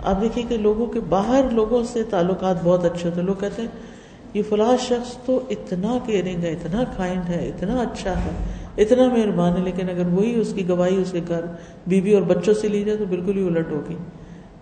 آپ 0.02 0.20
دیکھیے 0.20 0.44
کہ 0.48 0.56
لوگوں 0.58 0.86
کے 0.86 1.00
باہر 1.00 1.50
لوگوں 1.50 1.82
سے 1.84 2.02
تعلقات 2.10 2.56
بہت 2.64 2.84
اچھے 2.84 3.08
ہوتے 3.08 3.22
لوگ 3.22 3.34
کہتے 3.40 3.62
ہیں 3.62 3.68
یہ 4.36 4.42
فلاں 4.48 4.76
شخص 4.80 5.16
تو 5.26 5.40
اتنا 5.50 5.98
کیئرنگ 6.06 6.42
ہے، 6.42 6.52
اتنا 6.52 6.84
کائنڈ 6.96 7.28
ہے، 7.28 7.48
اتنا 7.48 7.80
اچھا 7.80 8.24
ہے، 8.24 8.30
اتنا 8.82 9.08
مہربان 9.08 9.56
ہے، 9.56 9.62
لیکن 9.62 9.90
اگر 9.90 10.06
وہی 10.06 10.40
اس 10.40 10.52
کی 10.56 10.68
گواہی، 10.68 10.96
اس 10.96 11.12
کے 11.12 11.20
گھر 11.28 11.40
بیوی 11.86 12.14
اور 12.14 12.22
بچوں 12.22 12.54
سے 12.54 12.68
لی 12.68 12.84
جائے 12.84 12.98
تو 12.98 13.04
بالکل 13.04 13.36
ہی 13.36 13.46
الٹ 13.46 13.70
ہوگی۔ 13.70 13.96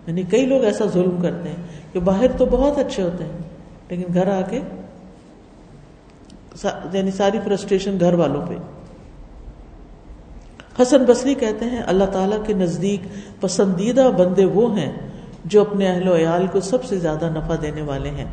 یعنی 0.06 0.22
کئی 0.22 0.46
لوگ 0.46 0.64
ایسا 0.64 0.84
ظلم 0.92 1.16
کرتے 1.22 1.48
ہیں 1.48 1.56
کہ 1.92 2.00
باہر 2.00 2.32
تو 2.36 2.46
بہت 2.46 2.78
اچھے 2.78 3.02
ہوتے 3.02 3.24
ہیں، 3.24 3.38
لیکن 3.88 4.14
گھر 4.14 4.28
آ 4.28 4.40
کے 4.40 4.60
یعنی 6.92 7.10
ساری 7.10 7.38
فرسٹریشن 7.44 8.00
گھر 8.00 8.12
والوں 8.12 8.46
پہ۔ 8.46 8.54
حسن 10.82 11.04
بصری 11.04 11.34
کہتے 11.34 11.64
ہیں، 11.64 11.82
اللہ 11.86 12.04
تعالیٰ 12.04 12.38
کے 12.46 12.52
نزدیک 12.52 13.00
پسندیدہ 13.40 14.10
بندے 14.16 14.44
وہ 14.44 14.78
ہیں 14.78 14.92
جو 15.44 15.60
اپنے 15.60 15.88
اہل 15.88 16.08
و 16.08 16.16
عیال 16.16 16.46
کو 16.52 16.60
سب 16.60 16.84
سے 16.84 16.98
زیادہ 16.98 17.28
نفع 17.34 17.54
دینے 17.62 17.82
والے 17.82 18.10
ہیں۔ 18.10 18.24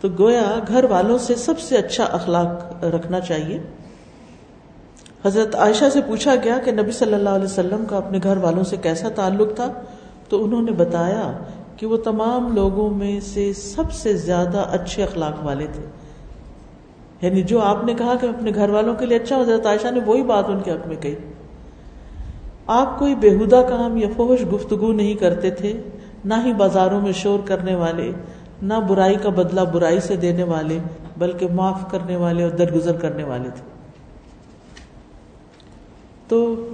تو 0.00 0.08
گویا 0.18 0.58
گھر 0.68 0.84
والوں 0.84 1.18
سے 1.18 1.34
سب 1.34 1.58
سے 1.58 1.76
اچھا 1.76 2.04
اخلاق 2.04 2.84
رکھنا 2.84 3.20
چاہیے۔ 3.20 3.58
حضرت 5.24 5.54
عائشہ 5.54 5.84
سے 5.92 6.00
پوچھا 6.00 6.34
گیا 6.44 6.58
کہ 6.64 6.72
نبی 6.72 6.90
صلی 6.90 7.14
اللہ 7.14 7.28
علیہ 7.28 7.44
وسلم 7.44 7.84
کا 7.88 7.96
اپنے 7.96 8.18
گھر 8.22 8.36
والوں 8.36 8.64
سے 8.64 8.76
کیسا 8.76 9.08
تعلق 9.08 9.56
تھا؟ 9.56 9.72
تو 10.28 10.44
انہوں 10.44 10.62
نے 10.62 10.72
بتایا 10.72 11.32
کہ 11.76 11.86
وہ 11.86 11.96
تمام 11.96 12.54
لوگوں 12.54 12.90
میں 12.90 13.20
سے 13.20 13.52
سب 13.52 13.92
سے 13.92 14.16
زیادہ 14.16 14.64
اچھے 14.70 15.02
اخلاق 15.02 15.44
والے 15.44 15.66
تھے۔ 15.72 15.82
یعنی 17.26 17.42
جو 17.42 17.60
آپ 17.60 17.84
نے 17.84 17.94
کہا 17.94 18.14
کہ 18.20 18.26
اپنے 18.26 18.50
گھر 18.54 18.68
والوں 18.68 18.94
کے 18.94 19.06
لیے 19.06 19.18
اچھا 19.18 19.40
حضرت 19.40 19.66
عائشہ 19.66 19.88
نے 19.88 20.00
وہی 20.06 20.22
بات 20.22 20.44
ان 20.48 20.60
کے 20.60 20.70
حق 20.70 20.88
میں 20.88 20.96
کہی۔ 20.96 21.14
آپ 22.66 22.98
کوئی 22.98 23.14
بےحدہ 23.14 23.62
کام 23.68 23.96
یا 23.96 24.08
فوش 24.16 24.40
گفتگو 24.54 24.92
نہیں 24.92 25.14
کرتے 25.14 25.50
تھے، 25.50 25.80
نہ 26.24 26.34
ہی 26.44 26.52
بازاروں 26.52 27.00
میں 27.00 27.12
شور 27.12 27.38
کرنے 27.44 27.74
والے 27.74 28.12
نہ 28.62 28.74
برائی 28.74 29.16
کا 29.22 29.28
بدلہ 29.28 29.60
برائی 29.60 30.00
سے 30.00 30.16
دینے 30.16 30.42
والے، 30.42 30.78
بلکہ 31.18 31.48
معاف 31.48 31.90
کرنے 31.90 32.16
والے 32.16 32.42
اور 32.42 32.50
درگزر 32.50 32.96
کرنے 32.96 33.24
والے 33.24 33.50
تھے۔ 33.50 33.62
تو 36.28 36.68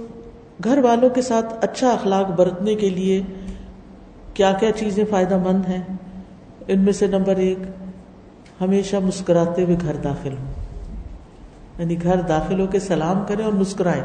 گھر 0.63 0.77
والوں 0.77 1.09
کے 1.09 1.21
ساتھ 1.21 1.53
اچھا 1.61 1.89
اخلاق 1.89 2.25
برتنے 2.25 2.75
کے 2.75 2.89
لیے 2.89 3.21
کیا 4.33 4.51
کیا 4.51 4.71
چیزیں 4.71 5.03
فائدہ 5.09 5.37
مند 5.37 5.65
ہیں؟ 5.69 5.81
ان 6.67 6.79
میں 6.79 6.93
سے 6.93 7.07
نمبر 7.07 7.35
ایک، 7.35 7.57
ہمیشہ 8.61 8.95
مسکراتے 8.95 9.63
ہوئے 9.63 9.75
گھر 9.81 9.95
داخل 9.95 10.31
ہوں۔ 10.31 10.53
یعنی 11.79 12.03
گھر 12.03 12.21
داخل 12.21 12.59
ہو 12.59 12.67
کے 12.67 12.79
سلام 12.79 13.23
کریں 13.27 13.45
اور 13.45 13.53
مسکرائیں۔ 13.53 14.03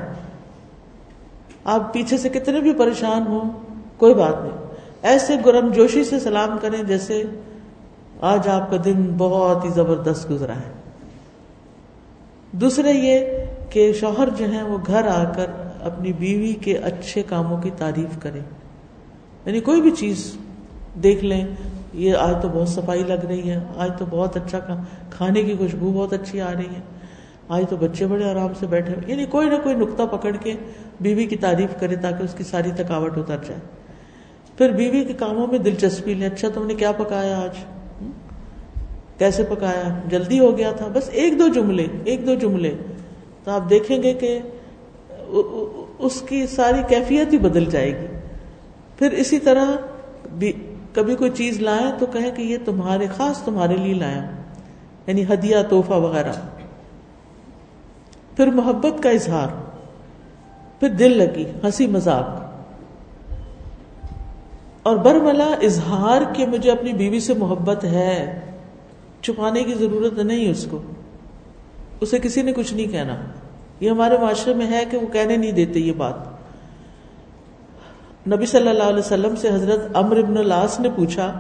آپ 1.65 1.93
پیچھے 1.93 2.19
سے 2.19 2.29
کتنے 2.29 2.61
بھی 2.61 2.73
پریشان 2.73 3.27
ہوں، 3.27 3.51
کوئی 3.97 4.15
بات 4.15 4.35
نہیں۔ 4.43 4.53
ایسے 5.03 5.37
گرم 5.47 5.69
جوشی 5.69 6.05
سے 6.05 6.21
سلام 6.21 6.59
کریں 6.63 6.83
جیسے 6.83 7.23
آج 8.23 8.49
آپ 8.49 8.71
کا 8.71 8.77
دن 8.85 9.15
بہت 9.19 9.65
ہی 9.65 9.71
زبردست 9.71 10.31
گزرا 10.31 10.57
ہے۔ 10.57 10.73
دوسرے 12.53 12.93
یہ 12.93 13.27
کہ 13.71 13.93
شوہر 13.93 14.29
جو 14.39 14.45
ہیں 14.45 14.63
وہ 14.63 14.79
گھر 14.87 15.07
آ 15.09 15.25
کر 15.25 15.47
اپنی 15.81 16.13
بیوی 16.13 16.53
کے 16.53 16.79
اچھے 16.79 17.23
کاموں 17.23 17.63
کی 17.63 17.71
تعریف 17.77 18.23
کریں۔ 18.23 18.41
یعنی 19.47 19.61
کوئی 19.61 19.81
بھی 19.81 19.91
چیز 19.91 20.37
دیکھ 21.03 21.25
لیں، 21.25 21.47
یہ 21.93 22.15
آج 22.15 22.35
تو 22.43 22.49
بہت 22.49 22.69
صفائی 22.69 23.03
لگ 23.03 23.27
رہی 23.29 23.51
ہے، 23.51 23.61
آج 23.77 23.91
تو 23.99 24.05
بہت 24.11 24.37
اچھا 24.37 24.59
کھانے 25.11 25.43
کی 25.43 25.57
خوشبو 25.59 25.93
بہت 25.93 26.13
اچھی 26.13 26.41
آ 26.41 26.53
رہی 26.53 26.67
ہے۔ 26.67 26.81
آج 27.49 27.65
تو 27.71 27.77
بچے 27.77 28.07
بڑے 28.07 28.31
آرام 28.31 28.53
سے 28.59 28.67
بیٹھے 28.67 28.95
یعنی 29.07 29.27
کوئی 29.27 29.49
نہ 29.49 29.55
کوئی 29.63 29.75
نقطہ 29.75 30.03
پکڑ 30.17 30.37
کے 30.41 30.55
بیوی 31.01 31.27
کی 31.27 31.37
تعریف 31.37 31.81
کرے 31.81 31.97
تاکہ 31.97 32.23
اس 32.23 32.35
کی 32.35 32.45
ساری 32.45 32.71
تھکاوٹ 32.77 33.19
اتر 33.19 33.37
جائے۔ 33.49 33.61
پھر 34.59 34.71
بیوی 34.71 35.05
کے 35.05 35.13
کاموں 35.13 35.47
میں 35.47 35.59
دلچسپی 35.59 36.15
لیں 36.15 36.29
اچھا 36.29 36.49
تم 36.55 36.67
نے 36.67 36.75
کیا 36.75 36.93
پکایا 36.93 37.39
آج؟ 37.39 37.82
کیسے 39.23 39.43
پکایا؟ 39.45 40.01
جلدی 40.09 40.39
ہو 40.39 40.59
گیا 40.59 40.73
تھا، 40.73 40.87
بس 40.93 41.09
ایک 41.13 41.39
دو 41.39 41.49
جملے، 41.49 41.87
ایک 42.05 42.27
دو 42.27 42.35
جملے۔ 42.35 42.77
تو 43.45 43.51
آپ 43.51 43.71
دیکھیں 43.71 44.03
گے 44.03 44.15
کہ 44.15 44.39
اس 45.99 46.23
کی 46.29 46.47
ساری 46.47 46.83
کیفیت 46.89 47.33
ہی 47.33 47.39
بدل 47.39 47.65
جائے 47.65 48.01
گی۔ 48.01 48.07
پھر 48.99 49.13
اسی 49.13 49.39
طرح 49.39 49.65
کبھی 50.93 51.15
کوئی 51.15 51.31
چیز 51.31 51.61
لائیں 51.61 51.93
تو 51.99 52.07
کہیں 52.07 52.31
کہ 52.37 52.43
یہ 52.43 52.57
تمہارے، 52.65 53.07
خاص 53.17 53.43
تمہارے 53.43 53.77
لیے 53.77 53.95
لایا۔ 53.95 54.31
یعنی 55.07 55.25
ہدیہ 55.25 55.57
توحفہ 55.69 55.93
وغیرہ۔ 55.93 56.33
پھر 58.37 58.47
محبت 58.47 59.03
کا 59.03 59.11
اظہار۔ 59.11 59.49
پھر 60.81 60.89
دل 60.89 61.19
لگی، 61.19 61.45
ہنسی 61.65 61.87
مذاق۔ 61.87 62.53
اور 64.83 64.97
برملا، 64.97 65.51
اظہار 65.63 66.23
کہ 66.35 66.47
مجھے 66.47 66.71
اپنی 66.71 66.93
بیوی 66.93 67.21
سے 67.21 67.35
محبت 67.35 67.85
ہے۔ 67.85 68.41
چھپانے 69.23 69.65
کی 69.65 69.75
ضرورت 69.75 70.19
نہیں 70.19 70.51
اس 70.51 70.67
کو۔ 70.71 70.83
اسے 72.01 72.19
کسی 72.19 72.43
نے 72.43 72.53
کچھ 72.53 72.75
نہیں 72.75 72.87
کہنا۔ 72.87 73.17
یہ 73.81 73.91
ہمارے 73.91 74.19
معاشرے 74.19 74.55
میں 74.55 74.67
ہے 74.67 74.85
کہ 74.91 74.97
وہ 74.97 75.07
کہنے 75.07 75.37
نہیں 75.37 75.53
دیتے 75.53 75.81
یہ 75.81 75.93
بات۔ 75.93 76.15
نبی 78.29 78.47
صلی 78.47 78.69
اللہ 78.69 78.83
علیہ 78.83 78.99
وسلم 78.99 79.37
سے 79.37 79.49
حضرت 79.49 79.97
امر 79.97 80.17
ابن 80.17 80.37
العاص 80.37 80.81
نے 80.81 80.89
پوچھا، 80.97 81.39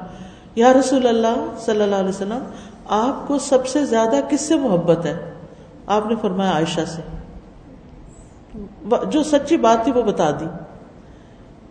یا 0.56 0.72
رسول 0.72 1.06
اللہ 1.06 1.54
صلی 1.60 1.82
اللہ 1.82 1.96
علیہ 1.96 2.08
وسلم، 2.08 2.38
آپ 2.88 3.28
کو 3.28 3.38
سب 3.38 3.66
سے 3.66 3.84
زیادہ 3.84 4.20
کس 4.30 4.40
سے 4.40 4.56
محبت 4.56 5.06
ہے؟ 5.06 5.30
آپ 5.86 6.06
نے 6.06 6.14
فرمایا 6.22 6.50
عائشہ 6.50 6.80
سے۔ 6.86 7.02
جو 9.10 9.22
سچی 9.22 9.56
بات 9.56 9.84
تھی 9.84 9.92
وہ 9.92 10.02
بتا 10.02 10.30
دی۔ 10.30 10.44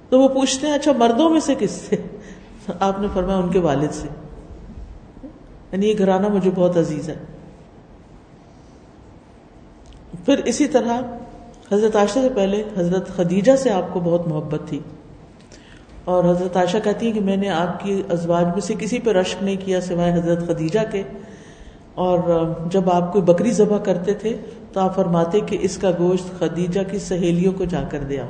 تو 0.10 0.20
وہ 0.20 0.28
پوچھتے 0.28 0.68
ہیں 0.68 0.74
اچھا 0.74 0.92
مردوں 0.92 1.30
میں 1.30 1.40
سے 1.40 1.56
کس 1.60 1.72
سے؟ 1.72 1.96
آپ 2.80 3.00
نے 3.00 3.08
فرمایا 3.14 3.38
ان 3.38 3.50
کے 3.50 3.60
والد 3.60 3.92
سے۔ 3.92 4.08
یعنی 5.72 5.90
یہ 5.90 5.94
گھرانہ 5.98 6.28
مجھے 6.28 6.52
بہت 6.56 6.78
عزیز 6.78 7.10
ہے۔ 7.10 7.16
پھر 10.26 10.38
اسی 10.38 10.68
طرح 10.68 11.02
حضرت 11.72 11.96
عائشہ 11.96 12.14
سے 12.14 12.30
پہلے 12.36 12.64
حضرت 12.78 13.08
خدیجہ 13.16 13.56
سے 13.56 13.70
آپ 13.70 13.94
کو 13.94 14.00
بہت 14.00 14.28
محبت 14.28 14.62
تھی۔ 14.70 14.80
اور 16.06 16.24
حضرت 16.24 16.58
عائشہ 16.58 16.78
کہتی 16.84 17.08
ہے 17.08 17.12
کہ 17.12 17.20
میں 17.20 17.38
نے 17.38 17.50
آپ 17.50 17.84
کی 17.84 18.04
ازواج 18.10 18.46
میں 18.46 18.62
سے 18.62 18.74
کسی 18.80 19.00
پہ 19.00 19.12
رشک 19.12 19.44
نہیں 19.44 19.56
کیا 19.66 19.82
سوائے 19.82 20.14
حضرت 20.14 20.48
خدیجہ 20.48 20.80
کے۔ 20.92 21.04
اور 21.96 22.20
جب 22.72 22.90
آپ 22.90 23.14
کوئی 23.14 23.26
بکری 23.26 23.52
ذبح 23.52 23.78
کرتے 23.78 24.14
تھے 24.14 24.38
تو 24.74 24.80
آپ 24.80 24.96
فرماتے 24.96 25.40
کہ 25.40 25.58
اس 25.62 25.78
کا 25.78 25.92
گوشت 26.00 26.40
خدیجہ 26.40 26.80
کی 26.92 27.00
سہیلیوں 27.00 27.54
کو 27.58 27.66
جا 27.66 27.84
کر 27.90 28.00
دیا 28.00 28.26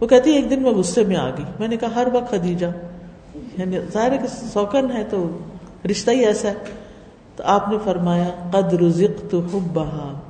وہ 0.00 0.06
کہتی 0.06 0.30
ایک 0.30 0.50
دن 0.50 0.62
میں 0.62 0.70
غصے 0.70 1.04
میں 1.04 1.16
آ 1.16 1.30
گئی۔ 1.30 1.44
میں 1.58 1.68
نے 1.68 1.76
کہا 1.76 1.88
ہر 1.94 2.06
وقت 2.12 2.30
خدیجہ 2.30 2.66
یعنی 3.34 3.78
ظاہر 3.92 4.12
ہے 4.12 4.18
کہ 4.18 4.26
سوکن 4.26 4.92
ہے 4.92 5.04
تو 5.10 5.38
رشتہ 5.90 6.10
ہی 6.10 6.26
ایسا 6.26 6.48
ہے۔ 6.48 6.54
تو 7.36 7.44
آپ 7.46 7.68
نے 7.68 7.78
فرمایا، 7.84 8.28
قد 8.50 8.72
رزقت 8.72 9.34
حبها۔ 9.34 10.20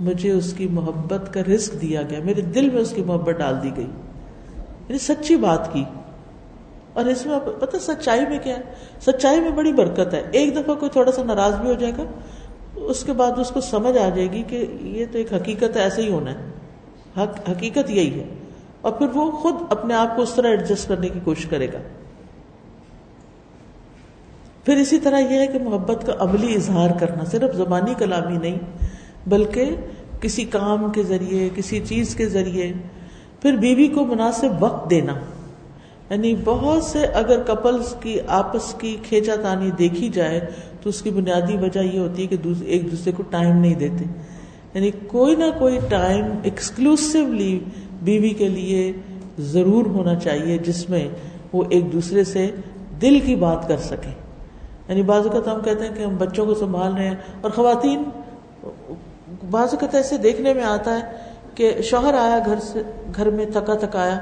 مجھے 0.00 0.32
اس 0.32 0.52
کی 0.52 0.66
محبت 0.66 1.34
کا 1.34 1.40
رزق 1.54 1.82
دیا 1.82 2.02
گیا۔ 2.02 2.18
میرے 2.24 2.40
دل 2.40 2.70
میں 2.70 2.82
اس 2.82 2.90
کی 2.90 3.02
محبت 3.02 3.34
ڈال 3.38 3.62
دی 3.62 3.70
گئی۔ 3.76 3.86
یعنی 4.56 4.98
سچی 4.98 5.36
بات 5.36 5.72
کی۔ 5.72 5.84
اور 6.92 7.04
اس 7.04 7.26
میں 7.26 7.38
پتا 7.60 7.78
سچائی 7.78 8.20
میں 8.28 8.38
کیا 8.42 8.56
ہے؟ 8.56 8.62
سچائی 9.00 9.40
میں 9.40 9.50
بڑی 9.50 9.72
برکت 9.72 10.14
ہے۔ 10.14 10.22
ایک 10.32 10.56
دفعہ 10.56 10.74
کوئی 10.74 10.90
تھوڑا 10.90 11.12
سا 11.12 11.22
ناراض 11.22 11.54
بھی 11.54 11.68
ہو 11.68 11.74
جائے 11.74 11.92
گا، 11.98 12.02
اس 12.74 13.04
کے 13.04 13.12
بعد 13.12 13.38
اس 13.38 13.50
کو 13.50 13.60
سمجھ 13.60 13.98
آ 13.98 14.08
جائے 14.08 14.32
گی 14.32 14.42
کہ 14.42 14.66
یہ 14.80 15.06
تو 15.12 15.18
ایک 15.18 15.32
حقیقت 15.32 15.76
ہے 15.76 15.80
ایسے 15.80 16.02
ہی 16.02 16.10
ہونا 16.12 16.30
ہے۔ 16.30 16.50
حقیقت 17.52 17.90
یہی 17.90 18.20
ہے۔ 18.20 18.34
اور 18.80 18.92
پھر 18.92 19.06
وہ 19.14 19.30
خود 19.30 19.54
اپنے 19.70 19.94
آپ 19.94 20.16
کو 20.16 20.22
اس 20.22 20.34
طرح 20.34 20.48
ایڈجسٹ 20.48 20.88
کرنے 20.88 21.08
کی 21.08 21.20
کوشش 21.24 21.46
کرے 21.46 21.72
گا۔ 21.72 21.78
پھر 24.68 24.76
اسی 24.76 24.98
طرح 24.98 25.18
یہ 25.18 25.38
ہے 25.38 25.46
کہ 25.46 25.58
محبت 25.58 26.06
کا 26.06 26.12
عملی 26.18 26.54
اظہار 26.54 26.90
کرنا 27.00 27.24
صرف 27.24 27.56
زبانی 27.56 27.94
کلامی 27.98 28.38
نہیں، 28.38 28.58
بلکہ 29.26 29.70
کسی 30.20 30.44
کام 30.44 30.92
کے 30.92 31.02
ذریعے، 31.02 31.48
کسی 31.54 31.80
چیز 31.84 32.14
کے 32.14 32.28
ذریعے، 32.28 32.72
پھر 33.42 33.52
بیوی 33.52 33.86
کو 33.86 34.04
مناسب 34.04 34.48
وقت 34.60 34.90
دینا۔ 34.90 35.14
یعنی 36.10 36.34
بہت 36.44 36.84
سے 36.84 36.98
اگر 37.04 37.42
کپلس 37.42 37.94
کی 38.00 38.20
آپس 38.26 38.74
کی 38.74 38.96
کھینچا 39.02 39.34
تانی 39.42 39.70
دیکھی 39.78 40.08
جائے، 40.08 40.40
تو 40.82 40.88
اس 40.88 41.02
کی 41.02 41.10
بنیادی 41.10 41.56
وجہ 41.56 41.80
یہ 41.80 41.98
ہوتی 41.98 42.22
ہے 42.22 42.26
کہ 42.26 42.36
ایک 42.64 42.92
دوسرے 42.92 43.12
کو 43.12 43.22
ٹائم 43.22 43.56
نہیں 43.56 43.74
دیتے۔ 43.74 44.04
یعنی 44.74 44.90
کوئی 45.06 45.36
نہ 45.36 45.44
کوئی 45.58 45.78
ٹائم 45.88 46.24
ایکسکلوسولی 46.42 47.58
بیوی 48.02 48.30
کے 48.30 48.48
لیے 48.48 48.92
ضرور 49.38 49.86
ہونا 49.86 50.14
چاہیے، 50.14 50.58
جس 50.58 50.90
میں 50.90 51.08
وہ 51.52 51.64
ایک 51.68 51.92
دوسرے 51.92 52.24
سے 52.24 52.50
دل 53.00 53.20
کی 53.20 53.36
بات 53.36 53.68
کر 53.68 53.76
سکیں 53.76 54.27
یعنی 54.88 55.02
بعض 55.02 55.26
اوقات 55.26 55.48
ہم 55.48 55.60
کہتے 55.60 55.86
ہیں 55.86 55.94
کہ 55.94 56.02
ہم 56.02 56.16
بچوں 56.16 56.46
کو 56.46 56.54
سنبھال 56.54 56.94
رہے 56.94 57.08
ہیں 57.08 57.16
اور 57.40 57.50
خواتین، 57.50 58.02
بعض 59.50 59.74
اوقات 59.74 59.94
ایسے 59.94 60.16
دیکھنے 60.16 60.54
میں 60.54 60.62
آتا 60.62 60.94
ہے 60.94 61.16
کہ 61.54 61.82
شوہر 61.82 62.14
آیا 62.14 62.38
گھر 62.46 62.58
سے، 62.60 62.82
گھر 63.16 63.30
میں 63.30 63.46
تھکا 63.46 63.74
تھکایا، 63.74 64.18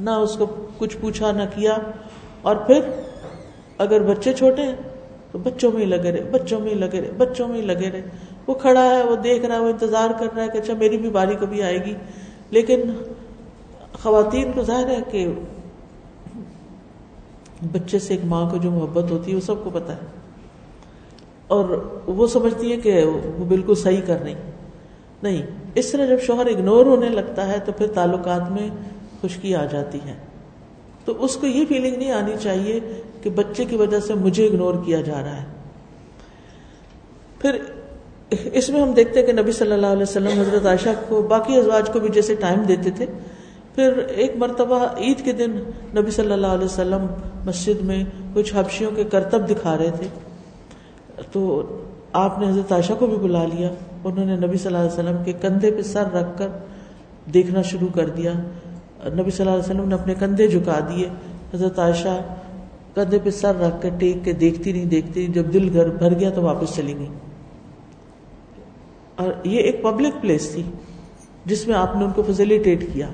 نہ 0.00 0.10
اس 0.10 0.36
کو 0.36 0.46
کچھ 0.78 0.96
پوچھا، 1.00 1.32
نہ 1.32 1.42
کیا، 1.54 1.76
اور 2.42 2.56
پھر 2.56 2.80
اگر 3.78 4.02
بچے 4.02 4.32
چھوٹے 4.32 4.62
ہیں 4.62 4.74
تو 5.32 5.38
بچوں 5.38 5.70
میں 5.72 5.80
ہی 5.80 5.86
لگے 5.86 6.12
رہے، 6.12 6.22
بچوں 6.30 6.60
میں 6.60 6.70
ہی 6.70 6.74
لگے 6.74 7.00
رہے، 7.00 7.10
بچوں 7.16 7.48
میں 7.48 7.56
ہی 7.56 7.62
لگے 7.62 7.90
رہے۔ 7.90 8.02
وہ 8.46 8.54
کھڑا 8.54 8.84
ہے، 8.84 9.02
وہ 9.02 9.16
دیکھ 9.16 9.44
رہا 9.44 9.54
ہے، 9.54 9.60
وہ 9.60 9.68
انتظار 9.68 10.10
کر 10.18 10.26
رہا 10.36 10.42
ہے 10.42 10.48
کہ 10.48 10.58
اچھا 10.58 10.74
میری 10.74 10.96
بھی 10.96 11.10
باری 11.10 11.34
کبھی 11.40 11.62
آئے 11.62 11.84
گی۔ 11.84 11.94
لیکن 12.50 12.80
خواتین 14.02 14.52
کو 14.52 14.62
ظاہر 14.62 14.86
ہے 14.86 15.00
کہ 15.10 15.26
بچے 17.62 17.98
سے 17.98 18.14
ایک 18.14 18.24
ماں 18.24 18.50
کو 18.50 18.56
جو 18.56 18.70
محبت 18.70 19.10
ہوتی 19.10 19.30
ہے، 19.30 19.36
وہ 19.36 19.40
سب 19.40 19.54
کو 19.64 19.70
پتا 19.72 19.92
ہے۔ 19.92 20.06
اور 21.46 21.64
وہ 22.06 22.26
سمجھتی 22.26 22.72
ہے 22.72 22.76
کہ 22.76 23.04
وہ 23.38 23.44
بالکل 23.44 23.74
صحیح 23.74 24.00
کر 24.06 24.22
رہی۔ 24.22 24.34
نہیں، 25.22 25.42
اس 25.74 25.92
طرح 25.92 26.06
جب 26.06 26.20
شوہر 26.20 26.46
اگنور 26.46 26.86
ہونے 26.86 27.08
لگتا 27.08 27.48
ہے، 27.48 27.58
تو 27.64 27.72
پھر 27.72 27.86
تعلقات 27.86 28.50
میں 28.50 28.68
خشکی 29.22 29.54
آ 29.54 29.64
جاتی 29.64 29.98
ہے۔ 30.06 30.14
تو 31.04 31.24
اس 31.24 31.36
کو 31.36 31.46
یہ 31.46 31.64
فیلنگ 31.68 31.96
نہیں 31.96 32.12
آنی 32.12 32.32
چاہیے 32.40 32.80
کہ 33.22 33.30
بچے 33.30 33.64
کی 33.64 33.76
وجہ 33.76 34.00
سے 34.00 34.14
مجھے 34.14 34.46
اگنور 34.46 34.74
کیا 34.84 35.00
جا 35.00 35.20
رہا 35.20 35.42
ہے۔ 35.42 35.46
پھر 37.38 37.58
اس 38.30 38.68
میں 38.68 38.80
ہم 38.80 38.90
دیکھتے 38.90 39.20
ہیں 39.20 39.26
کہ 39.26 39.32
نبی 39.32 39.52
صلی 39.52 39.72
اللہ 39.72 39.86
علیہ 39.86 40.02
وسلم 40.02 40.40
حضرت 40.40 40.66
عائشہ 40.66 40.88
کو 41.08 41.22
باقی 41.22 41.58
ازواج 41.58 41.90
کو 41.92 42.00
بھی 42.00 42.08
جیسے 42.08 42.34
ٹائم 42.34 42.60
دیتے 42.60 42.90
تھے۔ 42.90 43.06
پھر 43.76 43.92
ایک 43.98 44.32
مرتبہ 44.36 44.84
عید 44.98 45.24
کے 45.24 45.32
دن 45.32 45.50
نبی 45.96 46.10
صلی 46.10 46.32
اللہ 46.32 46.46
علیہ 46.46 46.64
وسلم 46.64 47.06
مسجد 47.44 47.82
میں 47.82 48.04
کچھ 48.34 48.54
حبشیوں 48.54 48.90
کے 48.96 49.04
کرتب 49.04 49.50
دکھا 49.50 49.78
رہے 49.78 49.90
تھے۔ 49.90 50.06
تو 51.32 51.62
آپ 52.12 52.38
نے 52.38 52.48
حضرت 52.48 52.72
عائشہ 52.72 52.92
کو 52.98 53.06
بھی 53.06 53.16
بلا 53.16 53.44
لیا۔ 53.44 53.68
انہوں 54.04 54.24
نے 54.24 54.36
نبی 54.36 54.56
صلی 54.56 54.66
اللہ 54.66 54.78
علیہ 54.78 54.92
وسلم 54.92 55.16
کے 55.24 55.32
کندھے 55.32 55.70
پہ 55.70 55.82
سر 55.82 56.04
رکھ 56.12 56.38
کر 56.38 56.48
دیکھنا 57.34 57.62
شروع 57.62 57.88
کر 57.94 58.08
دیا۔ 58.08 58.32
نبی 59.06 59.30
صلی 59.30 59.46
اللہ 59.46 59.50
علیہ 59.50 59.70
وسلم 59.70 59.88
نے 59.88 59.94
اپنے 59.94 60.14
کندھے 60.18 60.48
جھکا 60.48 60.78
دیے۔ 60.88 61.08
حضرت 61.54 61.78
عائشہ 61.78 62.20
کندھے 62.94 63.18
پہ 63.24 63.30
سر 63.30 63.56
رکھ 63.56 63.82
کر 63.82 63.88
ٹیک 63.98 64.24
کے 64.24 64.32
دیکھتی 64.32 64.72
نہیں 64.72 64.84
دیکھتی 64.84 65.26
جب 65.26 65.52
دل 65.52 65.68
گھر 65.72 65.88
بھر 65.88 66.18
گیا 66.18 66.30
تو 66.30 66.42
واپس 66.42 66.76
چلی 66.76 66.94
گئی۔ 66.98 67.08
اور 69.16 69.32
یہ 69.44 69.60
ایک 69.60 69.82
پبلک 69.82 70.22
پلیس 70.22 70.50
تھی 70.50 70.62
جس 71.44 71.66
میں 71.66 71.76
آپ 71.76 71.96
نے 71.96 72.04
ان 72.04 72.10
کو 72.14 72.22
فیسلٹیٹ 72.22 72.84
کیا۔ 72.92 73.08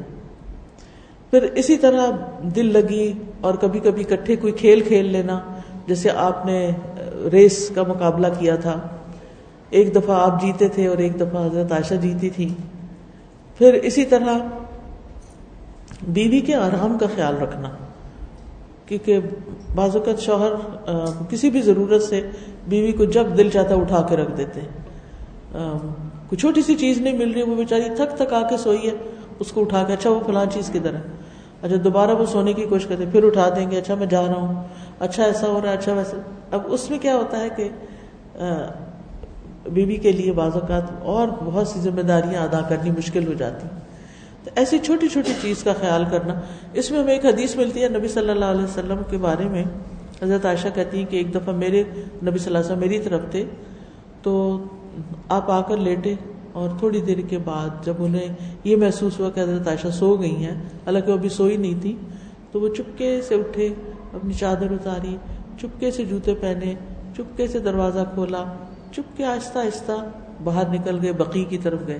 پھر 1.32 1.42
اسی 1.54 1.76
طرح 1.76 2.10
دل 2.56 2.72
لگی 2.72 3.12
اور 3.40 3.54
کبھی 3.54 3.80
کبھی 3.80 4.04
کٹھے 4.04 4.34
کوئی 4.36 4.52
کھیل 4.52 4.80
کھیل 4.80 5.06
لینا، 5.12 5.38
جیسے 5.86 6.10
آپ 6.10 6.44
نے 6.46 6.58
ریس 7.32 7.68
کا 7.74 7.82
مقابلہ 7.88 8.26
کیا 8.38 8.56
تھا۔ 8.56 8.78
ایک 9.70 9.94
دفعہ 9.94 10.16
آپ 10.20 10.40
جیتے 10.42 10.68
تھے 10.68 10.86
اور 10.86 10.98
ایک 10.98 11.18
دفعہ 11.20 11.44
حضرت 11.46 11.72
عائشہ 11.72 11.94
جیتی 11.94 12.30
تھی 12.30 12.48
پھر 13.58 13.78
اسی 13.82 14.04
طرح 14.04 14.38
بیوی 16.08 16.40
کے 16.40 16.54
آرام 16.54 16.96
کا 16.98 17.06
خیال 17.14 17.36
رکھنا، 17.36 17.68
کیونکہ 18.86 19.18
بعض 19.74 19.96
اوقات 19.96 20.20
شوہر 20.20 20.52
کسی 21.30 21.50
بھی 21.50 21.62
ضرورت 21.62 22.02
سے 22.02 22.20
بیوی 22.68 22.92
کو 22.92 23.04
جب 23.14 23.36
دل 23.38 23.50
چاہتا 23.50 23.74
اٹھا 23.74 24.06
کے 24.08 24.16
رکھ 24.16 24.36
دیتے۔ 24.36 24.60
ہیں 24.60 24.70
کوئی 26.28 26.36
چھوٹی 26.36 26.62
سی 26.62 26.74
چیز 26.74 27.00
نہیں 27.00 27.18
مل 27.18 27.32
رہی، 27.32 27.42
وہ 27.42 27.56
بیچاری 27.56 27.88
تھک 27.96 28.16
تھک 28.16 28.32
آ 28.32 28.42
کے 28.48 28.56
سوئی 28.56 28.86
ہے، 28.86 28.94
اس 29.38 29.52
کو 29.52 29.60
اٹھا 29.60 29.82
کے 29.84 29.92
اچھا 29.92 30.10
وہ 30.10 30.20
فلاں 30.26 30.44
چیز 30.52 30.70
کدھر 30.72 30.94
ہے 30.94 31.20
اچھا 31.62 31.76
دوبارہ 31.84 32.10
وہ 32.10 32.26
سونے 32.26 32.52
کی 32.52 32.64
کوشش 32.68 32.86
کرتے 32.86 33.04
پھر 33.12 33.24
اٹھا 33.24 33.48
دیں 33.56 33.70
گے 33.70 33.78
اچھا 33.78 33.94
میں 33.94 34.06
جا 34.06 34.22
رہا 34.22 34.40
ہوں 34.40 34.62
اچھا 34.98 35.22
ایسا 35.24 35.46
ہو 35.46 35.60
رہا 35.62 35.70
ہے 35.70 35.76
اچھا 35.78 35.92
ویسا۔ 35.92 36.16
اب 36.50 36.60
اس 36.66 36.88
میں 36.90 36.98
کیا 36.98 37.14
ہوتا 37.16 37.40
ہے 37.40 37.48
کہ 37.56 37.68
بیوی 39.72 39.96
کے 39.96 40.12
لیے 40.12 40.32
بعض 40.32 40.54
اوقات 40.54 40.90
اور 41.02 41.28
بہت 41.44 41.68
سی 41.68 41.80
ذمہ 41.80 42.02
داریاں 42.02 42.42
ادا 42.42 42.60
کرنی 42.68 42.90
مشکل 42.90 43.26
ہو 43.26 43.32
جاتی 43.32 43.68
تو 44.44 44.50
ایسی 44.54 44.78
چھوٹی 44.78 45.08
چھوٹی 45.08 45.32
چیز 45.42 45.62
کا 45.64 45.72
خیال 45.80 46.04
کرنا۔ 46.10 46.34
اس 46.72 46.90
میں 46.90 47.00
ہمیں 47.00 47.12
ایک 47.14 47.24
حدیث 47.26 47.54
ملتی 47.56 47.82
ہے 47.82 47.88
نبی 47.88 48.08
صلی 48.08 48.30
اللہ 48.30 48.44
علیہ 48.44 48.64
وسلم 48.64 49.02
کے 49.10 49.16
بارے 49.18 49.48
میں۔ 49.48 49.64
حضرت 50.22 50.46
عائشہ 50.46 50.68
کہتی 50.74 50.98
ہیں 50.98 51.06
کہ 51.10 51.16
ایک 51.16 51.34
دفعہ 51.34 51.54
میرے 51.54 51.82
نبی 52.22 52.38
صلی 52.38 52.46
اللہ 52.46 52.58
علیہ 52.58 52.66
وسلم 52.66 52.80
میری 52.80 52.98
طرف 53.00 53.20
تھے، 53.30 53.44
تو 54.22 54.32
آپ 55.28 55.50
آ 55.50 55.60
کر 55.60 55.76
لیٹے۔ 55.78 56.14
اور 56.52 56.70
تھوڑی 56.78 57.00
دیر 57.00 57.18
کے 57.28 57.38
بعد 57.38 57.84
جب 57.84 57.94
انہیں 57.98 58.28
یہ 58.64 58.76
محسوس 58.76 59.20
ہوا 59.20 59.30
کہ 59.30 59.40
حضرت 59.40 59.68
عائشہ 59.68 59.88
سو 59.88 60.14
گئی 60.14 60.36
ہیں، 60.36 60.54
حالانکہ 60.54 61.12
وہ 61.12 61.16
ابھی 61.16 61.28
سوئی 61.28 61.56
نہیں 61.56 61.82
تھی، 61.82 61.96
تو 62.52 62.60
وہ 62.60 62.68
چپکے 62.68 63.20
سے 63.28 63.34
اٹھے، 63.34 63.68
اپنی 64.12 64.32
چادر 64.32 64.70
اتاری، 64.70 65.16
چپکے 65.60 65.90
سے 65.90 66.04
جوتے 66.04 66.34
پہنے، 66.34 66.74
چپکے 67.16 67.48
سے 67.48 67.58
دروازہ 67.58 68.00
کھولا، 68.14 68.44
چپکے 68.92 69.24
آہستہ 69.24 69.58
آہستہ 69.58 69.92
باہر 70.44 70.68
نکل 70.68 70.98
گئے، 71.02 71.12
بقی 71.12 71.44
کی 71.44 71.58
طرف 71.58 71.80
گئے۔ 71.86 71.98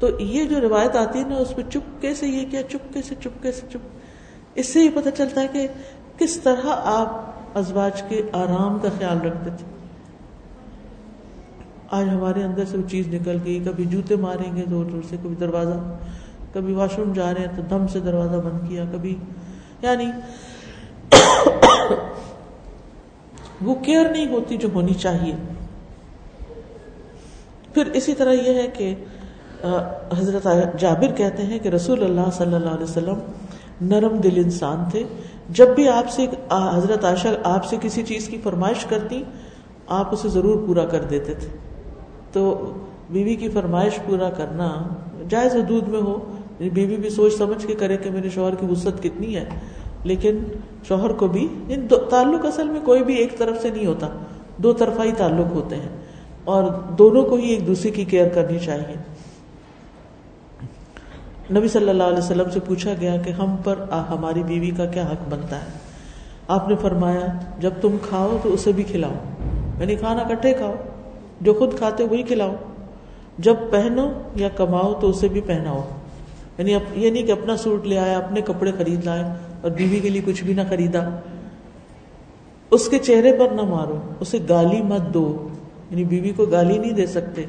تو 0.00 0.08
یہ 0.20 0.44
جو 0.44 0.60
روایت 0.60 0.96
آتی 0.96 1.18
ہے 1.18 1.24
نا، 1.28 1.36
اس 1.36 1.56
میں 1.56 1.70
چپکے 1.70 2.14
سے 2.14 2.26
یہ 2.26 2.44
کیا، 2.50 2.62
چپکے 2.62 3.02
سے 3.02 3.14
چپکے 3.20 3.52
سے، 3.52 3.66
چپ، 3.72 3.78
اس 4.54 4.72
سے 4.72 4.80
یہ 4.80 4.90
پتہ 4.94 5.08
چلتا 5.16 5.40
ہے 5.40 5.46
کہ 5.52 5.68
کس 6.18 6.40
طرح 6.40 6.66
آپ 6.84 7.34
ازواج 7.54 8.02
کے 8.02 8.22
آرام 8.32 8.78
کا 8.78 8.88
خیال 8.98 9.20
رکھتے 9.20 9.50
تھے۔ 9.58 9.73
آج 11.90 12.08
ہمارے 12.08 12.42
اندر 12.42 12.64
سے 12.64 12.76
وہ 12.76 12.88
چیز 12.88 13.08
نکل 13.08 13.38
گئی، 13.44 13.64
کبھی 13.64 13.84
جوتے 13.84 14.16
ماریں 14.16 14.56
گے 14.56 14.64
زور 14.70 14.84
زور 14.90 15.02
سے، 15.10 15.16
کبھی 15.22 15.34
دروازہ، 15.40 15.96
کبھی 16.52 16.74
واش 16.74 16.98
روم 16.98 17.12
جا 17.12 17.34
رہے 17.34 17.40
ہیں 17.40 17.56
تو 17.56 17.62
دم 17.70 17.86
سے 17.86 18.00
دروازہ 18.00 18.36
بند 18.36 18.68
کیا، 18.68 18.84
کبھی 18.92 19.16
یعنی 19.82 20.06
وہ 23.62 23.74
کیئر 23.74 24.08
نہیں 24.10 24.26
ہوتی 24.26 24.56
جو 24.56 24.68
ہونی 24.74 24.94
چاہیے۔ 24.94 25.34
پھر 27.74 27.86
اسی 27.86 28.14
طرح 28.14 28.32
یہ 28.32 28.54
ہے 28.54 28.66
کہ 28.66 28.94
حضرت 30.18 30.46
جابر 30.78 31.12
کہتے 31.12 31.42
ہیں 31.42 31.58
کہ 31.58 31.68
رسول 31.68 32.04
اللہ 32.04 32.30
صلی 32.32 32.54
اللہ 32.54 32.68
علیہ 32.68 32.84
وسلم 32.84 33.18
نرم 33.80 34.16
دل 34.16 34.42
انسان 34.44 34.84
تھے۔ 34.90 35.04
جب 35.50 35.68
بھی 35.68 35.88
آپ 35.88 36.10
سے 36.10 36.26
حضرت 36.72 37.04
عائشہ 37.04 37.28
آپ 37.44 37.64
سے 37.64 37.76
کسی 37.80 38.02
چیز 38.02 38.28
کی 38.28 38.38
فرمائش 38.42 38.84
کرتی، 38.84 39.22
آپ 39.86 40.12
اسے 40.12 40.28
ضرور 40.28 40.66
پورا 40.66 40.84
کر 40.84 41.02
دیتے 41.02 41.34
تھے۔ 41.34 41.48
تو 42.34 42.72
بیوی 43.10 43.34
کی 43.34 43.48
فرمائش 43.48 43.98
پورا 44.06 44.30
کرنا 44.30 44.82
جائز 45.28 45.54
حدود 45.54 45.88
میں 45.88 46.00
ہو۔ 46.00 46.32
یعنی 46.58 46.70
بیوی 46.70 46.96
بھی 46.96 47.10
سوچ 47.10 47.34
سمجھ 47.34 47.66
کے 47.66 47.74
کرے 47.74 47.96
کہ 47.96 48.10
میرے 48.10 48.30
شوہر 48.30 48.54
کی 48.54 48.66
وسط 48.66 49.02
کتنی 49.02 49.36
ہے، 49.36 49.44
لیکن 50.04 50.38
شوہر 50.88 51.12
کو 51.12 51.26
بھی 51.26 51.48
یعنی 51.68 51.74
ان 51.74 51.86
تعلق 52.10 52.46
اصل 52.46 52.68
میں 52.68 52.80
کوئی 52.84 53.04
بھی 53.04 53.14
ایک 53.14 53.38
طرف 53.38 53.62
سے 53.62 53.70
نہیں 53.70 53.86
ہوتا، 53.86 54.08
دو 54.56 54.72
طرفہ 54.72 55.02
ہی 55.02 55.12
تعلق 55.12 55.54
ہوتے 55.54 55.76
ہیں۔ 55.76 55.88
اور 56.44 56.72
دونوں 56.98 57.22
کو 57.22 57.34
ہی 57.34 57.48
ایک 57.48 57.66
دوسرے 57.66 57.90
کی 57.90 58.04
کیئر 58.04 58.28
کرنی 58.28 58.58
چاہیے۔ 58.58 58.94
نبی 61.58 61.68
صلی 61.68 61.88
اللہ 61.88 62.02
علیہ 62.02 62.18
وسلم 62.18 62.50
سے 62.50 62.60
پوچھا 62.60 62.92
گیا 63.00 63.16
کہ 63.16 63.30
ہم 63.30 63.56
پر 63.64 63.74
ہماری 63.90 64.42
بیوی 64.42 64.70
کا 64.70 64.86
کیا 64.86 65.02
حق 65.02 65.28
بنتا 65.30 65.56
ہے؟ 65.56 65.70
آپ 66.48 66.68
نے 66.68 66.74
فرمایا، 66.80 67.26
جب 67.58 67.70
تم 67.80 67.96
کھاؤ 68.08 68.36
تو 68.42 68.52
اسے 68.52 68.72
بھی 68.72 68.82
کھلاؤ۔ 68.82 69.14
یعنی 69.80 69.94
کھانا 69.94 70.22
کٹھے 70.22 70.52
کھاؤ۔ 70.52 70.74
جو 71.40 71.54
خود 71.54 71.74
کھاتے 71.78 72.04
وہی 72.04 72.22
کھلاؤ۔ 72.22 72.54
جب 73.38 73.54
پہنو 73.70 74.12
یا 74.34 74.48
کماؤ 74.48 74.94
تو 75.00 75.08
اسے 75.08 75.28
بھی 75.28 75.40
پہناؤ۔ 75.40 75.84
یعنی 76.58 76.74
یہ 76.94 77.10
نہیں 77.10 77.22
کہ 77.22 77.32
اپنا 77.32 77.56
سوٹ 77.56 77.86
لے 77.86 77.98
آیا، 77.98 78.18
اپنے 78.18 78.40
کپڑے 78.40 78.72
خرید 78.78 79.04
لائے 79.04 79.24
اور 79.60 79.70
بیوی 79.70 80.00
کے 80.00 80.08
لیے 80.08 80.22
کچھ 80.24 80.44
بھی 80.44 80.54
نہ 80.54 80.60
خریدا۔ 80.68 81.08
اس 82.70 82.88
کے 82.88 82.98
چہرے 82.98 83.32
پر 83.32 83.54
نہ 83.54 83.62
مارو، 83.62 83.98
اسے 84.20 84.38
گالی 84.48 84.82
مت 84.82 85.14
دو۔ 85.14 85.48
یعنی 85.90 86.04
بیوی 86.04 86.30
کو 86.30 86.46
گالی 86.46 86.78
نہیں 86.78 86.92
دے 86.92 87.06
سکتے۔ 87.06 87.44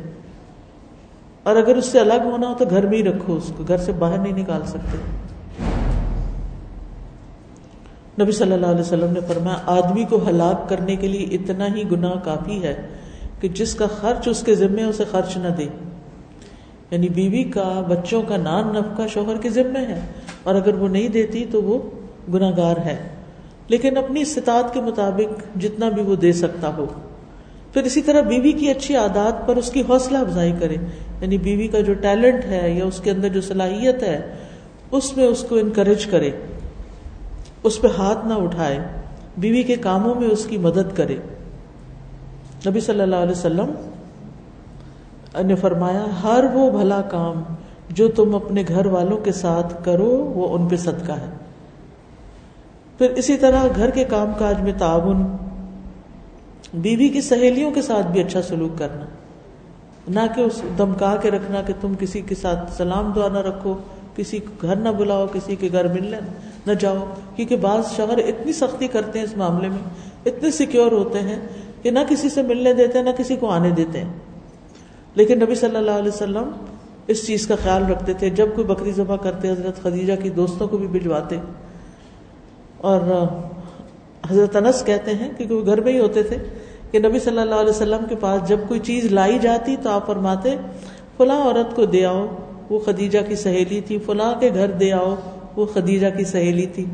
اور 1.43 1.55
اگر 1.55 1.75
اس 1.75 1.85
سے 1.85 1.99
الگ 1.99 2.21
ہونا 2.25 2.49
ہو 2.49 2.53
تو 2.53 2.65
گھر 2.69 2.85
میں 2.85 2.97
ہی 2.97 3.03
رکھو 3.03 3.35
اس 3.35 3.51
کو، 3.57 3.63
گھر 3.67 3.77
سے 3.77 3.91
باہر 3.91 4.17
نہیں 4.17 4.33
نکال 4.33 4.65
سکتے۔ 4.65 4.97
نبی 8.23 8.31
صلی 8.31 8.53
اللہ 8.53 8.67
علیہ 8.67 8.81
وسلم 8.81 9.13
نے 9.13 9.19
فرمایا، 9.19 9.57
آدمی 9.65 10.05
کو 10.09 10.19
ہلاک 10.27 10.69
کرنے 10.69 10.95
کے 10.95 11.07
لیے 11.07 11.23
اتنا 11.35 11.75
ہی 11.75 11.83
گناہ 11.91 12.13
کافی 12.23 12.63
ہے۔ 12.63 12.87
کہ 13.39 13.47
جس 13.47 13.75
کا 13.75 13.87
خرچ 13.87 14.27
اس 14.27 14.43
کے 14.43 14.55
ذمے 14.55 14.83
اسے 14.83 15.03
خرچ 15.11 15.37
نہ 15.37 15.47
دے۔ 15.47 15.67
یعنی 16.91 17.09
بیوی 17.09 17.43
کا، 17.43 17.83
بچوں 17.87 18.21
کا 18.21 18.37
نان 18.37 18.67
نفقہ 18.67 19.01
شوہر 19.07 19.37
کے 19.37 19.49
ذمے 19.49 19.79
ہے۔ 19.79 19.99
اور 20.43 20.55
اگر 20.55 20.73
وہ 20.73 20.87
نہیں 20.87 21.07
دیتی 21.07 21.45
تو 21.51 21.63
وہ 21.63 21.89
گناگار 22.33 22.77
ہے۔ 22.77 23.09
لیکن 23.67 23.97
اپنی 23.97 24.21
استطاعت 24.21 24.73
کے 24.73 24.81
مطابق 24.81 25.57
جتنا 25.61 25.89
بھی 25.89 26.01
وہ 26.01 26.15
دے 26.15 26.33
سکتا 26.33 26.71
ہو۔ 26.77 26.85
پھر 27.73 27.83
اسی 27.83 28.01
طرح 28.01 28.21
بیوی 28.21 28.51
کی 28.51 28.69
اچھی 28.69 28.95
عادات 28.95 29.47
پر 29.47 29.55
اس 29.55 29.71
کی 29.71 29.83
حوصلہ 29.89 30.17
افزائی 30.17 30.53
کرے۔ 30.59 30.75
یعنی 31.21 31.37
بیوی 31.37 31.67
کا 31.67 31.79
جو 31.79 31.93
ٹیلنٹ 31.93 32.45
ہے 32.45 32.71
یا 32.71 32.85
اس 32.85 32.99
کے 32.99 33.11
اندر 33.11 33.29
جو 33.29 33.41
صلاحیت 33.41 34.03
ہے، 34.03 34.33
اس 34.91 35.17
میں 35.17 35.25
اس 35.25 35.45
کو 35.49 35.55
انکریج 35.55 36.05
کرے۔ 36.05 36.31
اس 37.63 37.81
پہ 37.81 37.87
ہاتھ 37.97 38.27
نہ 38.27 38.33
اٹھائے۔ 38.33 38.79
بیوی 39.37 39.63
کے 39.63 39.75
کاموں 39.75 40.15
میں 40.15 40.27
اس 40.27 40.45
کی 40.45 40.57
مدد 40.57 40.97
کرے۔ 40.97 41.15
نبی 42.67 42.79
صلی 42.79 43.01
اللہ 43.01 43.15
علیہ 43.15 43.31
وسلم 43.31 43.71
نے 45.45 45.55
فرمایا، 45.55 46.05
ہر 46.23 46.43
وہ 46.53 46.71
بھلا 46.71 47.01
کام 47.01 47.43
جو 47.89 48.07
تم 48.07 48.35
اپنے 48.35 48.63
گھر 48.67 48.85
والوں 48.85 49.17
کے 49.17 49.31
ساتھ 49.31 49.85
کرو، 49.85 50.31
وہ 50.35 50.57
ان 50.57 50.67
پہ 50.67 50.75
صدقہ 50.75 51.11
ہے۔ 51.11 51.29
پھر 52.97 53.09
اسی 53.09 53.37
طرح 53.37 53.63
گھر 53.75 53.89
کے 53.89 54.03
کام 54.03 54.31
کاج 54.37 54.61
میں 54.61 54.73
تعاون، 54.77 55.37
بیوی 56.73 57.09
کی 57.09 57.21
سہیلیوں 57.21 57.71
کے 57.71 57.81
ساتھ 57.81 58.07
بھی 58.07 58.23
اچھا 58.23 58.41
سلوک 58.41 58.79
کرنا۔ 58.79 59.05
نہ 60.07 60.19
کہ 60.35 60.41
اس 60.41 60.61
دمکا 60.77 61.15
کے 61.15 61.31
رکھنا 61.31 61.61
کہ 61.61 61.73
تم 61.81 61.93
کسی 61.99 62.21
کے 62.21 62.35
ساتھ 62.35 62.73
سلام 62.73 63.11
دعا 63.15 63.27
نہ 63.27 63.37
رکھو، 63.37 63.73
کسی 64.15 64.39
کو 64.39 64.67
گھر 64.67 64.75
نہ 64.75 64.89
بلاؤ، 64.89 65.25
کسی 65.33 65.55
کے 65.55 65.69
گھر 65.71 65.87
ملنے 65.87 66.17
نہ 66.67 66.71
جاؤ۔ 66.71 67.05
کیونکہ 67.35 67.57
بعض 67.57 67.95
شوہر 67.95 68.17
اتنی 68.17 68.53
سختی 68.53 68.87
کرتے 68.87 69.19
ہیں 69.19 69.25
اس 69.25 69.37
معاملے 69.37 69.69
میں، 69.69 69.89
اتنے 70.25 70.51
سیکیور 70.51 70.91
ہوتے 70.91 71.19
ہیں 71.19 71.39
کہ 71.85 71.91
نہ 71.91 71.99
کسی 72.09 72.29
سے 72.29 72.41
ملنے 72.41 72.73
دیتے 72.73 73.01
نہ 73.01 73.09
کسی 73.17 73.35
کو 73.35 73.49
آنے 73.49 73.69
دیتے 73.69 74.01
ہیں۔ 74.01 74.13
لیکن 75.15 75.39
نبی 75.39 75.55
صلی 75.55 75.75
اللہ 75.75 75.91
علیہ 75.91 76.07
وسلم 76.07 76.49
اس 77.07 77.27
چیز 77.27 77.47
کا 77.47 77.55
خیال 77.63 77.85
رکھتے 77.85 78.13
تھے، 78.13 78.29
جب 78.29 78.47
کوئی 78.55 78.67
بکری 78.67 78.91
ذبح 78.91 79.15
کرتے، 79.15 79.49
حضرت 79.49 79.83
خدیجہ 79.83 80.13
کی 80.23 80.29
دوستوں 80.29 80.67
کو 80.67 80.77
بھی 80.77 80.87
بھجواتے 80.87 81.35
اور 82.77 83.01
حضرت 84.29 84.55
انس 84.55 84.85
کہتے 84.85 85.11
ہیں 85.11 85.29
کیونکہ 85.37 85.55
وہ 85.55 85.65
گھر 85.65 85.81
میں 85.81 85.93
ہی 85.93 85.99
ہوتے 85.99 86.23
تھے 86.23 86.37
کہ 86.91 86.99
نبی 86.99 87.19
صلی 87.19 87.39
اللہ 87.39 87.55
علیہ 87.55 87.69
وسلم 87.69 88.05
کے 88.09 88.15
پاس 88.15 88.49
جب 88.49 88.59
کوئی 88.67 88.79
چیز 88.79 89.05
لائی 89.05 89.39
جاتی 89.39 89.75
تو 89.83 89.89
آپ 89.89 90.07
فرماتے، 90.07 90.55
فلاں 91.17 91.41
عورت 91.41 91.75
کو 91.75 91.85
دے 91.85 92.05
آؤ، 92.05 92.25
وہ 92.69 92.79
خدیجہ 92.79 93.19
کی 93.27 93.35
سہیلی 93.35 93.81
تھی، 93.81 93.97
فلاں 94.05 94.39
کے 94.39 94.49
گھر 94.53 94.71
دے 94.71 94.91
آؤ، 94.91 95.15
وہ 95.55 95.65
خدیجہ 95.65 96.07
کی 96.17 96.23
سہیلی 96.23 96.65
تھی۔ 96.65 96.85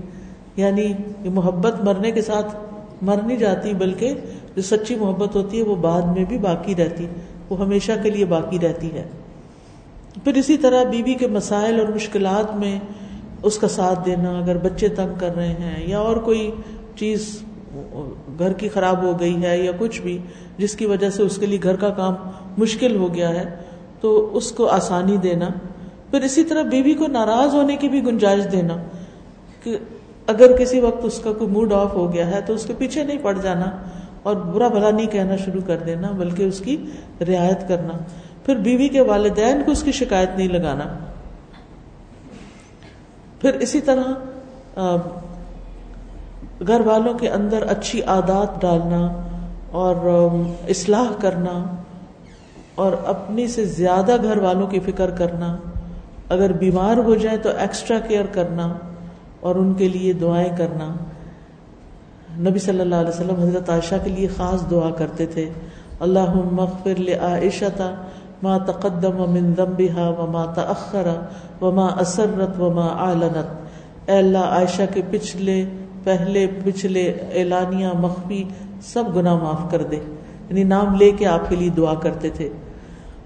یعنی 0.55 0.93
یہ 1.21 1.29
محبت 1.29 1.83
مرنے 1.83 2.11
کے 2.11 2.21
ساتھ 2.21 2.55
مر 3.01 3.21
نہیں 3.25 3.37
جاتی، 3.37 3.73
بلکہ 3.73 4.13
جو 4.55 4.61
سچی 4.61 4.95
محبت 4.95 5.35
ہوتی 5.35 5.57
ہے 5.57 5.63
وہ 5.63 5.75
بعد 5.75 6.01
میں 6.15 6.25
بھی 6.25 6.37
باقی 6.37 6.75
رہتی، 6.75 7.05
وہ 7.49 7.59
ہمیشہ 7.59 7.91
کے 8.03 8.09
لیے 8.09 8.25
باقی 8.25 8.59
رہتی 8.59 8.91
ہے۔ 8.93 9.07
پھر 10.23 10.33
اسی 10.33 10.57
طرح 10.57 10.83
بیوی 10.83 11.13
کے 11.13 11.27
مسائل 11.27 11.79
اور 11.79 11.87
مشکلات 11.87 12.55
میں 12.55 12.77
اس 13.43 13.57
کا 13.57 13.67
ساتھ 13.67 13.99
دینا، 14.05 14.37
اگر 14.39 14.57
بچے 14.57 14.87
تنگ 14.87 15.13
کر 15.19 15.35
رہے 15.35 15.53
ہیں 15.53 15.87
یا 15.87 15.99
اور 15.99 16.17
کوئی 16.17 16.49
چیز 16.95 17.39
گھر 18.39 18.53
کی 18.53 18.69
خراب 18.69 19.03
ہو 19.03 19.19
گئی 19.19 19.41
ہے 19.43 19.57
یا 19.57 19.71
کچھ 19.79 20.01
بھی، 20.01 20.17
جس 20.57 20.75
کی 20.75 20.85
وجہ 20.85 21.09
سے 21.09 21.23
اس 21.23 21.37
کے 21.37 21.45
لیے 21.45 21.59
گھر 21.63 21.75
کا 21.75 21.89
کام 21.89 22.15
مشکل 22.57 22.95
ہو 22.95 23.13
گیا 23.13 23.29
ہے، 23.29 23.43
تو 24.01 24.29
اس 24.33 24.51
کو 24.51 24.67
آسانی 24.67 25.17
دینا۔ 25.17 25.49
پھر 26.11 26.21
اسی 26.21 26.43
طرح 26.43 26.63
بیوی 26.63 26.93
کو 26.93 27.07
ناراض 27.07 27.53
ہونے 27.55 27.75
کی 27.75 27.89
بھی 27.89 28.05
گنجائش 28.05 28.51
دینا، 28.51 28.75
کہ 29.63 29.77
اگر 30.27 30.57
کسی 30.57 30.79
وقت 30.79 30.99
اس 31.03 31.19
کا 31.23 31.31
کوئی 31.33 31.49
موڈ 31.49 31.73
آف 31.73 31.93
ہو 31.93 32.13
گیا 32.13 32.27
ہے 32.27 32.41
تو 32.45 32.53
اس 32.53 32.65
کے 32.65 32.73
پیچھے 32.77 33.03
نہیں 33.03 33.17
پڑ 33.21 33.37
جانا 33.41 33.65
اور 34.23 34.35
برا 34.35 34.67
بھلا 34.67 34.91
نہیں 34.91 35.07
کہنا 35.07 35.35
شروع 35.35 35.61
کر 35.67 35.77
دینا، 35.77 36.11
بلکہ 36.11 36.43
اس 36.43 36.59
کی 36.59 36.85
رعایت 37.21 37.67
کرنا۔ 37.67 37.93
پھر 38.45 38.55
بیوی 38.55 38.87
کے 38.87 39.01
والدین 39.01 39.61
کو 39.65 39.71
اس 39.71 39.83
کی 39.83 39.91
شکایت 39.91 40.29
نہیں 40.37 40.47
لگانا۔ 40.47 40.83
پھر 43.41 43.53
اسی 43.53 43.81
طرح 43.81 44.03
گھر 46.67 46.79
والوں 46.79 47.13
کے 47.13 47.29
اندر 47.29 47.63
اچھی 47.69 48.01
عادات 48.01 48.61
ڈالنا 48.61 49.13
اور 49.71 49.95
اصلاح 50.67 51.11
کرنا 51.21 51.75
اور 52.75 52.91
اپنی 53.05 53.47
سے 53.47 53.65
زیادہ 53.65 54.17
گھر 54.23 54.37
والوں 54.37 54.67
کی 54.67 54.79
فکر 54.79 55.09
کرنا۔ 55.09 55.57
اگر 56.29 56.51
بیمار 56.51 56.97
ہو 56.97 57.15
جائے 57.15 57.37
تو 57.37 57.49
ایکسٹرا 57.57 57.99
کیئر 57.99 58.25
کرنا۔ 58.25 58.73
اور 59.41 59.55
ان 59.55 59.73
کے 59.73 59.87
لیے 59.87 60.13
دعائیں 60.13 60.57
کرنا۔ 60.57 60.93
نبی 62.49 62.59
صلی 62.59 62.79
اللہ 62.79 62.95
علیہ 62.95 63.09
وسلم 63.09 63.35
حضرت 63.35 63.69
عائشہ 63.69 63.95
کے 64.03 64.09
لیے 64.09 64.27
خاص 64.27 64.71
دعا 64.71 64.89
کرتے 64.89 65.25
تھے۔ 65.25 65.49
اللہ 65.99 66.33
مغفر 66.51 66.99
لعائشہ 66.99 67.95
ما 68.43 68.57
تقدم 68.57 69.31
من 69.31 69.53
ذنبها 69.55 70.11
وما 70.17 70.45
تأخر 70.45 71.07
وما 71.61 71.87
اسرت 71.99 72.61
وما 72.61 72.87
اعلنت۔ 72.87 73.61
اے 74.09 74.17
اللہ، 74.17 74.37
عائشہ 74.37 74.81
کے 74.93 75.01
پچھلے، 75.11 75.65
پہلے، 76.03 76.47
پچھلے 76.63 77.09
اعلانیہ، 77.09 77.87
مخفی 77.99 78.43
سب 78.81 79.03
گناہ 79.15 79.35
معاف 79.35 79.71
کر 79.71 79.83
دے۔ 79.83 79.95
یعنی 80.49 80.63
نام 80.63 80.95
لے 80.95 81.11
کے 81.11 81.25
آپ 81.25 81.49
کے 81.49 81.55
لیے 81.55 81.69
دعا 81.69 81.93
کرتے 81.93 82.29
تھے۔ 82.29 82.49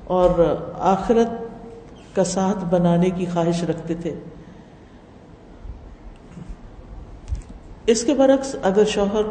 اور 0.04 0.56
آخرت 0.80 1.28
کا 2.16 2.24
ساتھ 2.24 2.66
بنانے 2.70 3.10
کی 3.10 3.26
خواہش 3.34 3.64
رکھتے 3.64 3.94
تھے۔ 3.94 4.14
اس 7.88 8.04
کے 8.04 8.14
برعکس 8.14 8.56
اگر 8.62 8.86
شوہر 8.86 9.22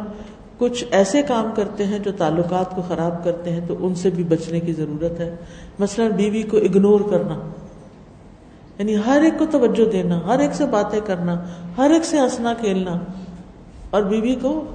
کچھ 0.57 0.83
ایسے 0.91 1.21
کام 1.21 1.49
کرتے 1.55 1.85
ہیں 1.85 1.99
جو 1.99 2.11
تعلقات 2.11 2.75
کو 2.75 2.81
خراب 2.87 3.23
کرتے 3.23 3.49
ہیں 3.49 3.59
تو 3.67 3.75
ان 3.79 3.95
سے 3.95 4.09
بھی 4.09 4.23
بچنے 4.23 4.59
کی 4.59 4.73
ضرورت 4.73 5.19
ہے۔ 5.19 5.35
مثلا 5.79 6.07
بیوی 6.15 6.43
کو 6.43 6.57
اگنور 6.57 6.99
کرنا 7.09 7.39
یعنی 8.77 8.95
ہر 9.05 9.21
ایک 9.21 9.33
کو 9.39 9.45
توجہ 9.51 9.91
دینا، 9.91 10.19
ہر 10.25 10.39
ایک 10.39 10.53
سے 10.53 10.65
باتیں 10.65 10.99
کرنا، 11.05 11.43
ہر 11.77 11.89
ایک 11.89 12.05
سے 12.05 12.19
ہنسنا، 12.19 12.53
کھیلنا، 12.53 12.99
اور 13.89 14.01
بیوی 14.01 14.35
کو، 14.35 14.65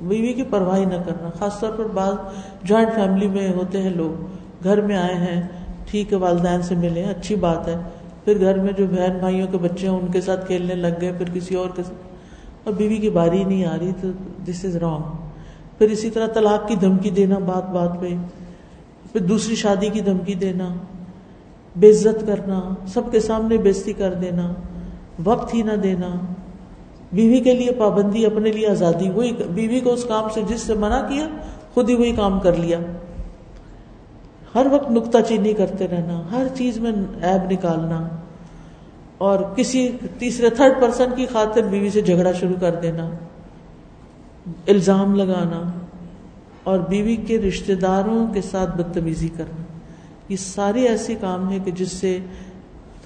بیوی 0.00 0.32
کی 0.32 0.42
پرواہ 0.42 0.78
نہ 0.78 1.02
کرنا۔ 1.06 1.30
خاص 1.38 1.60
طور 1.60 1.70
پر 1.76 1.84
بعض 1.84 2.14
جوائنٹ 2.62 2.94
فیملی 2.94 3.28
میں 3.28 3.52
ہوتے 3.52 3.82
ہیں 3.82 3.90
لوگ، 3.90 4.24
گھر 4.64 4.80
میں 4.80 4.96
آئے 4.96 5.14
ہیں، 5.14 5.42
ٹھیک 5.86 6.12
ہے، 6.12 6.18
والدین 6.18 6.62
سے 6.62 6.74
ملے 6.74 7.04
اچھی 7.04 7.36
بات 7.36 7.68
ہے، 7.68 7.76
پھر 8.24 8.40
گھر 8.40 8.58
میں 8.58 8.72
جو 8.72 8.86
بہن 8.86 9.18
بھائیوں 9.18 9.46
کے 9.52 9.58
بچے 9.58 9.88
ہیں، 9.88 9.94
ان 9.94 10.06
کے 10.12 10.20
ساتھ 10.20 10.46
کھیلنے 10.46 10.74
لگ 10.74 11.00
گئے، 11.00 11.12
پھر 11.18 11.26
کسی 11.34 11.54
اور 11.54 11.68
کے 11.74 11.82
ساتھ۔ 11.82 12.09
اور 12.64 12.74
بیوی 12.74 12.96
کی 12.96 13.10
باری 13.10 13.44
نہیں 13.44 13.64
آ 13.64 13.76
رہی 13.80 13.92
تو 14.00 14.08
دس 14.48 14.64
از 14.64 14.76
رانگ 14.76 15.02
پھر 15.78 15.90
اسی 15.90 16.10
طرح 16.10 16.26
طلاق 16.26 16.68
کی 16.68 16.74
دھمکی 16.74 17.10
دینا 17.10 17.38
بات 17.38 17.70
بات 17.70 18.00
پہ، 18.00 18.08
پھر 19.12 19.20
دوسری 19.20 19.54
شادی 19.54 19.88
کی 19.88 20.00
دھمکی 20.00 20.34
دینا 20.34 20.68
بے 21.76 21.90
عزت 21.90 22.26
کرنا، 22.26 22.74
سب 22.86 23.02
کے 23.10 23.20
سامنے 23.20 23.58
بےزتی 23.58 23.92
کر 23.92 24.14
دینا، 24.14 24.52
وقت 25.24 25.54
ہی 25.54 25.62
نہ 25.62 25.72
دینا۔ 25.72 26.08
بیوی 27.12 27.40
کے 27.40 27.54
لیے 27.54 27.70
پابندی 27.72 28.26
اپنے 28.26 28.52
لیے 28.52 28.68
آزادی، 28.68 29.10
وہی 29.10 29.32
بیوی 29.32 29.80
کو 29.80 29.92
اس 29.92 30.04
کام 30.04 30.28
سے 30.34 30.42
جس 30.48 30.60
سے 30.60 30.74
منع 30.74 31.08
کیا، 31.08 31.28
خود 31.74 31.90
ہی 31.90 31.94
وہی 31.94 32.12
کام 32.12 32.40
کر 32.40 32.54
لیا۔ 32.54 32.78
ہر 34.54 34.66
وقت 34.72 34.90
نکتہ 34.90 35.18
چینی 35.28 35.52
کرتے 35.52 35.88
رہنا، 35.88 36.22
ہر 36.32 36.46
چیز 36.54 36.78
میں 36.78 36.92
ایب 37.22 37.50
نکالنا۔ 37.50 38.08
اور 39.20 39.38
کسی 39.56 39.92
تیسرے 40.18 40.50
تھرڈ 40.50 40.80
پرسن 40.80 41.08
کی 41.16 41.26
خاطر 41.32 41.62
بیوی 41.62 41.90
سے 41.90 42.00
جھگڑا 42.00 42.32
شروع 42.32 42.54
کر 42.60 42.74
دینا، 42.74 43.10
الزام 44.68 45.14
لگانا 45.14 45.70
اور 46.64 46.78
بیوی 46.78 47.16
کے 47.16 47.38
رشتے 47.38 47.74
داروں 47.74 48.34
کے 48.34 48.42
ساتھ 48.42 48.76
بدتمیزی 48.76 49.28
کرنا۔ 49.28 49.62
یہ 50.28 50.36
ساری 50.36 50.88
ایسی 50.88 51.14
کام 51.20 51.52
ہے 51.52 51.58
کہ 51.64 51.70
جس 51.70 51.92
سے 51.92 52.18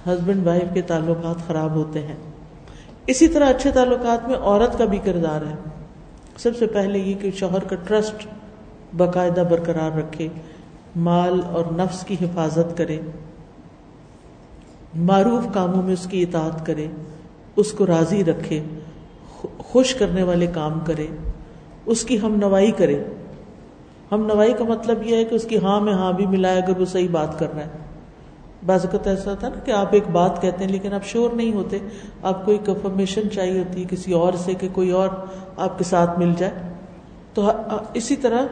ہسبینڈ 0.06 0.46
وائف 0.46 0.74
کے 0.74 0.82
تعلقات 0.82 1.46
خراب 1.46 1.74
ہوتے 1.74 2.06
ہیں۔ 2.06 2.16
اسی 3.06 3.28
طرح 3.28 3.50
اچھے 3.50 3.70
تعلقات 3.70 4.28
میں 4.28 4.36
عورت 4.36 4.78
کا 4.78 4.84
بھی 4.84 4.98
کردار 4.98 5.40
ہے۔ 5.40 5.54
سب 6.36 6.56
سے 6.58 6.66
پہلے 6.66 6.98
یہ 6.98 7.14
کہ 7.14 7.30
شوہر 7.30 7.64
کا 7.64 7.76
ٹرسٹ 7.76 8.26
باقاعدہ 8.96 9.42
برقرار 9.50 9.98
رکھے، 9.98 10.28
مال 10.96 11.40
اور 11.44 11.64
نفس 11.72 12.04
کی 12.04 12.16
حفاظت 12.20 12.76
کرے۔ 12.76 13.00
معروف 14.94 15.46
کاموں 15.54 15.82
میں 15.82 15.92
اس 15.92 16.06
کی 16.10 16.22
اطاعت 16.22 16.66
کرے، 16.66 16.86
اس 17.56 17.72
کو 17.72 17.86
راضی 17.86 18.24
رکھے 18.24 18.62
خوش 19.58 19.94
کرنے 19.94 20.22
والے 20.22 20.46
کام 20.46 20.78
کرے، 20.86 21.06
اس 21.86 22.04
کی 22.04 22.20
ہم 22.20 22.34
نوائی 22.34 22.70
کرے۔ 22.72 23.02
ہم 24.12 24.26
نوائی 24.26 24.52
کا 24.52 24.64
مطلب 24.64 25.02
یہ 25.02 25.16
ہے 25.16 25.24
کہ 25.24 25.34
اس 25.34 25.44
کی 25.44 25.58
ہاں 25.58 25.80
میں 25.80 25.92
ہاں 25.92 26.12
بھی 26.12 26.26
ملائے 26.26 26.60
اگر 26.60 26.80
وہ 26.80 26.84
صحیح 26.84 27.08
بات 27.12 27.38
کر 27.38 27.46
رہا 27.56 27.64
ہے۔ 27.64 27.70
بعض 28.66 28.84
اوقات 28.84 29.06
ایسا 29.06 29.34
تھا 29.34 29.48
نا 29.48 29.58
کہ 29.60 29.70
آپ 29.70 29.86
ایک 29.90 30.08
بات 30.12 30.42
کہتے 30.42 30.64
ہیں 30.64 30.70
لیکن 30.72 30.92
آپ 30.92 31.04
شور 31.04 31.30
نہیں 31.30 31.52
ہوتے، 31.52 31.78
آپ 32.22 32.44
کو 32.44 32.52
ایک 32.52 32.66
کنفرمیشن 32.66 33.30
چاہیے 33.30 33.58
ہوتی 33.58 33.80
ہے 33.82 33.86
کسی 33.90 34.12
اور 34.12 34.32
سے 34.32 34.54
کہ 34.54 34.68
کوئی 34.72 34.90
اور 34.90 35.08
آپ 35.56 35.78
کے 35.78 35.84
ساتھ 35.84 36.18
مل 36.18 36.32
جائے۔ 36.38 36.52
تو 37.34 37.50
اسی 37.94 38.16
طرح 38.16 38.46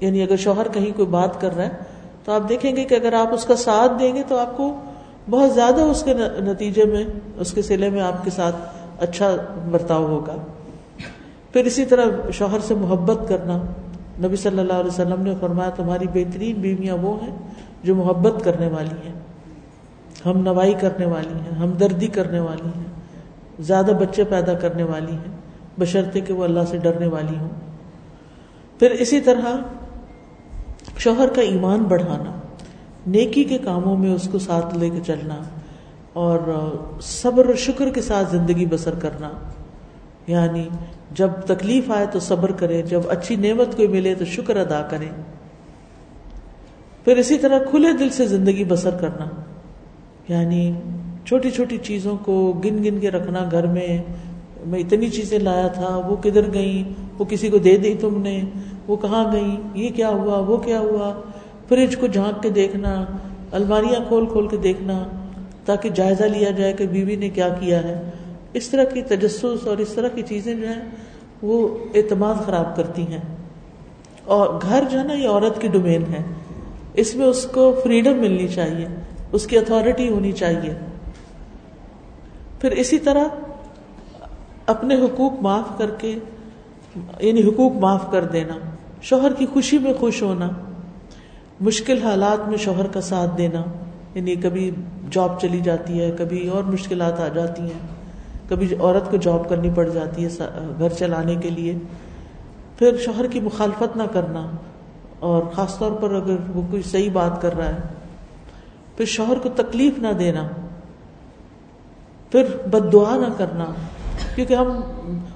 یعنی 0.00 0.22
اگر 0.22 0.36
شوہر 0.36 0.68
کہیں 0.68 0.90
کوئی 0.96 1.08
بات 1.08 1.40
کر 1.40 1.56
رہا 1.56 1.64
ہے 1.64 1.76
تو 2.24 2.32
آپ 2.32 2.48
دیکھیں 2.48 2.76
گے 2.76 2.84
کہ 2.84 2.94
اگر 2.94 3.12
آپ 3.12 3.34
اس 3.34 3.44
کا 3.44 3.56
ساتھ 3.56 3.92
دیں 4.00 4.14
گے 4.14 4.22
تو 4.28 4.38
آپ 4.38 4.56
کو 4.56 4.80
بہت 5.30 5.54
زیادہ 5.54 5.80
اس 5.80 6.02
کے 6.02 6.14
نتیجے 6.38 6.84
میں، 6.84 7.04
اس 7.36 7.52
کے 7.52 7.62
سلے 7.62 7.90
میں 7.90 8.00
آپ 8.00 8.24
کے 8.24 8.30
ساتھ 8.30 8.56
اچھا 8.98 9.36
برتاؤ 9.70 10.06
ہوگا۔ 10.06 10.36
پھر 11.52 11.64
اسی 11.64 11.84
طرح 11.84 12.04
شوہر 12.32 12.58
سے 12.60 12.74
محبت 12.74 13.28
کرنا۔ 13.28 13.62
نبی 14.26 14.36
صلی 14.36 14.58
اللہ 14.58 14.72
علیہ 14.72 14.90
وسلم 14.90 15.22
نے 15.22 15.34
فرمایا، 15.40 15.70
تمہاری 15.70 16.06
بہترین 16.12 16.56
بیویاں 16.56 16.96
وہ 16.96 17.22
ہیں 17.22 17.36
جو 17.82 17.94
محبت 17.94 18.44
کرنے 18.44 18.66
والی 18.66 19.08
ہیں۔ 19.08 19.14
ہم 20.26 20.38
نوائی 20.38 20.74
کرنے 20.74 21.06
والی 21.06 21.34
ہیں، 21.34 21.58
ہم 21.58 21.70
دردی 21.70 22.06
کرنے 22.06 22.40
والی 22.40 22.68
ہیں۔ 22.76 22.84
زیادہ 23.60 23.90
بچے 24.00 24.24
پیدا 24.24 24.54
کرنے 24.54 24.82
والی 24.82 25.12
ہیں۔ 25.12 25.36
بشرطے 25.78 26.20
کہ 26.20 26.32
وہ 26.32 26.44
اللہ 26.44 26.60
سے 26.68 26.78
ڈرنے 26.78 27.06
والی 27.06 27.36
ہوں۔ 27.36 27.48
پھر 28.78 28.90
اسی 28.90 29.20
طرح 29.20 29.56
شوہر 30.98 31.28
کا 31.28 31.42
ایمان 31.42 31.78
بڑھانا۔ 31.78 32.41
نیکی 33.06 33.44
کے 33.44 33.58
کاموں 33.58 33.96
میں 33.96 34.14
اس 34.14 34.28
کو 34.32 34.38
ساتھ 34.38 34.78
لے 34.78 34.90
کے 34.90 34.98
چلنا 35.06 35.36
اور 36.12 36.38
صبر 37.00 37.48
و 37.48 37.56
شکر 37.56 37.90
کے 37.90 38.02
ساتھ 38.02 38.30
زندگی 38.30 38.66
بسر 38.66 38.94
کرنا۔ 38.94 39.30
یعنی 40.26 40.68
جب 41.12 41.28
تکلیف 41.46 41.90
آئے 41.90 42.06
تو 42.12 42.20
صبر 42.20 42.52
کرے 42.52 42.82
جب 42.82 43.00
اچھی 43.08 43.36
نعمت 43.36 43.76
کوئی 43.76 43.88
ملے 43.88 44.14
تو 44.14 44.24
شکر 44.24 44.56
ادا 44.56 44.82
کرے 44.82 45.06
پھر 47.04 47.16
اسی 47.16 47.38
طرح 47.38 47.58
کھلے 47.70 47.92
دل 47.92 48.10
سے 48.10 48.26
زندگی 48.26 48.64
بسر 48.64 48.90
کرنا۔ 48.90 49.26
یعنی 50.28 50.72
چھوٹی 51.26 51.50
چھوٹی 51.50 51.78
چیزوں 51.78 52.16
کو 52.24 52.60
گن 52.64 52.84
گن 52.84 53.00
کے 53.00 53.10
رکھنا۔ 53.10 53.48
گھر 53.50 53.66
میں 53.66 53.98
میں 54.66 54.80
اتنی 54.80 55.08
چیزیں 55.08 55.38
لایا 55.38 55.68
تھا، 55.68 55.96
وہ 55.96 56.16
کدھر 56.16 56.52
گئی 56.54 56.92
وہ 57.18 57.24
کسی 57.24 57.48
کو 57.48 57.58
دے 57.58 57.76
دی 57.76 57.94
تم 58.00 58.22
نے؟ 58.22 58.42
وہ 58.88 58.96
کہاں 58.96 59.32
گئی 59.32 59.56
یہ 59.74 59.88
کیا 59.88 60.08
ہوا؟ 60.08 60.38
وہ 60.38 60.56
کیا 60.56 60.80
ہوا؟ 60.80 61.20
فریج 61.72 61.96
کو 61.96 62.06
جھانک 62.06 62.42
کے 62.42 62.50
دیکھنا، 62.50 63.04
الماریاں 63.52 64.08
کھول 64.08 64.26
کھول 64.26 64.48
کے 64.48 64.56
دیکھنا 64.56 65.04
تاکہ 65.64 65.88
جائزہ 65.88 66.22
لیا 66.22 66.50
جائے 66.50 66.72
کہ 66.72 66.86
بیوی 66.86 67.16
نے 67.16 67.28
کیا 67.28 67.48
کیا 67.48 67.82
ہے۔ 67.82 68.10
اس 68.52 68.68
طرح 68.68 68.84
کی 68.84 69.02
تجسس 69.02 69.66
اور 69.66 69.78
اس 69.78 69.88
طرح 69.88 70.08
کی 70.08 70.22
چیزیں 70.22 70.54
جو 70.54 70.68
ہیں، 70.68 70.82
وہ 71.42 71.78
اعتماد 71.94 72.34
خراب 72.46 72.76
کرتی 72.76 73.02
ہیں۔ 73.02 73.36
اور 74.24 74.60
گھر 74.62 74.84
جو 74.90 74.98
ہے 74.98 75.04
نا، 75.04 75.14
یہ 75.14 75.28
عورت 75.28 75.60
کی 75.60 75.68
ڈومین 75.68 76.02
ہے۔ 76.02 76.22
اس 76.94 77.14
میں 77.14 77.26
اس 77.26 77.46
کو 77.54 77.80
فریڈم 77.84 78.16
ملنی 78.16 78.48
چاہیے، 78.48 78.86
اس 79.32 79.46
کی 79.46 79.58
اتھارٹی 79.58 80.08
ہونی 80.08 80.32
چاہیے۔ 80.32 80.74
پھر 82.60 82.70
اسی 82.70 82.98
طرح 82.98 83.24
اپنے 84.66 84.94
حقوق 84.94 85.32
معاف 85.40 85.78
کر 85.78 85.90
کے 85.90 86.18
یعنی 87.20 87.48
حقوق 87.48 87.72
معاف 87.72 88.10
کر 88.10 88.24
دینا، 88.24 88.54
شوہر 89.02 89.32
کی 89.32 89.46
خوشی 89.52 89.78
میں 89.78 89.92
خوش 89.92 90.22
ہونا۔ 90.22 90.48
مشکل 91.62 92.02
حالات 92.02 92.48
میں 92.48 92.56
شوہر 92.58 92.86
کا 92.86 93.00
ساتھ 93.00 93.36
دینا 93.38 93.62
یعنی 94.14 94.34
کبھی 94.36 94.70
جاب 95.10 95.40
چلی 95.40 95.60
جاتی 95.60 96.00
ہے، 96.00 96.10
کبھی 96.18 96.46
اور 96.48 96.62
مشکلات 96.64 97.20
آ 97.20 97.28
جاتی 97.28 97.62
ہیں، 97.62 98.48
کبھی 98.48 98.74
عورت 98.74 99.10
کو 99.10 99.16
جاب 99.16 99.48
کرنی 99.48 99.70
پڑ 99.74 99.88
جاتی 99.88 100.24
ہے 100.24 100.46
گھر 100.78 100.88
چلانے 100.88 101.34
کے 101.34 101.50
لیے۔ 101.50 101.74
پھر 102.78 102.96
شوہر 103.04 103.26
کی 103.26 103.40
مخالفت 103.40 103.96
نہ 103.96 104.02
کرنا، 104.12 104.46
اور 105.20 105.42
خاص 105.52 105.78
طور 105.78 105.92
پر 105.92 106.14
اگر 106.14 106.36
وہ 106.54 106.62
کوئی 106.70 106.82
صحیح 106.82 107.10
بات 107.12 107.40
کر 107.42 107.56
رہا 107.56 107.68
ہے، 107.68 107.80
پھر 108.96 109.04
شوہر 109.06 109.38
کو 109.38 109.48
تکلیف 109.56 109.98
نہ 109.98 110.12
دینا۔ 110.18 110.46
پھر 112.32 112.56
بد 112.66 112.92
دعا 112.92 113.16
نہ 113.16 113.32
کرنا، 113.38 113.64
کیونکہ 114.34 114.54
ہم 114.54 114.68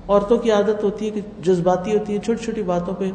عورتوں 0.09 0.39
کی 0.39 0.51
عادت 0.51 0.83
ہوتی 0.85 1.07
ہے 1.07 1.11
کہ 1.11 1.21
جذباتی 1.43 1.97
ہوتی 1.97 2.15
ہے 2.15 2.19
چھوٹی 2.19 2.45
چھوٹی 2.45 2.63
باتوں 2.65 2.95
پہ 2.99 3.11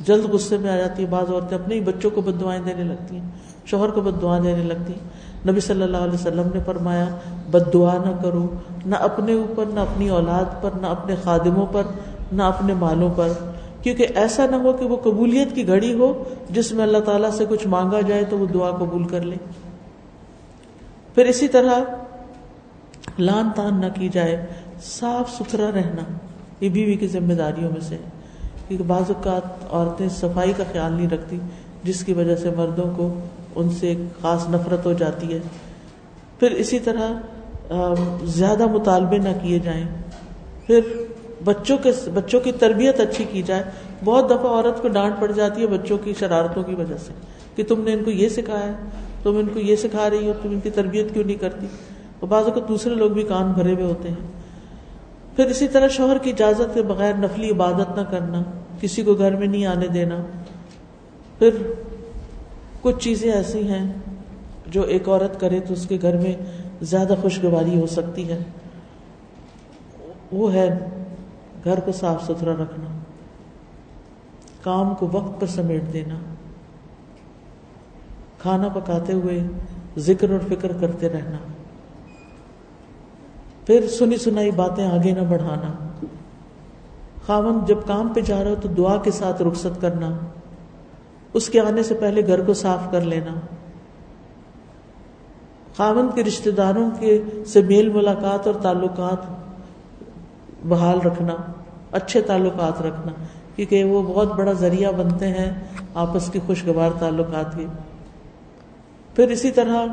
جلد 0.00 0.24
غصے 0.24 0.56
میں 0.58 0.70
آ 0.70 0.76
جاتی 0.76 1.02
ہے 1.02 1.08
بعض 1.10 1.30
عورتیں 1.30 1.58
اپنے 1.58 1.74
ہی 1.74 1.80
بچوں 1.80 2.10
کو 2.10 2.20
بد 2.20 2.40
دعائیں 2.40 2.62
دینے 2.66 2.84
لگتی 2.84 3.16
ہیں، 3.16 3.30
شوہر 3.64 3.88
کو 3.88 4.00
بد 4.00 4.22
دعا 4.22 4.38
دینے 4.38 4.62
لگتی 4.62 4.92
ہیں۔ 4.92 5.08
نبی 5.48 5.60
صلی 5.60 5.82
اللہ 5.82 5.96
علیہ 5.96 6.14
وسلم 6.14 6.48
نے 6.54 6.60
فرمایا 6.66 7.04
بد 7.50 7.72
دعا 7.72 7.94
نہ 7.94 8.22
کرو، 8.22 8.46
نہ 8.86 8.96
اپنے 8.96 9.32
اوپر، 9.32 9.64
نہ 9.66 9.80
اپنی 9.80 10.08
اولاد 10.08 10.62
پر، 10.62 10.70
نہ 10.80 10.86
اپنے 10.86 11.14
خادموں 11.22 11.66
پر، 11.72 11.82
نہ 12.32 12.42
اپنے 12.42 12.74
مالوں 12.74 13.10
پر۔ 13.16 13.28
کیونکہ 13.82 14.06
ایسا 14.14 14.46
نہ 14.50 14.56
ہو 14.56 14.72
کہ 14.72 14.84
وہ 14.84 14.96
قبولیت 14.96 15.54
کی 15.54 15.66
گھڑی 15.66 15.94
ہو، 15.94 16.24
جس 16.50 16.72
میں 16.72 16.84
اللہ 16.84 16.98
تعالیٰ 16.98 17.30
سے 17.30 17.44
کچھ 17.48 17.66
مانگا 17.66 18.00
جائے 18.00 18.24
تو 18.24 18.38
وہ 18.38 18.46
دعا 18.46 18.70
قبول 18.70 19.04
کر 19.04 19.20
لے۔ 19.20 19.36
پھر 21.14 21.24
اسی 21.24 21.48
طرح 21.48 21.80
لان 23.18 23.48
تان 23.56 23.80
نہ 23.80 23.86
کی 23.94 24.08
جائے، 24.08 24.46
صاف 24.82 25.30
ستھرا 25.30 25.70
رہنا، 25.74 26.02
یہ 26.60 26.68
بیوی 26.68 26.94
کی 26.94 27.06
ذمہ 27.06 27.32
داریوں 27.32 27.70
میں 27.72 27.80
سے 27.80 27.96
کیونکہ 28.76 28.94
بعض 28.94 29.10
اوقات 29.10 29.64
عورتیں 29.70 30.08
صفائی 30.08 30.52
کا 30.56 30.64
خیال 30.72 30.92
نہیں 30.92 31.10
رکھتی، 31.10 31.38
جس 31.84 32.04
کی 32.04 32.12
وجہ 32.12 32.36
سے 32.36 32.50
مردوں 32.56 32.92
کو 32.96 33.14
ان 33.54 33.70
سے 33.70 33.88
ایک 33.88 33.98
خاص 34.22 34.48
نفرت 34.48 34.86
ہو 34.86 34.92
جاتی 34.92 35.34
ہے۔ 35.34 35.38
پھر 36.40 36.50
اسی 36.50 36.78
طرح 36.78 37.12
زیادہ 38.24 38.66
مطالبے 38.66 39.18
نہ 39.18 39.28
کیے 39.42 39.58
جائیں۔ 39.58 39.84
پھر 40.66 40.80
بچوں 41.44 41.78
کے 41.78 41.92
بچوں 42.14 42.40
کی 42.40 42.52
تربیت 42.52 43.00
اچھی 43.00 43.24
کی 43.24 43.42
جائے۔ 43.42 43.62
بہت 44.04 44.26
دفعہ 44.26 44.46
عورت 44.46 44.82
کو 44.82 44.88
ڈانٹ 44.88 45.14
پڑ 45.20 45.32
جاتی 45.32 45.62
ہے 45.62 45.66
بچوں 45.66 45.98
کی 46.04 46.14
شرارتوں 46.18 46.62
کی 46.62 46.74
وجہ 46.74 46.96
سے 46.96 47.12
کہ 47.56 47.64
تم 47.64 47.80
نے 47.80 47.92
ان 47.92 48.04
کو 48.04 48.10
یہ 48.10 48.28
سکھایا 48.28 48.72
تم 49.22 49.36
ان 49.36 49.46
کو 49.46 49.58
یہ 49.58 49.76
سکھا 49.76 50.10
رہی 50.10 50.28
ہو، 50.28 50.32
تم 50.42 50.48
ان 50.50 50.60
کی 50.60 50.70
تربیت 50.70 51.14
کیوں 51.14 51.24
نہیں 51.24 51.36
کرتی؟ 51.36 51.66
اور 52.20 52.28
بعض 52.28 52.44
کو 52.54 52.60
دوسرے 52.60 52.94
لوگ 52.94 53.10
بھی 53.10 53.22
کان 53.22 53.52
بھرے 53.52 53.74
ہوئے 53.74 53.84
ہوتے 53.84 54.08
ہیں۔ 54.08 54.42
پھر 55.36 55.44
اسی 55.44 55.68
طرح 55.68 55.88
شوہر 55.88 56.18
کی 56.18 56.30
اجازت 56.30 56.74
کے 56.74 56.82
بغیر 56.82 57.14
نفلی 57.14 57.50
عبادت 57.50 57.98
نہ 57.98 58.02
کرنا۔ 58.10 58.42
کسی 58.82 59.02
کو 59.02 59.14
گھر 59.14 59.36
میں 59.36 59.46
نہیں 59.46 59.66
آنے 59.66 59.88
دینا۔ 59.88 60.16
پھر 61.38 61.50
کچھ 62.80 62.98
چیزیں 62.98 63.32
ایسی 63.32 63.68
ہیں 63.68 63.92
جو 64.66 64.82
ایک 64.82 65.08
عورت 65.08 65.40
کرے 65.40 65.60
تو 65.60 65.72
اس 65.72 65.86
کے 65.86 65.98
گھر 66.02 66.16
میں 66.16 66.34
زیادہ 66.82 67.14
خوشگواری 67.22 67.80
ہو 67.80 67.86
سکتی 67.86 68.28
ہے۔ 68.28 68.38
وہ 70.32 70.52
ہے 70.52 70.78
گھر 71.64 71.80
کو 71.80 71.92
صاف 71.92 72.22
ستھرا 72.22 72.52
رکھنا، 72.52 72.98
کام 74.62 74.94
کو 74.94 75.08
وقت 75.12 75.40
پر 75.40 75.46
سمیٹ 75.46 75.92
دینا، 75.92 76.18
کھانا 78.38 78.68
پکاتے 78.68 79.12
ہوئے 79.12 79.40
ذکر 79.98 80.30
اور 80.30 80.40
فکر 80.48 80.72
کرتے 80.80 81.08
رہنا۔ 81.08 81.38
پھر 83.66 83.88
سنی 83.88 84.16
سنائی 84.16 84.50
باتیں 84.50 84.86
آگے 84.86 85.12
نہ 85.12 85.20
بڑھانا۔ 85.20 85.91
خاون 87.26 87.58
جب 87.66 87.78
کام 87.86 88.08
پہ 88.08 88.20
جا 88.20 88.44
رہا 88.44 88.50
ہو 88.50 88.56
تو 88.62 88.68
دعا 88.68 88.96
کے 88.96 89.10
ساتھ 89.10 89.42
رخصت 89.42 89.80
کرنا، 89.80 90.10
اس 91.32 91.48
کے 91.48 91.60
آنے 91.60 91.82
سے 91.82 91.94
پہلے 91.94 92.26
گھر 92.26 92.42
کو 92.42 92.54
صاف 92.54 92.90
کر 92.90 93.00
لینا۔ 93.00 93.34
خاون 95.76 96.08
کے 96.14 96.24
رشتے 96.24 96.50
داروں 96.50 96.90
کے 96.98 97.20
سے 97.46 97.62
میل 97.62 97.88
ملاقات 97.88 98.46
اور 98.46 98.54
تعلقات 98.54 99.18
بحال 100.68 101.00
رکھنا، 101.00 101.34
اچھے 101.92 102.20
تعلقات 102.20 102.82
رکھنا، 102.82 103.12
کیونکہ 103.56 103.84
وہ 103.84 104.02
بہت 104.02 104.32
بڑا 104.32 104.52
ذریعہ 104.52 104.92
بنتے 104.92 105.28
ہیں 105.28 105.52
آپس 105.94 106.30
کی 106.32 106.38
خوشگوار 106.46 106.90
تعلقات 106.98 107.56
کے۔ 107.56 107.66
پھر 109.16 109.28
اسی 109.28 109.50
طرح 109.50 109.86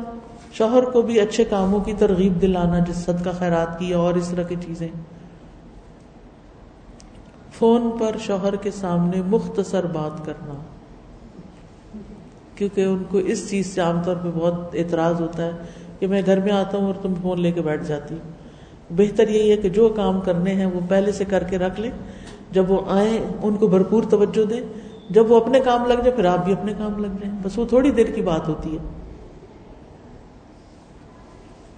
شوہر 0.52 0.82
کو 0.82 1.02
بھی 1.02 1.20
اچھے 1.20 1.44
کاموں 1.44 1.80
کی 1.80 1.92
ترغیب 1.98 2.42
دلانا 2.42 2.78
جس 2.78 2.96
صد 2.96 3.24
کا 3.24 3.32
خیرات 3.38 3.78
کی 3.78 3.92
اور 3.92 4.14
اس 4.14 4.28
طرح 4.28 4.42
کی 4.42 4.56
چیزیں۔ 4.66 4.88
فون 7.60 7.90
پر 8.00 8.16
شوہر 8.18 8.56
کے 8.56 8.70
سامنے 8.70 9.22
مختصر 9.26 9.86
بات 9.86 10.26
کرنا۔ 10.26 10.54
کیونکہ 12.54 12.84
ان 12.84 13.02
کو 13.10 13.18
اس 13.18 13.50
چیز 13.50 13.66
سے 13.66 13.80
عام 13.80 14.02
طور 14.04 14.16
پہ 14.16 14.28
بہت 14.34 14.74
اعتراض 14.74 15.20
ہوتا 15.20 15.46
ہے 15.46 15.50
کہ 15.98 16.06
میں 16.06 16.22
گھر 16.26 16.40
میں 16.40 16.52
آتا 16.52 16.78
ہوں 16.78 16.86
اور 16.86 16.94
تم 17.02 17.14
فون 17.22 17.40
لے 17.40 17.52
کے 17.52 17.62
بیٹھ 17.62 17.84
جاتی۔ 17.84 18.14
بہتر 18.90 19.28
یہی 19.28 19.50
ہے 19.50 19.56
کہ 19.56 19.68
جو 19.68 19.88
کام 19.88 20.20
کرنے 20.20 20.54
ہیں 20.54 20.66
وہ 20.66 20.80
پہلے 20.88 21.12
سے 21.12 21.24
کر 21.24 21.42
کے 21.42 21.58
رکھ 21.58 21.80
لیں۔ 21.80 21.90
جب 22.50 22.70
وہ 22.70 22.80
آئیں، 22.88 23.18
ان 23.42 23.56
کو 23.56 23.66
بھرپور 23.68 24.02
توجہ 24.10 24.44
دیں۔ 24.44 24.60
جب 25.10 25.30
وہ 25.30 25.40
اپنے 25.40 25.60
کام 25.60 25.86
لگ 25.86 25.94
جائے 25.94 26.10
پھر 26.10 26.24
آپ 26.24 26.44
بھی 26.44 26.52
اپنے 26.52 26.72
کام 26.78 26.98
لگ 26.98 27.06
جائیں۔ 27.06 27.38
بس 27.42 27.58
وہ 27.58 27.66
تھوڑی 27.66 27.90
دیر 27.90 28.06
کی 28.06 28.22
بات 28.22 28.48
ہوتی 28.48 28.76
ہے۔ 28.76 28.88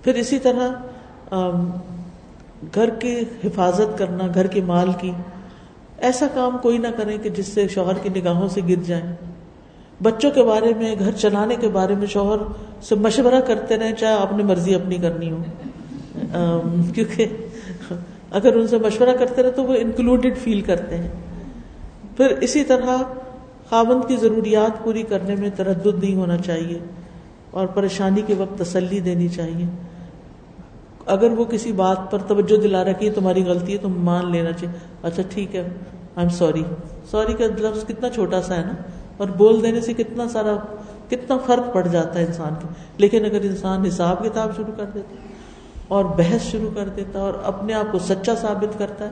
پھر 0.05 0.15
اسی 0.15 0.39
طرح 0.39 0.69
گھر 2.75 2.91
کی 2.91 3.21
حفاظت 3.45 3.99
کرنا، 3.99 4.25
گھر 4.35 4.47
کے 4.47 4.61
مال 4.61 4.91
کی۔ 5.01 5.13
ایسا 6.03 6.27
کام 6.35 6.57
کوئی 6.63 6.79
نہ 6.79 6.89
کرے 6.97 7.19
کہ 7.19 7.31
جس 7.31 7.47
سے 7.47 7.69
شوہر 7.69 7.99
کی 8.03 8.09
نگاہوں 8.21 8.49
سے 8.49 8.61
گر 8.69 8.83
جائیں 8.87 9.17
بچوں 10.03 10.31
کے 10.31 10.43
بارے 10.43 10.73
میں، 10.79 10.95
گھر 10.99 11.13
چلانے 11.13 11.57
کے 11.61 11.69
بارے 11.69 11.95
میں 11.95 12.07
شوہر 12.07 12.39
سے 12.83 12.95
مشورہ 12.95 13.41
کرتے 13.41 13.77
رہیں 13.77 13.93
چاہے 13.93 14.15
اپنی 14.15 14.43
مرضی 14.43 14.75
اپنی 14.75 14.97
کرنی 14.97 15.31
ہو۔ 15.31 15.43
کیونکہ 16.95 17.27
اگر 18.31 18.57
ان 18.57 18.67
سے 18.67 18.79
مشورہ 18.79 19.17
کرتے 19.19 19.43
رہے 19.43 19.51
تو 19.51 19.63
وہ 19.63 19.75
انکلوڈیڈ 19.79 20.39
فیل 20.39 20.61
کرتے 20.61 20.99
ہیں۔ 20.99 21.11
پھر 22.17 22.27
اسی 22.41 22.65
طرح 22.65 22.97
خاوند 23.71 24.09
کی 24.09 24.17
ضروریات 24.17 24.85
پوری 24.85 25.03
کرنے 25.03 25.37
میں 25.37 25.51
تردد 25.57 26.05
نہیں 26.05 26.15
ہونا 26.15 26.37
چاہیے 26.37 26.79
اور 27.51 27.67
پریشانی 27.67 28.23
کے 28.27 28.35
وقت 28.35 28.59
تسلی 28.59 29.01
دینی 29.01 29.29
چاہیے۔ 29.29 29.67
اگر 31.07 31.31
وہ 31.31 31.45
کسی 31.45 31.73
بات 31.73 32.11
پر 32.11 32.19
توجہ 32.19 32.57
دلا 32.57 32.85
رہا 32.85 32.93
کہ 32.93 33.11
تمہاری 33.15 33.45
غلطی 33.45 33.73
ہے 33.73 33.79
تو 33.79 33.89
مان 33.89 34.31
لینا 34.31 34.53
چاہیے۔ 34.53 34.79
اچھا 35.03 35.23
ٹھیک 35.31 35.57
ہے۔ 35.57 35.61
آئی 35.61 35.71
ایم 36.17 36.29
سوری 36.29 36.63
سوری 37.11 37.33
کا 37.33 37.45
لفظ 37.45 37.87
کتنا 37.87 38.11
چھوٹا 38.11 38.43
سا 38.43 38.57
ہے 38.57 38.65
نا؟ 38.65 38.73
اور 39.17 39.29
بول 39.29 39.63
دینے 39.63 39.81
سے 39.81 39.93
کتنا 39.93 40.29
سارا، 40.29 40.57
کتنا 41.11 41.37
فرق 41.47 41.75
پڑ 41.75 41.87
جاتا 41.87 42.19
ہے 42.19 42.25
انسان 42.25 42.55
کے۔ 42.61 42.69
لیکن 42.97 43.25
اگر 43.25 43.41
انسان 43.43 43.87
حساب 43.87 44.25
کتاب 44.25 44.57
شروع 44.57 44.73
کر 44.77 44.85
دیتا 44.95 45.15
اور 45.89 46.05
بحث 46.05 46.43
شروع 46.43 46.71
کر 46.75 46.89
دیتا 46.89 47.19
اور 47.19 47.33
اپنے 47.45 47.75
آپ 47.75 47.93
کو 47.93 47.99
سچا 47.99 48.35
ثابت 48.35 48.79
کرتا 48.79 49.05
ہے، 49.05 49.11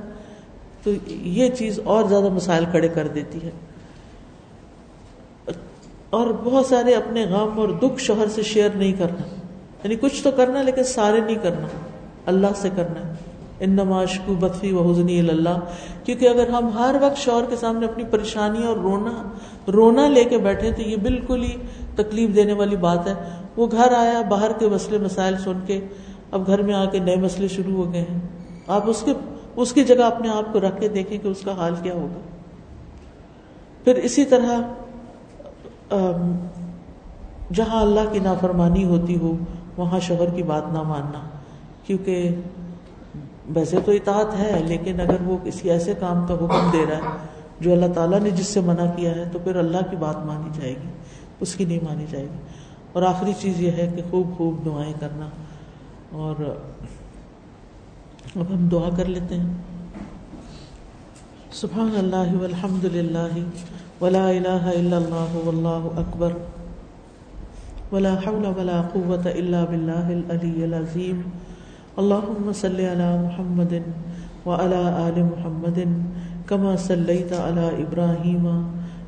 تو 0.82 0.90
یہ 1.08 1.48
چیز 1.48 1.80
اور 1.84 2.04
زیادہ 2.04 2.28
مسائل 2.28 2.64
کھڑے 2.70 2.88
کر 2.88 3.08
دیتی 3.08 3.38
ہے۔ 3.42 3.50
اور 6.10 6.26
بہت 6.44 6.66
سارے 6.66 6.94
اپنے 6.94 7.24
غم 7.24 7.60
اور 7.60 7.68
دکھ 7.68 7.98
شوہر 7.98 8.28
سے 8.28 8.42
شیئر 8.42 8.70
نہیں 8.74 8.92
کرنا۔ 8.92 9.39
یعنی 9.84 9.96
کچھ 10.00 10.22
تو 10.22 10.30
کرنا 10.30 10.62
لیکن 10.62 10.84
سارے 10.84 11.20
نہیں 11.20 11.36
کرنا۔ 11.42 11.66
اللہ 12.26 12.46
سے 12.56 12.68
کرنا 12.76 13.08
ہے۔ 13.08 13.12
ان 13.60 13.70
نماشکو 13.70 14.34
بدفی 14.34 14.72
و 14.72 14.90
حسنی 14.90 15.18
اللہ 15.18 15.60
کیونکہ 16.04 16.28
اگر 16.28 16.48
ہم 16.48 16.68
ہر 16.68 16.96
وقت 17.00 17.16
شوہر 17.16 17.44
کے 17.50 17.56
سامنے 17.56 17.86
اپنی 17.86 18.04
پریشانی 18.04 18.66
اور 18.66 18.76
رونا 18.76 19.22
رونا 19.72 20.08
لے 20.08 20.24
کے 20.24 20.38
بیٹھے 20.38 20.72
تو 20.72 20.82
یہ 20.82 20.96
بالکل 20.96 21.42
ہی 21.42 21.56
تکلیف 21.96 22.36
دینے 22.36 22.52
والی 22.52 22.76
بات 22.76 23.06
ہے۔ 23.06 23.14
وہ 23.56 23.66
گھر 23.70 23.92
آیا، 23.92 24.22
باہر 24.28 24.52
کے 24.52 24.68
مسئلے، 24.68 24.98
مسائل 24.98 25.34
سن 25.44 25.58
کے 25.66 25.80
اب 26.30 26.46
گھر 26.46 26.62
میں 26.62 26.74
آ 26.74 26.84
کے 26.84 26.98
نئے 26.98 27.16
مسئلے 27.16 27.48
شروع 27.48 27.84
ہو 27.84 27.92
گئے 27.92 28.00
ہیں۔ 28.00 28.18
آپ 28.66 28.90
اس 28.90 29.02
کے، 29.02 29.12
اس 29.56 29.72
کی 29.72 29.84
جگہ 29.84 30.02
اپنے 30.02 30.28
آپ 30.28 30.52
کو 30.52 30.60
رکھ 30.60 30.80
کے 30.80 30.88
دیکھیں 30.88 31.18
کہ 31.18 31.28
اس 31.28 31.40
کا 31.40 31.52
حال 31.52 31.74
کیا 31.82 31.94
ہوگا۔ 31.94 32.20
پھر 33.84 33.94
اسی 33.94 34.24
طرح 34.24 34.60
جہاں 37.52 37.82
اللہ 37.82 38.00
کی 38.12 38.18
نافرمانی 38.18 38.84
ہوتی 38.84 39.16
ہو 39.16 39.36
وہاں 39.76 40.00
شوہر 40.00 40.30
کی 40.30 40.42
بات 40.42 40.62
نہ 40.72 40.82
ماننا۔ 40.82 41.28
کیونکہ 41.86 42.34
ویسے 43.48 43.76
تو 43.84 43.92
اطاعت 43.92 44.38
ہے، 44.38 44.62
لیکن 44.66 45.00
اگر 45.00 45.16
وہ 45.24 45.36
کسی 45.44 45.70
ایسے 45.70 45.94
کام 46.00 46.26
کا 46.26 46.34
حکم 46.34 46.70
دے 46.72 46.86
رہا 46.90 46.96
ہے 46.96 47.16
جو 47.60 47.72
اللہ 47.72 47.86
تعالیٰ 47.94 48.20
نے 48.20 48.30
جس 48.30 48.46
سے 48.46 48.60
منع 48.60 48.84
کیا 48.96 49.16
ہے، 49.16 49.24
تو 49.32 49.38
پھر 49.38 49.56
اللہ 49.56 49.90
کی 49.90 49.96
بات 49.96 50.16
مانی 50.16 50.50
جائے 50.60 50.72
گی، 50.72 50.88
اس 51.40 51.54
کی 51.54 51.64
نہیں 51.64 51.78
مانی 51.82 52.04
جائے 52.10 52.24
گی۔ 52.24 52.38
اور 52.92 53.02
آخری 53.02 53.32
چیز 53.40 53.60
یہ 53.60 53.70
ہے 53.70 53.92
کہ 53.96 54.02
خوب 54.10 54.36
خوب 54.36 54.64
دعائیں 54.64 54.92
کرنا۔ 55.00 55.28
اور 56.10 56.34
اب 58.36 58.54
ہم 58.54 58.68
دعا 58.68 58.88
کر 58.96 59.04
لیتے 59.04 59.34
ہیں۔ 59.34 59.52
سبحان 61.52 61.94
اللہ 61.98 62.40
والحمد 62.40 62.84
للہ۔ 62.84 63.38
ولا 64.04 64.28
الہ 64.28 64.48
الا 64.48 64.96
اللہ 64.96 65.36
واللہ 65.44 66.00
اکبر۔ 66.00 66.32
ولا 67.92 68.14
حول 68.24 68.46
ولا 68.56 68.80
قوة 68.94 69.30
الا 69.34 69.64
باللہ 69.70 70.10
العلی 70.16 70.64
العظیم 70.64 71.20
اللہم 72.02 72.50
صلی 72.54 72.86
علی 72.86 73.08
محمد 73.22 73.74
وعلى 74.46 74.82
آل 75.06 75.22
محمد 75.22 75.80
كما 76.48 76.76
صلیت 76.86 77.32
علی 77.40 77.66
ابراہیم 77.82 78.46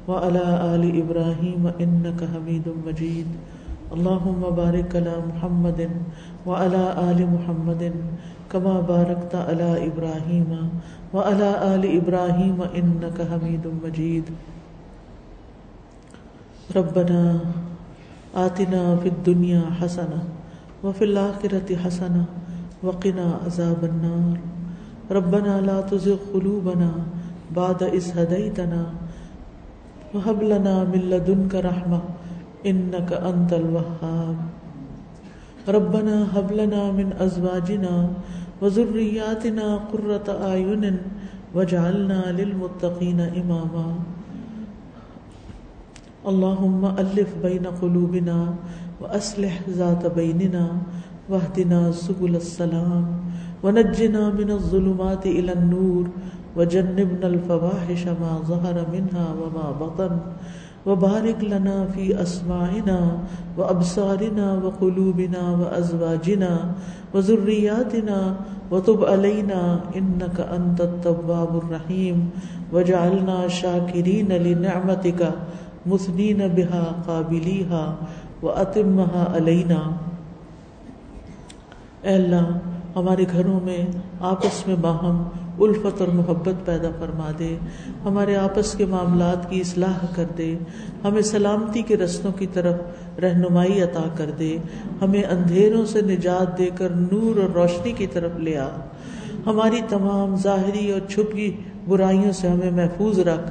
وعلى 0.08 0.44
آل 0.48 0.90
ابراہیم 1.02 1.68
انکا 1.78 2.26
حمید 2.34 2.68
مجید 2.84 3.36
اللہم 3.92 4.44
بارک 4.56 4.96
علی 4.96 5.16
محمد 5.26 5.80
وعلى 6.46 6.84
آل 7.08 7.24
محمد 7.32 7.82
كما 8.52 8.80
باركت 8.84 9.34
على 9.34 9.88
إبراهيم 9.88 10.50
وعلى 11.14 11.50
آل 11.74 11.82
إبراهيم 11.96 12.58
إنك 12.76 13.18
حميد 13.30 13.64
مجيد. 13.84 14.26
ربنا 16.76 17.22
آتنا 18.34 18.96
في 18.96 19.08
الدنيا 19.08 19.62
حسنة 19.80 20.24
وفي 20.84 21.04
الآخرة 21.04 21.76
حسنة 21.76 22.24
وقنا 22.82 23.38
عذاب 23.44 23.84
النار. 23.84 24.36
ربنا 25.10 25.60
لا 25.60 25.80
تزغ 25.84 26.32
قلوبنا 26.34 26.92
بعد 27.52 27.82
إذ 27.82 28.04
هديتنا 28.18 28.82
وهب 30.14 30.42
لنا 30.42 30.84
من 30.84 31.00
لدنك 31.12 31.52
رحمة 31.54 32.00
إنك 32.66 33.10
أنت 33.12 33.52
الوهاب 33.52 34.36
ربنا 35.68 36.16
هب 36.34 36.48
لنا 36.52 36.82
من 36.92 37.12
ازواجنا 37.12 37.94
وذرياتنا 38.62 39.66
قرة 39.92 40.26
اعين 40.48 40.84
وجعلنا 41.54 42.20
للمتقين 42.32 43.20
إماما 43.20 43.88
اللهم 46.22 46.86
ألف 46.86 47.30
بين 47.42 47.66
قلوبنا 47.66 48.54
وأصلح 49.02 49.54
ذات 49.74 50.06
بيننا 50.06 50.66
واهدنا 51.30 51.90
سبل 51.92 52.36
السلام 52.38 53.06
ونجنا 53.62 54.30
من 54.30 54.50
الظلمات 54.50 55.26
إلى 55.26 55.52
النور 55.52 56.06
وجنبنا 56.56 57.26
الفواحش 57.26 58.02
ما 58.22 58.32
ظهر 58.46 58.76
منها 58.92 59.26
وما 59.34 59.66
بطن 59.82 60.12
وبارك 60.86 61.44
لنا 61.44 61.86
في 61.94 62.22
أسماعنا 62.22 63.18
وأبصارنا 63.58 64.46
وقلوبنا 64.64 65.42
وأزواجنا 65.60 66.52
وذرياتنا 67.14 68.18
وتب 68.70 69.04
علينا 69.04 69.60
إنك 69.96 70.36
أنت 70.40 70.80
التواب 70.80 71.52
الرحيم 71.56 72.30
وجعلنا 72.72 73.48
شاكرين 73.48 74.30
لنعمتك 74.32 75.20
مثنين 75.86 76.38
بها 76.38 77.02
قابليها 77.06 77.94
وأتمها 78.42 79.36
علينا 79.36 79.96
اے 82.02 82.14
اللہ، 82.14 82.58
ہمارے 82.96 83.24
گھروں 83.32 83.60
میں 83.62 83.86
آپس 84.20 84.66
میں 84.66 84.76
باہم 84.80 85.22
الفت 85.58 86.00
اور 86.00 86.08
محبت 86.08 86.66
پیدا 86.66 86.88
فرما 86.98 87.30
دے۔ 87.38 87.56
ہمارے 88.04 88.36
آپس 88.36 88.72
کے 88.72 88.86
معاملات 88.86 89.50
کی 89.50 89.60
اصلاح 89.60 90.06
کر 90.14 90.24
دے۔ 90.38 90.58
ہمیں 91.04 91.22
سلامتی 91.22 91.82
کے 91.82 91.96
رستوں 91.96 92.32
کی 92.32 92.46
طرف 92.46 92.74
رہنمائی 93.20 93.82
عطا 93.82 94.08
کر 94.16 94.30
دے۔ 94.38 94.58
ہمیں 95.02 95.22
اندھیروں 95.22 95.86
سے 95.86 96.00
نجات 96.00 96.58
دے 96.58 96.68
کر 96.74 96.90
نور 96.90 97.40
اور 97.40 97.50
روشنی 97.54 97.92
کی 97.92 98.06
طرف 98.06 98.30
لے 98.38 98.58
آ۔ 98.58 98.68
ہماری 99.46 99.80
تمام 99.88 100.36
ظاہری 100.36 100.92
اور 100.92 101.08
چھپی 101.08 101.56
برائیوں 101.88 102.32
سے 102.32 102.48
ہمیں 102.48 102.70
محفوظ 102.70 103.18
رکھ۔ 103.18 103.50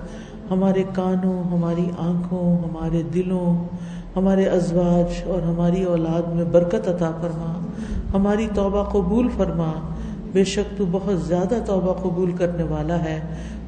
ہمارے 0.52 0.84
کانوں، 0.94 1.44
ہماری 1.44 1.92
آنکھوں، 1.98 2.58
ہمارے 2.58 3.04
دلوں، 3.14 3.68
ہمارے 4.16 4.46
ازواج 4.46 5.30
اور 5.30 5.42
ہماری 5.42 5.84
اولاد 5.84 6.22
میں 6.22 6.46
برکت 6.46 6.88
عطا 6.88 7.12
فرما۔ 7.22 7.54
ہماری 8.14 8.48
توبہ 8.54 8.84
قبول 8.84 9.28
فرما۔ 9.38 9.72
بے 10.32 10.44
شک 10.44 10.78
تو 10.78 10.86
بہت 10.92 11.22
زیادہ 11.22 11.56
توبہ 11.66 11.94
قبول 11.94 12.32
کرنے 12.32 12.64
والا 12.64 13.04
ہے، 13.04 13.20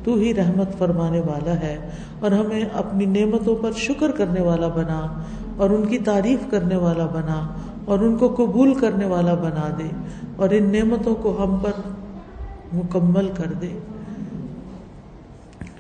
تو 0.04 0.14
ہی 0.14 0.34
رحمت 0.34 0.78
فرمانے 0.78 1.20
والا 1.20 1.54
ہے۔ 1.54 1.78
اور 2.20 2.32
ہمیں 2.32 2.66
اپنی 2.74 3.06
نعمتوں 3.06 3.56
پر 3.56 3.72
شکر 3.72 4.12
کرنے 4.12 4.42
والا 4.42 4.68
بنا، 4.68 5.22
اور 5.58 5.70
ان 5.70 5.86
کی 5.86 5.98
تعریف 5.98 6.40
کرنے 6.52 6.76
والا 6.76 7.06
بنا، 7.06 7.48
اور 7.86 8.00
ان 8.00 8.18
کو 8.18 8.34
قبول 8.38 8.74
کرنے 8.74 9.06
والا 9.06 9.34
بنا 9.34 9.76
دے۔ 9.80 9.88
اور 10.36 10.50
ان 10.52 10.72
نعمتوں 10.72 11.16
کو 11.16 11.44
ہم 11.44 11.58
پر 11.58 11.72
مکمل 12.74 13.28
کر 13.28 13.54
دے۔ 13.62 13.93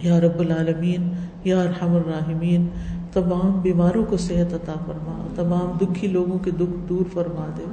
یا 0.04 0.20
رب 0.20 0.40
العالمین، 0.40 1.14
یا 1.44 1.62
ارحم 1.62 1.96
الراحمین، 1.96 2.68
تمام 3.14 3.62
بیماروں 3.62 4.06
کو 4.06 4.18
صحت 4.18 4.54
عطا 4.54 4.74
فرما، 4.86 5.28
تمام 5.36 5.78
دکھی 5.82 6.08
لوگوں 6.08 6.40
کے 6.40 6.52
دکھ 6.52 6.90
دور 6.90 7.06
فرما 7.14 7.48
دے۔ 7.58 7.64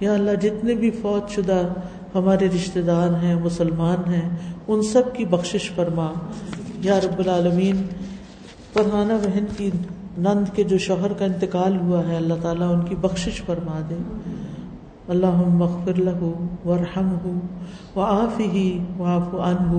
یا 0.00 0.12
اللہ، 0.12 0.30
جتنے 0.42 0.74
بھی 0.74 0.90
فوج 0.90 1.30
شدہ 1.30 1.62
ہمارے 2.14 2.48
رشتے 2.54 2.82
دار 2.82 3.24
ہیں، 3.24 3.34
مسلمان 3.34 4.14
ہیں، 4.14 4.28
ان 4.68 4.82
سب 4.82 5.02
کی 5.14 5.24
بخشش 5.24 5.70
فرما۔ 5.70 6.12
یا 6.82 6.98
رب 6.98 7.18
العالمین 7.18 7.82
فرحانہ 8.72 9.12
بہن 9.12 9.44
کی 9.56 9.70
نند 10.18 10.56
کے 10.56 10.64
جو 10.64 10.78
شوہر 10.78 11.12
کا 11.12 11.24
انتقال 11.24 11.80
ہوا 11.80 12.08
ہے، 12.08 12.16
اللہ 12.16 12.34
تعالیٰ 12.42 12.74
ان 12.74 12.80
کی 12.80 12.94
بخشش 12.94 13.42
فرما 13.42 13.80
دے۔ 13.90 13.94
اللہ 15.12 15.38
مغفر 15.60 15.96
له 16.08 16.20
ورحمه 16.66 17.30
وعافه 17.96 18.56
واعف 18.98 19.30
عنه 19.46 19.72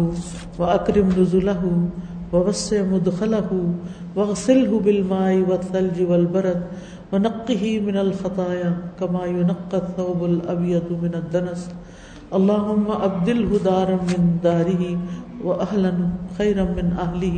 واکرم 0.60 1.12
نزله 1.18 1.62
ووسع 2.34 2.82
مدخله 2.90 3.52
واغسله 4.16 4.80
بالماء 4.88 5.34
والثلج 5.52 5.98
والبرد 6.10 6.62
ونقه 7.14 7.64
من 7.88 7.98
الخطايا 8.04 8.72
كما 9.00 9.22
ينقى 9.26 9.78
الثوب 9.84 10.20
الابيض 10.32 10.88
من 11.04 11.14
الدنس. 11.22 11.62
اللهم 12.40 12.88
ابدله 13.08 13.52
دارا 13.70 13.98
من 14.12 14.22
داره 14.44 14.84
واهلا 15.44 15.94
خيرا 16.38 16.66
من 16.78 16.88
اهله 17.06 17.38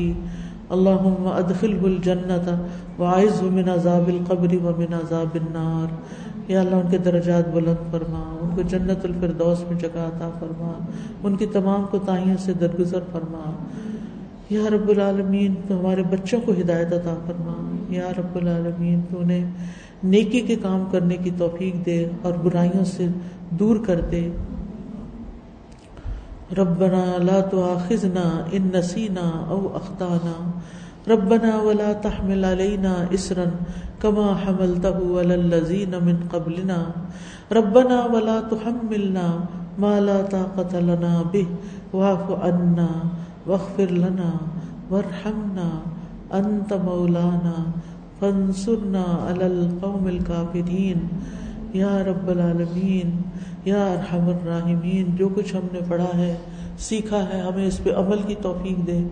اللهم 0.75 1.25
ادخله 1.27 1.81
الجنه 1.93 2.47
وعزه 2.99 3.49
من 3.57 3.65
عذاب 3.69 4.09
القبر 4.15 4.51
ومن 4.65 4.89
عذاب 5.01 5.33
النار. 5.43 5.89
یا 6.47 6.59
اللہ 6.59 6.75
ان 6.75 6.91
کے 6.91 6.97
درجات 6.97 7.49
بلند 7.53 7.91
فرما، 7.91 8.37
ان 8.41 8.49
کو 8.55 8.61
جنت 8.61 9.05
الفردوس 9.05 9.63
میں 9.71 9.79
جگہ 9.79 9.99
عطا 9.99 10.29
فرما، 10.39 10.71
ان 11.23 11.35
کی 11.35 11.45
تمام 11.45 11.85
کوتاہیوں 11.91 12.37
سے 12.39 12.53
درگزر 12.53 12.99
فرما۔ 13.11 13.51
یا 14.49 14.61
رب 14.71 14.89
العالمین، 14.89 15.53
تو 15.67 15.79
ہمارے 15.79 16.03
بچوں 16.03 16.41
کو 16.45 16.51
ہدایت 16.51 16.93
عطا 16.93 17.15
فرما۔ 17.27 17.75
یا 17.89 18.09
رب 18.17 18.35
العالمین، 18.35 19.01
تو 19.11 19.19
انہیں 19.19 19.51
نیکی 20.03 20.41
کے 20.41 20.55
کام 20.55 20.83
کرنے 20.91 21.17
کی 21.17 21.29
توفیق 21.37 21.85
دے 21.85 22.07
اور 22.21 22.33
برائیوں 22.33 22.85
سے 22.85 23.07
دور 23.49 23.75
کر 23.85 24.01
دے۔ 24.11 24.29
ربنا 26.57 27.17
لا 27.17 27.39
تؤاخذنا 27.39 28.45
ان 28.51 28.69
نسينا 28.73 29.45
او 29.47 29.69
اخطانا۔ 29.75 30.51
ربنا 31.07 31.55
ولا 31.55 31.93
تحمل 31.93 32.45
علينا 32.45 32.95
اسرا 33.11 33.45
كما 34.01 34.33
حملته 34.45 35.19
على 35.19 35.33
الذين 35.33 35.95
من 36.01 36.15
قبلنا. 36.31 36.91
ربنا 37.51 38.05
ولا 38.05 38.41
تحملنا 38.49 39.37
ما 39.77 39.99
لا 39.99 40.21
طاقة 40.31 40.79
لنا 40.79 41.23
به. 41.31 41.55
واعف 41.93 42.31
عنا 42.31 43.07
واغفر 43.47 43.91
لنا 43.91 44.37
وارحمنا. 44.89 45.79
انت 46.31 46.73
مولانا 46.73 47.71
فانصرنا 48.19 49.03
على 49.29 49.43
القوم 49.43 50.05
الكافرين. 50.05 51.07
یا 51.73 52.03
رب 52.07 52.27
العالمین 52.27 53.21
یا 53.65 53.85
ارحم 53.85 54.29
الراحمین 54.29 55.15
جو 55.15 55.29
کچھ 55.35 55.55
ہم 55.55 55.67
نے 55.73 55.79
پڑھا 55.87 56.17
ہے، 56.17 56.37
سیکھا 56.77 57.25
ہے، 57.33 57.39
ہمیں 57.39 57.65
اس 57.65 57.83
پہ 57.83 57.89
عمل 57.89 58.21
کی 58.27 58.35
توفیق 58.41 58.87
دے۔ 58.87 59.03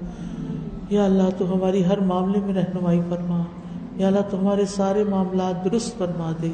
یا 0.91 1.05
اللہ 1.05 1.29
تو 1.37 1.53
ہماری 1.53 1.85
ہر 1.85 1.99
معاملے 1.99 2.39
میں 2.39 2.53
رہنمائی 2.53 3.01
فرما۔ 3.09 3.43
یا 3.95 4.07
اللہ 4.07 4.19
تو 4.29 4.39
ہمارے 4.39 4.65
سارے 4.65 5.03
معاملات 5.03 5.65
درست 5.65 5.97
فرما 5.97 6.31
دے۔ 6.41 6.47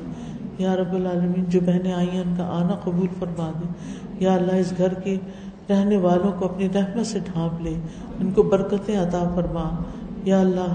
یا 0.58 0.76
رب 0.76 0.94
العالمین، 0.94 1.46
جو 1.48 1.60
بہنیں 1.66 1.94
آئی 1.94 2.10
ہیں، 2.10 2.22
ان 2.22 2.34
کا 2.38 2.44
آنا 2.44 2.76
قبول 2.84 3.08
فرما 3.20 3.52
دے۔ 3.60 3.68
یا 4.20 4.34
اللہ، 4.34 4.52
اس 4.52 4.74
گھر 4.78 4.94
کے 4.94 5.18
رہنے 5.70 5.98
والوں 5.98 6.32
کو 6.40 6.46
اپنی 6.46 6.68
رحمت 6.76 7.08
سے 7.08 7.20
ڈھانپ 7.20 7.62
لے۔ 7.62 7.74
ان 8.20 8.32
کو 8.32 8.44
برکتیں 8.44 9.00
عطا 9.00 9.32
فرما۔ 9.36 9.70
یا 10.24 10.40
اللہ، 10.40 10.74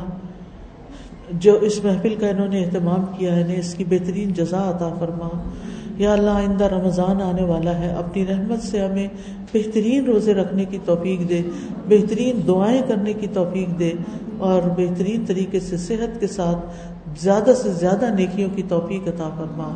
جو 1.31 1.55
اس 1.55 1.85
محفل 1.85 2.15
کا 2.15 2.29
انہوں 2.29 2.49
نے 2.49 2.65
اہتمام 2.65 3.05
کیا 3.19 3.37
ہے 3.37 3.59
اس 3.59 3.75
کی 3.75 3.85
بہترین 3.85 4.33
جزا 4.33 4.71
عطا 4.71 4.89
فرما۔ 5.01 5.29
یا 5.99 6.13
اللہ 6.13 6.31
آئندہ 6.31 6.65
رمضان 6.65 7.23
آنے 7.23 7.43
والا 7.43 7.79
ہے، 7.79 7.89
اپنی 7.89 8.27
رحمت 8.27 8.63
سے 8.63 8.81
ہمیں 8.81 9.09
بہترین 9.55 10.05
روزے 10.05 10.35
رکھنے 10.35 10.65
کی 10.65 10.79
توفیق 10.85 11.29
دے، 11.29 11.43
بہترین 11.89 12.41
دعائیں 12.47 12.83
کرنے 12.89 13.13
کی 13.13 13.27
توفیق 13.33 13.79
دے 13.79 13.93
اور 14.39 14.63
بہترین 14.63 15.25
طریقے 15.27 15.61
سے 15.61 15.77
صحت 15.77 16.21
کے 16.21 16.27
ساتھ 16.27 16.59
زیادہ 17.21 17.51
سے 17.63 17.71
زیادہ 17.71 18.05
نیکیوں 18.05 18.51
کی 18.55 18.63
توفیق 18.69 19.09
عطا 19.09 19.29
فرما۔ 19.37 19.73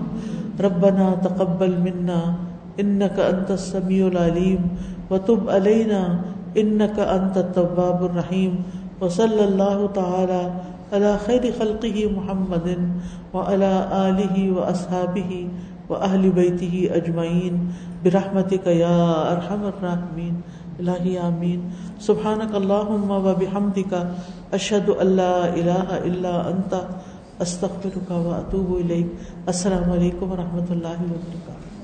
ربنا 0.61 1.15
تقبل 1.23 1.77
منا 1.77 2.37
ان 2.77 3.03
کا 3.17 3.27
انت 3.27 3.61
سمیع 3.61 4.07
العلیم 4.07 4.67
و 5.11 5.19
تب 5.19 5.51
علینا 5.51 6.17
ان 6.55 6.79
کا 6.97 7.03
انت 7.03 7.55
طباب 7.55 8.03
الرحیم۔ 8.03 8.57
و 9.01 9.09
صلی 9.09 9.43
اللہ 9.43 9.87
تعالی 9.95 10.49
اللہ 10.91 11.17
خیر 11.25 11.41
خلقی 11.59 12.07
محمد 12.07 12.69
و 13.35 13.43
اللہ 13.47 13.89
علیہ 13.91 14.53
و 15.89 15.95
اہل 15.97 16.29
بیتی 16.35 16.69
ہی 16.69 16.87
اجمعین 16.93 17.67
برحمت 18.03 18.55
کا 18.65 18.71
یا 18.73 18.97
ارحم 19.27 19.65
الرحمین 19.65 20.41
الہی 20.79 21.17
آمین 21.19 21.69
سبحانک 22.07 22.55
اللہم 22.55 23.11
و 23.11 23.21
بحمدکا 23.35 24.03
اشہد 24.53 24.89
اللہ 24.99 25.55
الہ 25.55 26.01
الا 26.03 26.37
انت 26.43 26.75
استغفرک 27.41 28.11
و 28.11 28.29
اتوب 28.35 28.75
الیک 28.75 29.47
السلام 29.47 29.91
علیکم 29.93 30.31
ورحمۃ 30.33 30.71
اللہ 30.71 31.03
وبرکاتہ 31.05 31.75